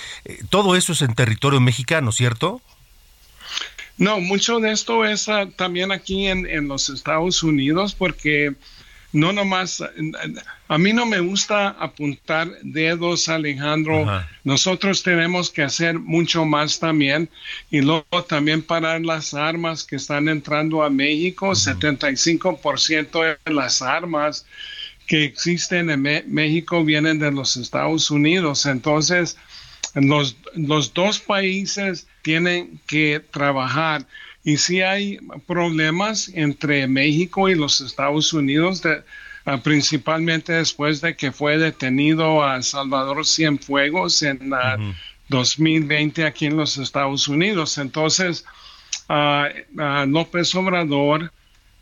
todo 0.49 0.75
eso 0.75 0.93
es 0.93 1.03
en 1.03 1.15
territorio 1.15 1.61
mexicano, 1.61 2.11
¿cierto? 2.11 2.61
No, 3.97 4.19
mucho 4.19 4.61
de 4.61 4.73
esto 4.73 5.05
es 5.05 5.29
ah, 5.29 5.47
también 5.55 5.93
aquí 5.93 6.27
en, 6.27 6.47
en, 6.47 6.69
los 6.69 6.89
Estados 6.89 7.43
Unidos 7.43 7.95
porque 7.95 8.55
no 9.13 9.33
nomás, 9.33 9.83
a 10.69 10.79
mí 10.79 10.93
no 10.93 11.05
me 11.05 11.19
gusta 11.19 11.71
apuntar 11.71 12.49
dedos, 12.63 13.29
Alejandro. 13.29 14.07
Nosotros 14.45 15.03
tenemos 15.03 15.51
que 15.51 15.63
hacer 15.63 15.99
mucho 15.99 16.45
más 16.45 16.79
también. 16.79 17.29
Y 17.71 17.81
luego 17.81 18.25
también 18.29 18.63
parar 18.63 19.01
las 19.01 19.35
armas 19.35 19.83
que 19.83 19.97
están 19.97 20.29
entrando 20.29 20.85
a 20.85 20.91
México. 20.91 21.51
75% 21.51 23.39
de 23.45 23.53
las 23.53 23.83
armas 23.83 24.47
que 25.09 25.25
existen 25.25 25.91
en 25.91 26.03
México 26.33 26.85
vienen 26.85 27.19
de 27.19 27.33
los 27.33 27.57
Estados 27.57 28.13
Unidos. 28.13 28.65
Entonces, 28.65 29.37
los, 29.95 30.37
los 30.55 30.95
dos 30.95 31.19
países 31.19 32.07
tienen 32.23 32.81
que 32.87 33.21
trabajar. 33.33 34.07
Y 34.43 34.57
si 34.57 34.81
hay 34.81 35.19
problemas 35.47 36.31
entre 36.35 36.87
México 36.87 37.49
y 37.49 37.55
los 37.55 37.81
Estados 37.81 38.33
Unidos, 38.33 38.83
ah, 39.45 39.59
principalmente 39.59 40.55
después 40.55 41.01
de 41.01 41.15
que 41.15 41.31
fue 41.31 41.59
detenido 41.59 42.43
a 42.43 42.63
Salvador 42.63 43.27
Cienfuegos 43.27 44.23
en 44.23 44.53
2020 45.29 46.25
aquí 46.25 46.47
en 46.47 46.57
los 46.57 46.79
Estados 46.79 47.29
Unidos. 47.29 47.77
Entonces, 47.79 48.45
ah, 49.09 49.49
ah, 49.79 50.07
López 50.09 50.55
Obrador 50.55 51.31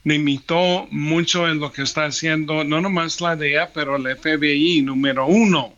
limitó 0.05 0.89
mucho 0.91 1.49
en 1.49 1.61
lo 1.61 1.73
que 1.73 1.83
está 1.83 2.07
haciendo, 2.07 2.65
no 2.65 2.81
nomás 2.81 3.21
la 3.21 3.37
DEA, 3.37 3.71
pero 3.73 3.97
el 3.97 4.17
FBI 4.17 4.83
número 4.83 5.27
uno. 5.27 5.75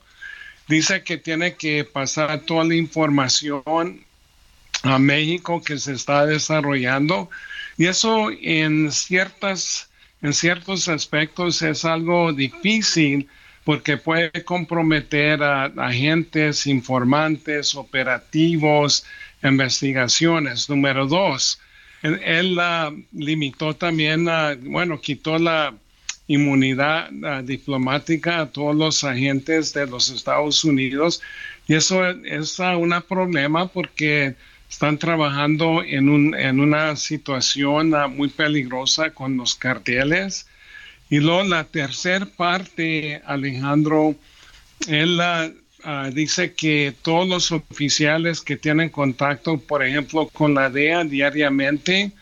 Dice 0.68 1.02
que 1.02 1.18
tiene 1.18 1.54
que 1.56 1.84
pasar 1.84 2.40
toda 2.40 2.64
la 2.64 2.76
información 2.76 4.04
a 4.82 4.98
México 4.98 5.62
que 5.62 5.78
se 5.78 5.92
está 5.92 6.26
desarrollando 6.26 7.28
y 7.76 7.86
eso 7.86 8.30
en 8.30 8.90
ciertas 8.92 9.90
en 10.22 10.34
ciertos 10.34 10.88
aspectos 10.88 11.62
es 11.62 11.84
algo 11.84 12.32
difícil 12.32 13.28
porque 13.64 13.96
puede 13.96 14.44
comprometer 14.44 15.42
a 15.42 15.64
agentes, 15.76 16.66
informantes, 16.66 17.74
operativos, 17.74 19.04
investigaciones. 19.42 20.68
Número 20.68 21.06
dos, 21.06 21.60
él, 22.02 22.58
limitó 23.12 23.74
también, 23.74 24.26
bueno, 24.62 25.00
quitó 25.00 25.38
la 25.38 25.74
inmunidad 26.26 27.10
diplomática 27.42 28.40
a 28.40 28.46
todos 28.50 28.74
los 28.76 29.04
agentes 29.04 29.72
de 29.72 29.86
los 29.86 30.10
Estados 30.10 30.64
Unidos 30.64 31.20
y 31.66 31.74
eso 31.74 32.08
es 32.08 32.58
un 32.58 32.94
problema 33.08 33.66
porque 33.68 34.36
están 34.70 34.98
trabajando 34.98 35.82
en, 35.82 36.08
un, 36.08 36.34
en 36.34 36.60
una 36.60 36.94
situación 36.94 37.92
muy 38.14 38.28
peligrosa 38.28 39.10
con 39.10 39.36
los 39.36 39.56
carteles. 39.56 40.46
Y 41.10 41.18
luego 41.18 41.42
la 41.42 41.64
tercera 41.64 42.24
parte, 42.24 43.20
Alejandro, 43.26 44.14
él 44.86 45.20
uh, 45.20 46.10
dice 46.12 46.54
que 46.54 46.94
todos 47.02 47.28
los 47.28 47.50
oficiales 47.50 48.40
que 48.40 48.56
tienen 48.56 48.90
contacto, 48.90 49.58
por 49.58 49.84
ejemplo, 49.84 50.28
con 50.28 50.54
la 50.54 50.70
DEA 50.70 51.02
diariamente, 51.02 52.12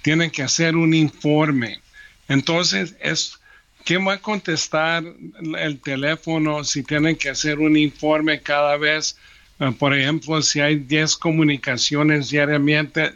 tienen 0.00 0.30
que 0.30 0.42
hacer 0.42 0.76
un 0.76 0.94
informe. 0.94 1.78
Entonces, 2.26 2.96
es, 3.00 3.38
¿quién 3.84 4.08
va 4.08 4.14
a 4.14 4.18
contestar 4.18 5.04
el 5.58 5.78
teléfono 5.80 6.64
si 6.64 6.82
tienen 6.82 7.16
que 7.16 7.28
hacer 7.28 7.58
un 7.58 7.76
informe 7.76 8.40
cada 8.40 8.78
vez? 8.78 9.18
Uh, 9.60 9.72
por 9.72 9.94
ejemplo, 9.94 10.40
si 10.42 10.60
hay 10.60 10.76
10 10.76 11.16
comunicaciones 11.16 12.30
diariamente, 12.30 13.12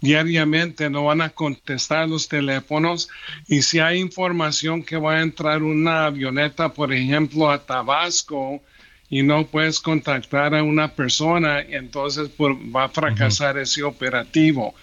diariamente 0.00 0.90
no 0.90 1.04
van 1.04 1.20
a 1.20 1.30
contestar 1.30 2.08
los 2.08 2.28
teléfonos 2.28 3.08
y 3.46 3.62
si 3.62 3.78
hay 3.78 3.98
información 4.00 4.82
que 4.82 4.96
va 4.96 5.14
a 5.14 5.22
entrar 5.22 5.62
una 5.62 6.06
avioneta, 6.06 6.72
por 6.72 6.92
ejemplo, 6.92 7.50
a 7.50 7.64
Tabasco 7.64 8.60
y 9.08 9.22
no 9.22 9.46
puedes 9.46 9.80
contactar 9.80 10.54
a 10.54 10.62
una 10.62 10.88
persona, 10.92 11.60
entonces 11.60 12.30
va 12.38 12.84
a 12.84 12.88
fracasar 12.88 13.56
ese 13.58 13.82
operativo. 13.84 14.74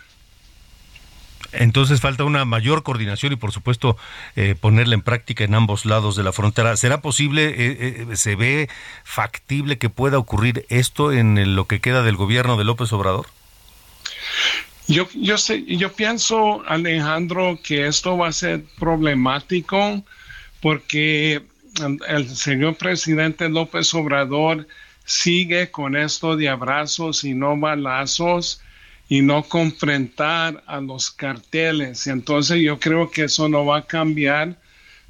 Entonces 1.54 2.02
falta 2.02 2.24
una 2.24 2.46
mayor 2.46 2.84
coordinación 2.84 3.34
y 3.34 3.36
por 3.36 3.52
supuesto 3.52 3.98
eh, 4.36 4.56
ponerla 4.60 4.96
en 4.96 5.02
práctica 5.02 5.44
en 5.44 5.56
ambos 5.56 5.86
lados 5.86 6.16
de 6.16 6.24
la 6.24 6.32
frontera. 6.32 6.76
¿Será 6.78 7.02
posible, 7.02 7.46
eh, 7.50 8.06
eh, 8.10 8.16
se 8.16 8.36
ve 8.36 8.70
factible 9.04 9.78
que 9.78 9.90
pueda 9.90 10.18
ocurrir 10.18 10.66
esto 10.70 11.12
en 11.12 11.56
lo 11.56 11.66
que 11.68 11.80
queda 11.80 12.04
del 12.04 12.16
gobierno 12.16 12.58
de 12.58 12.64
López 12.64 12.92
Obrador? 12.94 13.28
Yo, 14.88 15.08
yo, 15.14 15.38
sé, 15.38 15.64
yo 15.66 15.94
pienso, 15.94 16.64
Alejandro, 16.68 17.58
que 17.64 17.88
esto 17.88 18.18
va 18.18 18.28
a 18.28 18.34
ser 18.34 18.64
problemático 18.78 20.04
porque 20.62 21.44
el, 22.08 22.30
señor 22.30 22.76
presidente 22.76 23.50
López 23.50 23.94
Obrador 23.94 24.68
sigue 25.06 25.72
con 25.72 25.96
esto 25.96 26.36
de 26.36 26.50
abrazos 26.50 27.24
y 27.24 27.34
no 27.34 27.58
balazos 27.58 28.62
y 29.14 29.22
no 29.22 29.44
confrontar 29.44 30.64
a 30.66 30.82
los 30.82 31.12
carteles. 31.12 32.08
Entonces 32.08 32.64
yo 32.64 32.80
creo 32.80 33.12
que 33.12 33.26
eso 33.26 33.48
no 33.48 33.64
va 33.64 33.78
a 33.78 33.86
cambiar 33.86 34.58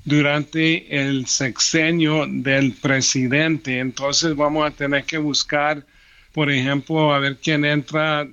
durante 0.03 0.93
el 0.93 1.25
sexenio 1.25 2.25
del 2.27 2.73
presidente. 2.73 3.79
Entonces 3.79 4.35
vamos 4.35 4.67
a 4.67 4.71
tener 4.71 5.05
que 5.05 5.17
buscar, 5.17 5.85
por 6.33 6.51
ejemplo, 6.51 7.13
a 7.13 7.19
ver 7.19 7.37
quién 7.37 7.63
entra 7.63 8.27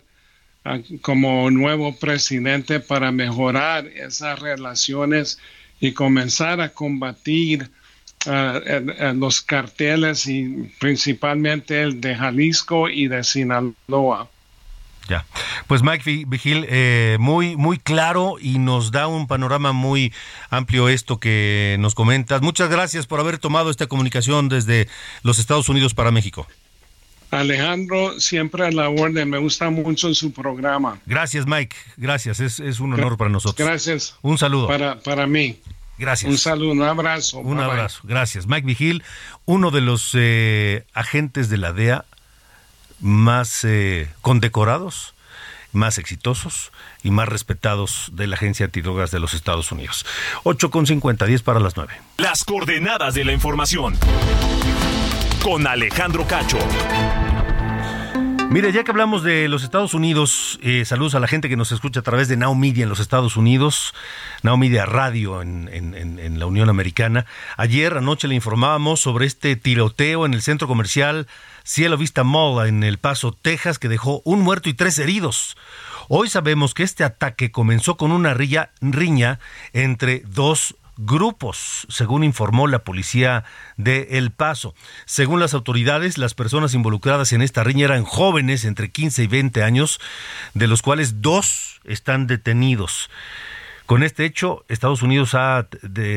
como 1.03 1.49
nuevo 1.53 1.97
presidente 1.97 2.81
para 2.81 3.13
mejorar 3.13 3.87
esas 3.87 4.41
relaciones 4.41 5.39
y 5.79 5.93
comenzar 5.93 6.61
a 6.61 6.71
combatir 6.71 7.71
los 9.15 9.41
carteles 9.41 10.27
y 10.27 10.69
principalmente 10.81 11.81
el 11.81 12.01
de 12.01 12.17
Jalisco 12.17 12.89
y 12.89 13.07
de 13.07 13.23
Sinaloa. 13.23 14.29
Ya, 15.11 15.27
pues 15.67 15.83
Mike 15.83 16.25
Vigil, 16.29 16.67
eh, 16.69 17.17
muy, 17.19 17.57
muy 17.57 17.79
claro 17.79 18.37
y 18.41 18.61
nos 18.61 18.93
da 18.93 19.09
un 19.09 19.27
panorama 19.27 19.73
muy 19.73 20.13
amplio 20.51 20.89
esto 20.89 21.19
que 21.19 21.75
nos 21.81 21.97
comentas. 21.97 22.43
Muchas 22.43 22.71
gracias 22.71 23.09
por 23.09 23.19
haber 23.19 23.39
tomado 23.39 23.71
esta 23.71 23.89
comunicación 23.89 24.49
desde 24.49 24.87
los 25.25 25.41
Estados 25.41 25.69
Unidos 25.69 25.95
para 25.95 26.13
México. 26.13 26.47
Alejandro, 27.33 28.21
siempre 28.21 28.65
a 28.65 28.71
la 28.71 28.89
orden, 28.89 29.29
me 29.29 29.39
gusta 29.39 29.69
mucho 29.69 30.15
su 30.15 30.33
programa. 30.33 31.01
Gracias, 31.07 31.45
Mike, 31.45 31.75
gracias, 31.97 32.39
es, 32.39 32.61
es 32.61 32.79
un 32.79 32.93
honor 32.93 33.17
para 33.17 33.31
nosotros. 33.31 33.67
Gracias. 33.67 34.15
Un 34.23 34.39
saludo. 34.39 34.69
Para, 34.69 35.01
para 35.01 35.27
mí. 35.27 35.59
Gracias. 35.99 36.31
Un 36.31 36.39
saludo, 36.39 36.71
un 36.71 36.83
abrazo. 36.83 37.41
Un 37.41 37.59
abrazo, 37.59 38.03
gracias. 38.05 38.47
Mike 38.47 38.65
Vigil, 38.65 39.03
uno 39.45 39.73
de 39.73 39.81
los 39.81 40.13
eh, 40.15 40.85
agentes 40.95 41.49
de 41.49 41.57
la 41.59 41.73
DEA 41.73 42.05
más 43.01 43.65
eh, 43.65 44.09
condecorados, 44.21 45.15
más 45.73 45.99
exitosos 45.99 46.73
y 47.03 47.11
más 47.11 47.29
respetados 47.29 48.11
de 48.13 48.27
la 48.27 48.37
Agencia 48.37 48.67
Antidrogas 48.67 49.11
de 49.11 49.21
los 49.21 49.35
Estados 49.35 49.71
Unidos. 49.73 50.05
8 50.45 50.71
con 50.71 50.87
50, 50.87 51.27
10 51.27 51.43
para 51.43 51.61
las 51.61 51.77
9. 51.77 51.93
Las 52.19 52.45
coordenadas 52.45 53.15
de 53.15 53.25
la 53.25 53.33
información 53.33 53.99
con 55.43 55.67
Alejandro 55.67 56.27
Cacho. 56.27 56.59
Mire, 58.51 58.73
ya 58.73 58.83
que 58.83 58.91
hablamos 58.91 59.23
de 59.23 59.47
los 59.47 59.63
Estados 59.63 59.95
Unidos, 59.95 60.59
eh, 60.61 60.85
saludos 60.85 61.15
a 61.15 61.21
la 61.21 61.29
gente 61.29 61.49
que 61.49 61.57
nos 61.57 61.71
escucha 61.71 62.01
a 62.01 62.03
través 62.03 62.27
de 62.27 62.37
Now 62.37 62.57
Media 62.57 62.83
en 62.83 62.89
los 62.89 62.99
Estados 62.99 63.37
Unidos, 63.37 63.95
Now 64.43 64.57
Media 64.57 64.87
Radio 64.87 65.41
en, 65.41 65.69
en, 65.73 66.39
la 66.41 66.47
Unión 66.47 66.69
Americana. 66.69 67.27
Ayer 67.57 67.97
anoche 67.97 68.27
le 68.27 68.35
informábamos 68.35 68.99
sobre 68.99 69.27
este 69.27 69.55
tiroteo 69.55 70.27
en 70.27 70.35
el 70.35 70.43
centro 70.43 70.67
comercial 70.67 71.29
Cielo 71.65 71.97
Vista 71.97 72.25
Mall 72.25 72.67
en 72.67 72.83
El 72.85 72.99
Paso, 72.99 73.33
Texas, 73.33 73.79
que 73.79 73.89
dejó 73.89 74.23
un 74.25 74.41
muerto 74.41 74.69
y 74.69 74.75
tres 74.75 74.99
heridos. 74.99 75.57
Hoy 76.09 76.29
sabemos 76.29 76.75
que 76.75 76.83
este 76.83 77.05
ataque 77.05 77.53
comenzó 77.53 77.97
con 77.97 78.13
una 78.13 78.35
riña 78.35 79.39
entre 79.73 80.23
dos 80.27 80.75
grupos, 80.97 81.87
según 81.89 82.25
informó 82.25 82.67
la 82.67 82.81
policía 82.81 83.45
de 83.77 84.09
El 84.19 84.31
Paso. 84.31 84.75
Según 85.07 85.41
las 85.41 85.55
autoridades, 85.55 86.19
las 86.19 86.35
personas 86.35 86.75
involucradas 86.75 87.33
en 87.33 87.43
esta 87.43 87.65
riña 87.65 87.87
eran 87.87 88.05
jóvenes 88.05 88.65
entre 88.65 88.91
15 88.91 89.25
y 89.25 89.27
20 89.27 89.63
años, 89.63 90.01
de 90.55 90.67
los 90.67 90.83
cuales 90.83 91.23
dos 91.23 91.81
están 91.85 92.27
detenidos. 92.27 93.09
Con 93.91 94.05
este 94.05 94.25
hecho, 94.25 94.65
Estados 94.69 95.03
Unidos 95.03 95.35
ha 95.35 95.67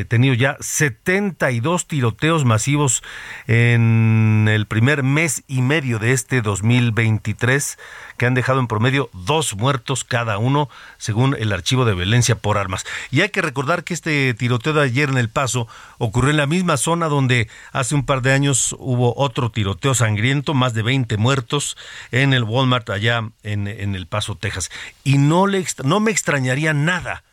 tenido 0.07 0.36
ya 0.36 0.57
72 0.59 1.88
tiroteos 1.88 2.45
masivos 2.45 3.01
en 3.47 4.47
el 4.47 4.67
primer 4.67 5.01
mes 5.01 5.43
y 5.47 5.63
medio 5.63 5.97
de 5.97 6.11
este 6.11 6.43
2023, 6.43 7.80
que 8.17 8.28
han 8.28 8.36
dejado 8.36 8.59
en 8.59 8.67
promedio 8.67 9.09
dos 9.13 9.55
muertos 9.55 10.03
cada 10.03 10.38
uno, 10.38 10.69
según 10.99 11.36
el 11.39 11.51
archivo 11.51 11.84
de 11.84 11.95
violencia 11.95 12.36
por 12.36 12.59
armas. 12.59 12.86
Y 13.09 13.21
hay 13.21 13.30
que 13.30 13.41
recordar 13.41 13.84
que 13.84 13.95
este 13.95 14.36
tiroteo 14.36 14.74
de 14.74 14.84
ayer 14.84 15.09
en 15.09 15.17
El 15.17 15.30
Paso 15.30 15.67
ocurrió 15.97 16.30
en 16.30 16.38
la 16.38 16.45
misma 16.45 16.78
zona 16.78 17.07
donde 17.07 17.49
hace 17.71 17.95
un 17.95 18.05
par 18.05 18.21
de 18.21 18.34
años 18.34 18.76
hubo 18.78 19.15
otro 19.17 19.49
tiroteo 19.49 19.95
sangriento, 19.95 20.53
más 20.53 20.76
de 20.76 20.84
20 20.84 21.17
muertos 21.17 21.76
en 22.11 22.34
el 22.34 22.43
Walmart 22.43 22.91
allá 22.91 23.32
en, 23.41 23.67
El 23.67 24.05
Paso, 24.05 24.36
Texas. 24.36 24.69
Y 25.03 25.17
no, 25.17 25.47
le, 25.47 25.65
no 25.84 25.99
me 25.99 26.11
extrañaría 26.11 26.76
nada 26.76 27.24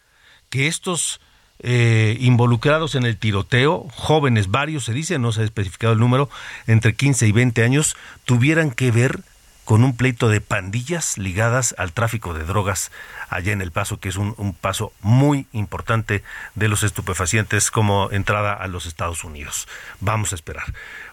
que 0.51 0.67
estos 0.67 1.21
eh, 1.63 2.17
involucrados 2.21 2.95
en 2.95 3.05
el 3.05 3.17
tiroteo, 3.17 3.87
jóvenes, 3.95 4.51
varios 4.51 4.85
se 4.85 4.93
dice, 4.93 5.19
no 5.19 5.33
se 5.33 5.43
ha 5.43 5.45
especificado 5.45 5.93
el 5.93 5.99
número, 5.99 6.29
entre 6.67 6.95
15 6.95 7.27
y 7.27 7.33
20 7.33 7.63
años, 7.65 7.97
tuvieran 8.25 8.71
que 8.71 8.91
ver 8.91 9.21
con 9.65 9.85
un 9.85 9.97
pleito 9.97 10.29
de 10.29 10.41
pandillas 10.41 11.17
ligadas 11.17 11.75
al 11.79 11.93
tráfico 11.93 12.35
de 12.35 12.45
drogas 12.45 12.91
allá 13.29 13.53
en 13.53 13.61
El 13.61 13.71
Paso, 13.71 14.01
que 14.01 14.09
es 14.09 14.17
un, 14.17 14.35
un, 14.37 14.53
paso 14.53 14.93
muy 15.01 15.47
importante 15.53 16.25
de 16.57 16.69
los 16.69 16.83
estupefacientes 16.83 17.71
como 17.71 18.11
entrada 18.11 18.55
a 18.55 18.67
los 18.67 18.87
Estados 18.87 19.23
Unidos. 19.23 19.69
Vamos 20.01 20.33
a 20.33 20.35
esperar. 20.35 20.65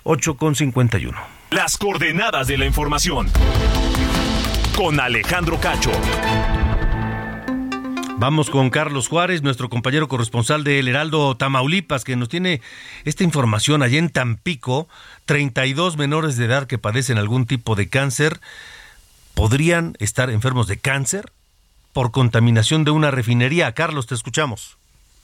8 0.04 0.38
con 0.38 0.56
51. 0.56 1.16
Las 1.52 1.78
coordenadas 1.78 2.48
de 2.48 2.58
la 2.58 2.66
información. 2.66 3.30
Con 4.76 5.00
Alejandro 5.00 5.60
Cacho. 5.60 5.92
Vamos 8.20 8.50
con 8.50 8.72
Carlos 8.72 9.08
Juárez, 9.10 9.44
nuestro 9.44 9.70
compañero 9.70 10.08
corresponsal 10.08 10.64
de 10.64 10.80
El 10.80 10.88
Heraldo 10.88 11.38
Tamaulipas, 11.38 12.04
que 12.04 12.16
nos 12.16 12.30
tiene 12.30 12.62
esta 13.06 13.24
información. 13.24 13.84
Allá 13.84 14.00
en 14.00 14.10
Tampico, 14.10 14.88
32 15.26 15.98
menores 15.98 16.36
de 16.36 16.46
edad 16.46 16.66
que 16.66 16.80
padecen 16.80 17.20
algún 17.20 17.46
tipo 17.46 17.76
de 17.76 17.90
cáncer 17.90 18.40
podrían 19.36 19.96
estar 20.00 20.32
enfermos 20.32 20.66
de 20.66 20.78
cáncer 20.78 21.32
por 21.94 22.10
contaminación 22.10 22.86
de 22.86 22.90
una 22.90 23.12
refinería. 23.12 23.72
Carlos, 23.74 24.08
te 24.08 24.16
escuchamos. 24.16 24.78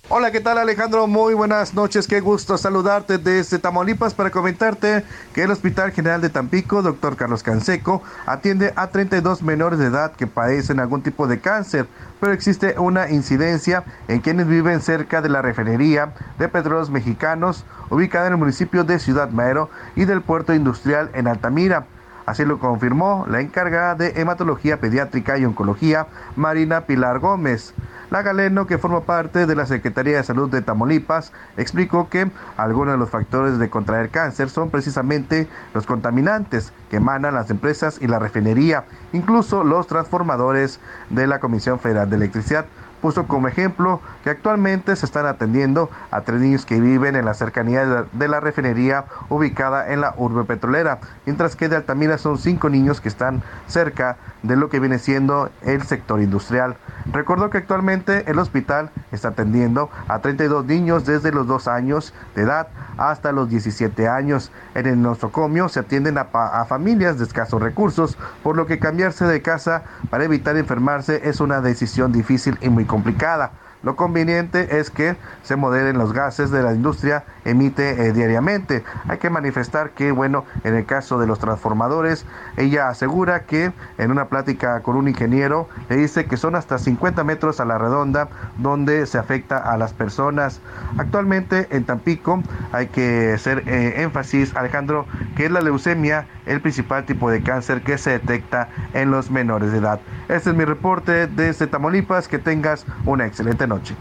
Hola, 0.10 0.32
¿qué 0.32 0.42
tal 0.42 0.58
Alejandro? 0.58 1.08
Muy 1.08 1.34
buenas 1.34 1.74
noches, 1.74 2.10
qué 2.10 2.20
gusto 2.20 2.58
saludarte 2.58 3.18
desde 3.20 3.58
Tamaulipas 3.58 4.14
para 4.14 4.32
comentarte 4.32 5.06
que 5.34 5.44
el 5.44 5.52
Hospital 5.52 5.94
General 5.94 6.20
de 6.20 6.30
Tampico, 6.30 6.82
doctor 6.82 7.16
Carlos 7.16 7.42
Canseco, 7.42 8.04
atiende 8.26 8.74
a 8.76 8.88
32 8.88 9.42
menores 9.44 9.80
de 9.80 9.86
edad 9.86 10.12
que 10.12 10.28
padecen 10.28 10.82
algún 10.82 11.04
tipo 11.04 11.26
de 11.26 11.40
cáncer, 11.40 11.88
pero 12.20 12.34
existe 12.34 12.76
una 12.78 13.10
incidencia 13.12 13.86
en 14.10 14.20
quienes 14.20 14.46
viven 14.46 14.82
cerca 14.82 15.22
de 15.22 15.30
la 15.30 15.42
refinería 15.42 16.14
de 16.38 16.50
petróleos 16.50 16.90
mexicanos 16.90 17.64
ubicada 17.90 18.28
en 18.28 18.34
el 18.34 18.40
municipio 18.40 18.84
de 18.84 19.00
Ciudad 19.00 19.30
Madero 19.30 19.70
y 19.96 20.04
del 20.04 20.22
puerto 20.22 20.54
industrial 20.54 21.12
en 21.14 21.28
Altamira. 21.28 21.86
Así 22.26 22.44
lo 22.44 22.60
confirmó 22.60 23.26
la 23.30 23.40
encargada 23.40 23.96
de 23.96 24.20
hematología 24.20 24.82
pediátrica 24.82 25.38
y 25.38 25.46
oncología, 25.46 26.08
Marina 26.36 26.82
Pilar 26.82 27.20
Gómez. 27.20 27.74
La 28.10 28.22
Galeno, 28.22 28.68
que 28.68 28.78
forma 28.78 29.02
parte 29.02 29.46
de 29.46 29.56
la 29.56 29.66
Secretaría 29.66 30.18
de 30.18 30.24
Salud 30.24 30.50
de 30.50 30.62
Tamaulipas, 30.62 31.32
explicó 31.58 32.10
que 32.10 32.30
algunos 32.58 32.94
de 32.94 32.98
los 32.98 33.10
factores 33.10 33.58
de 33.58 33.70
contraer 33.70 34.10
cáncer 34.10 34.50
son 34.50 34.70
precisamente 34.70 35.48
los 35.74 35.86
contaminantes 35.86 36.74
que 36.90 36.98
emanan 36.98 37.34
las 37.34 37.50
empresas 37.50 37.98
y 38.02 38.08
la 38.08 38.20
refinería, 38.20 38.86
incluso 39.14 39.64
los 39.64 39.88
transformadores 39.88 40.80
de 41.10 41.28
la 41.28 41.40
Comisión 41.40 41.80
Federal 41.80 42.10
de 42.10 42.18
Electricidad 42.18 42.66
puso 43.04 43.28
como 43.28 43.50
ejemplo 43.50 44.00
que 44.24 44.30
actualmente 44.30 44.96
se 44.96 45.06
están 45.06 45.26
atendiendo 45.26 45.90
a 46.10 46.22
tres 46.22 46.40
niños 46.40 46.66
que 46.66 46.80
viven 46.80 47.18
en 47.18 47.26
la 47.26 47.34
cercanía 47.34 48.06
de 48.14 48.28
la, 48.30 48.40
refinería 48.40 49.04
ubicada 49.28 49.92
en 49.92 50.00
la 50.00 50.14
urbe 50.16 50.46
petrolera, 50.46 51.00
mientras 51.26 51.58
que 51.58 51.68
de 51.68 51.76
Altamira 51.76 52.18
son 52.18 52.38
cinco 52.38 52.70
niños 52.70 53.02
que 53.02 53.10
están 53.10 53.44
cerca 53.68 54.16
de 54.42 54.56
lo 54.56 54.70
que 54.70 54.80
viene 54.80 55.00
siendo 55.00 55.50
el 55.64 55.84
sector 55.84 56.22
industrial. 56.22 56.78
Recordó 57.12 57.50
que 57.50 57.58
actualmente 57.58 58.24
el 58.32 58.40
hospital 58.40 58.90
está 59.12 59.30
atendiendo 59.30 59.90
a 60.08 60.20
32 60.20 60.66
niños 60.66 61.06
desde 61.06 61.34
los 61.34 61.46
2 61.46 61.68
años 61.68 62.14
de 62.36 62.44
edad 62.44 62.70
hasta 62.98 63.34
los 63.34 63.50
17 63.50 64.08
años. 64.08 64.50
En 64.76 64.86
el 64.86 65.02
nosocomio 65.02 65.68
se 65.68 65.82
atienden 65.82 66.18
a, 66.18 66.30
a 66.32 66.64
familias 66.66 67.18
de 67.18 67.26
escasos 67.26 67.62
recursos, 67.62 68.18
por 68.44 68.56
lo 68.56 68.66
que 68.66 68.80
cambiarse 68.80 69.26
de 69.26 69.42
casa 69.42 69.84
para 70.10 70.24
evitar 70.24 70.56
enfermarse 70.56 71.22
es 71.28 71.42
una 71.42 71.60
decisión 71.60 72.14
difícil 72.14 72.58
y 72.62 72.70
muy 72.70 72.86
complicada. 72.94 73.54
Lo 73.82 73.96
conveniente 73.96 74.78
es 74.80 74.92
que 74.92 75.16
se 75.42 75.56
moderen 75.56 75.98
los 75.98 76.14
gases 76.14 76.52
de 76.52 76.62
la 76.62 76.74
industria 76.74 77.24
emite 77.46 78.08
eh, 78.08 78.14
diariamente. 78.14 78.84
Hay 79.08 79.18
que 79.18 79.30
manifestar 79.30 79.92
que, 79.92 80.12
bueno, 80.12 80.46
en 80.64 80.76
el 80.76 80.86
caso 80.86 81.20
de 81.20 81.28
los 81.28 81.40
transformadores, 81.40 82.26
ella 82.58 82.90
asegura 82.90 83.46
que 83.46 83.72
en 83.98 84.12
una 84.12 84.26
plática 84.26 84.82
con 84.82 84.96
un 84.96 85.08
ingeniero 85.08 85.68
le 85.90 85.98
dice 85.98 86.26
que 86.26 86.38
son 86.38 86.56
hasta 86.56 86.78
50 86.78 87.24
metros 87.24 87.60
a 87.60 87.66
la 87.66 87.78
redonda 87.78 88.30
donde 88.58 89.06
se 89.06 89.18
afecta 89.18 89.58
a 89.58 89.78
las 89.78 89.94
personas. 89.94 90.62
Actualmente 90.98 91.68
en 91.72 91.86
Tampico 91.86 92.42
hay 92.72 92.88
que 92.88 93.34
hacer 93.34 93.64
eh, 93.68 94.02
énfasis, 94.04 94.56
Alejandro, 94.56 95.06
que 95.36 95.46
es 95.46 95.52
la 95.52 95.62
leucemia 95.62 96.28
el 96.46 96.62
principal 96.62 97.06
tipo 97.06 97.30
de 97.30 97.42
cáncer 97.42 97.82
que 97.82 97.98
se 97.98 98.12
detecta 98.12 98.70
en 98.94 99.12
los 99.12 99.32
menores 99.32 99.72
de 99.72 99.78
edad. 99.78 100.00
Este 100.28 100.50
es 100.50 100.56
mi 100.56 100.66
reporte 100.66 101.28
desde 101.28 101.68
Tamaulipas. 101.68 102.28
Que 102.28 102.40
tengas 102.40 102.86
una 103.06 103.26
excelente 103.26 103.68
noche. 103.68 103.96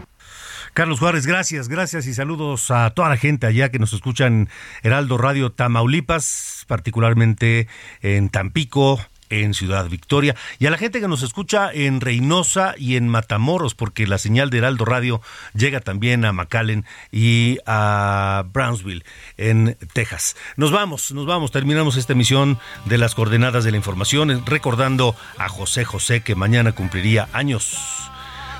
Carlos 0.73 0.99
Juárez, 0.99 1.27
gracias, 1.27 1.67
gracias 1.67 2.07
y 2.07 2.15
saludos 2.15 2.71
a 2.71 2.89
toda 2.89 3.09
la 3.09 3.17
gente 3.17 3.45
allá 3.45 3.69
que 3.69 3.77
nos 3.77 3.93
escuchan 3.93 4.49
Heraldo 4.81 5.19
Radio 5.19 5.51
Tamaulipas, 5.51 6.65
particularmente 6.67 7.67
en 8.01 8.29
Tampico, 8.29 8.99
en 9.29 9.53
Ciudad 9.53 9.87
Victoria 9.87 10.35
y 10.57 10.65
a 10.65 10.71
la 10.71 10.79
gente 10.79 10.99
que 10.99 11.07
nos 11.07 11.21
escucha 11.21 11.71
en 11.71 12.01
Reynosa 12.01 12.73
y 12.75 12.95
en 12.95 13.07
Matamoros, 13.07 13.75
porque 13.75 14.07
la 14.07 14.17
señal 14.17 14.49
de 14.49 14.57
Heraldo 14.57 14.83
Radio 14.85 15.21
llega 15.53 15.79
también 15.79 16.25
a 16.25 16.33
McAllen 16.33 16.85
y 17.11 17.59
a 17.67 18.43
Brownsville, 18.51 19.03
en 19.37 19.77
Texas. 19.93 20.35
Nos 20.57 20.71
vamos, 20.71 21.11
nos 21.11 21.27
vamos, 21.27 21.51
terminamos 21.51 21.97
esta 21.97 22.13
emisión 22.13 22.57
de 22.85 22.97
las 22.97 23.13
coordenadas 23.13 23.63
de 23.63 23.69
la 23.69 23.77
información, 23.77 24.43
recordando 24.47 25.15
a 25.37 25.49
José 25.49 25.85
José 25.85 26.21
que 26.21 26.33
mañana 26.33 26.71
cumpliría 26.71 27.29
años. 27.31 28.09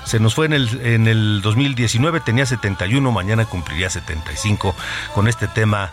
Se 0.04 0.20
nos 0.20 0.34
fue 0.34 0.46
en 0.46 0.52
el, 0.52 0.80
en 0.82 1.06
el 1.06 1.40
2019, 1.42 2.20
tenía 2.20 2.46
71, 2.46 3.10
mañana 3.10 3.46
cumpliría 3.46 3.88
75 3.90 4.74
con 5.14 5.28
este 5.28 5.48
tema 5.48 5.90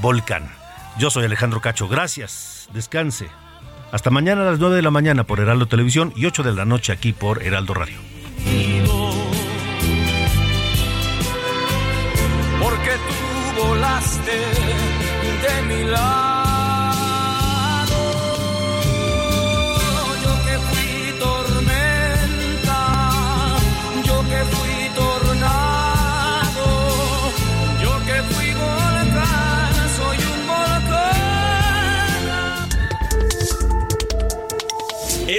Volcán. 0.00 0.50
Yo 0.98 1.10
soy 1.10 1.24
Alejandro 1.24 1.60
Cacho, 1.60 1.88
gracias, 1.88 2.68
descanse. 2.72 3.28
Hasta 3.92 4.10
mañana 4.10 4.42
a 4.42 4.50
las 4.50 4.58
9 4.58 4.76
de 4.76 4.82
la 4.82 4.90
mañana 4.90 5.24
por 5.24 5.40
Heraldo 5.40 5.66
Televisión 5.66 6.12
y 6.16 6.26
8 6.26 6.42
de 6.42 6.52
la 6.52 6.64
noche 6.64 6.92
aquí 6.92 7.12
por 7.12 7.42
Heraldo 7.42 7.74
Radio. 7.74 7.98
Porque 12.60 12.90
tú 12.90 13.62
volaste 13.62 14.32
de 15.42 15.74
mi 15.74 15.84
lado. 15.90 16.35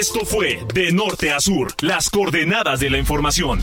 Esto 0.08 0.24
fue 0.24 0.66
De 0.74 0.94
Norte 0.94 1.34
a 1.34 1.42
Sur, 1.42 1.74
las 1.82 2.10
coordenadas 2.10 2.80
de 2.80 2.90
la 2.90 2.98
información. 2.98 3.62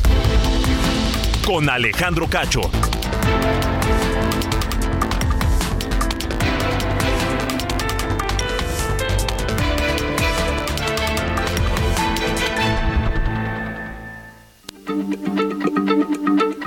Con 1.47 1.71
Alejandro 1.71 2.29
Cacho. 2.29 2.61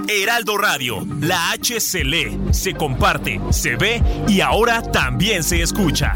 Heraldo 0.10 0.58
Radio, 0.58 1.06
la 1.22 1.52
H 1.52 1.80
se 1.80 2.04
lee, 2.04 2.36
se 2.50 2.74
comparte, 2.74 3.40
se 3.52 3.76
ve 3.76 4.02
y 4.28 4.42
ahora 4.42 4.82
también 4.82 5.44
se 5.44 5.62
escucha. 5.62 6.16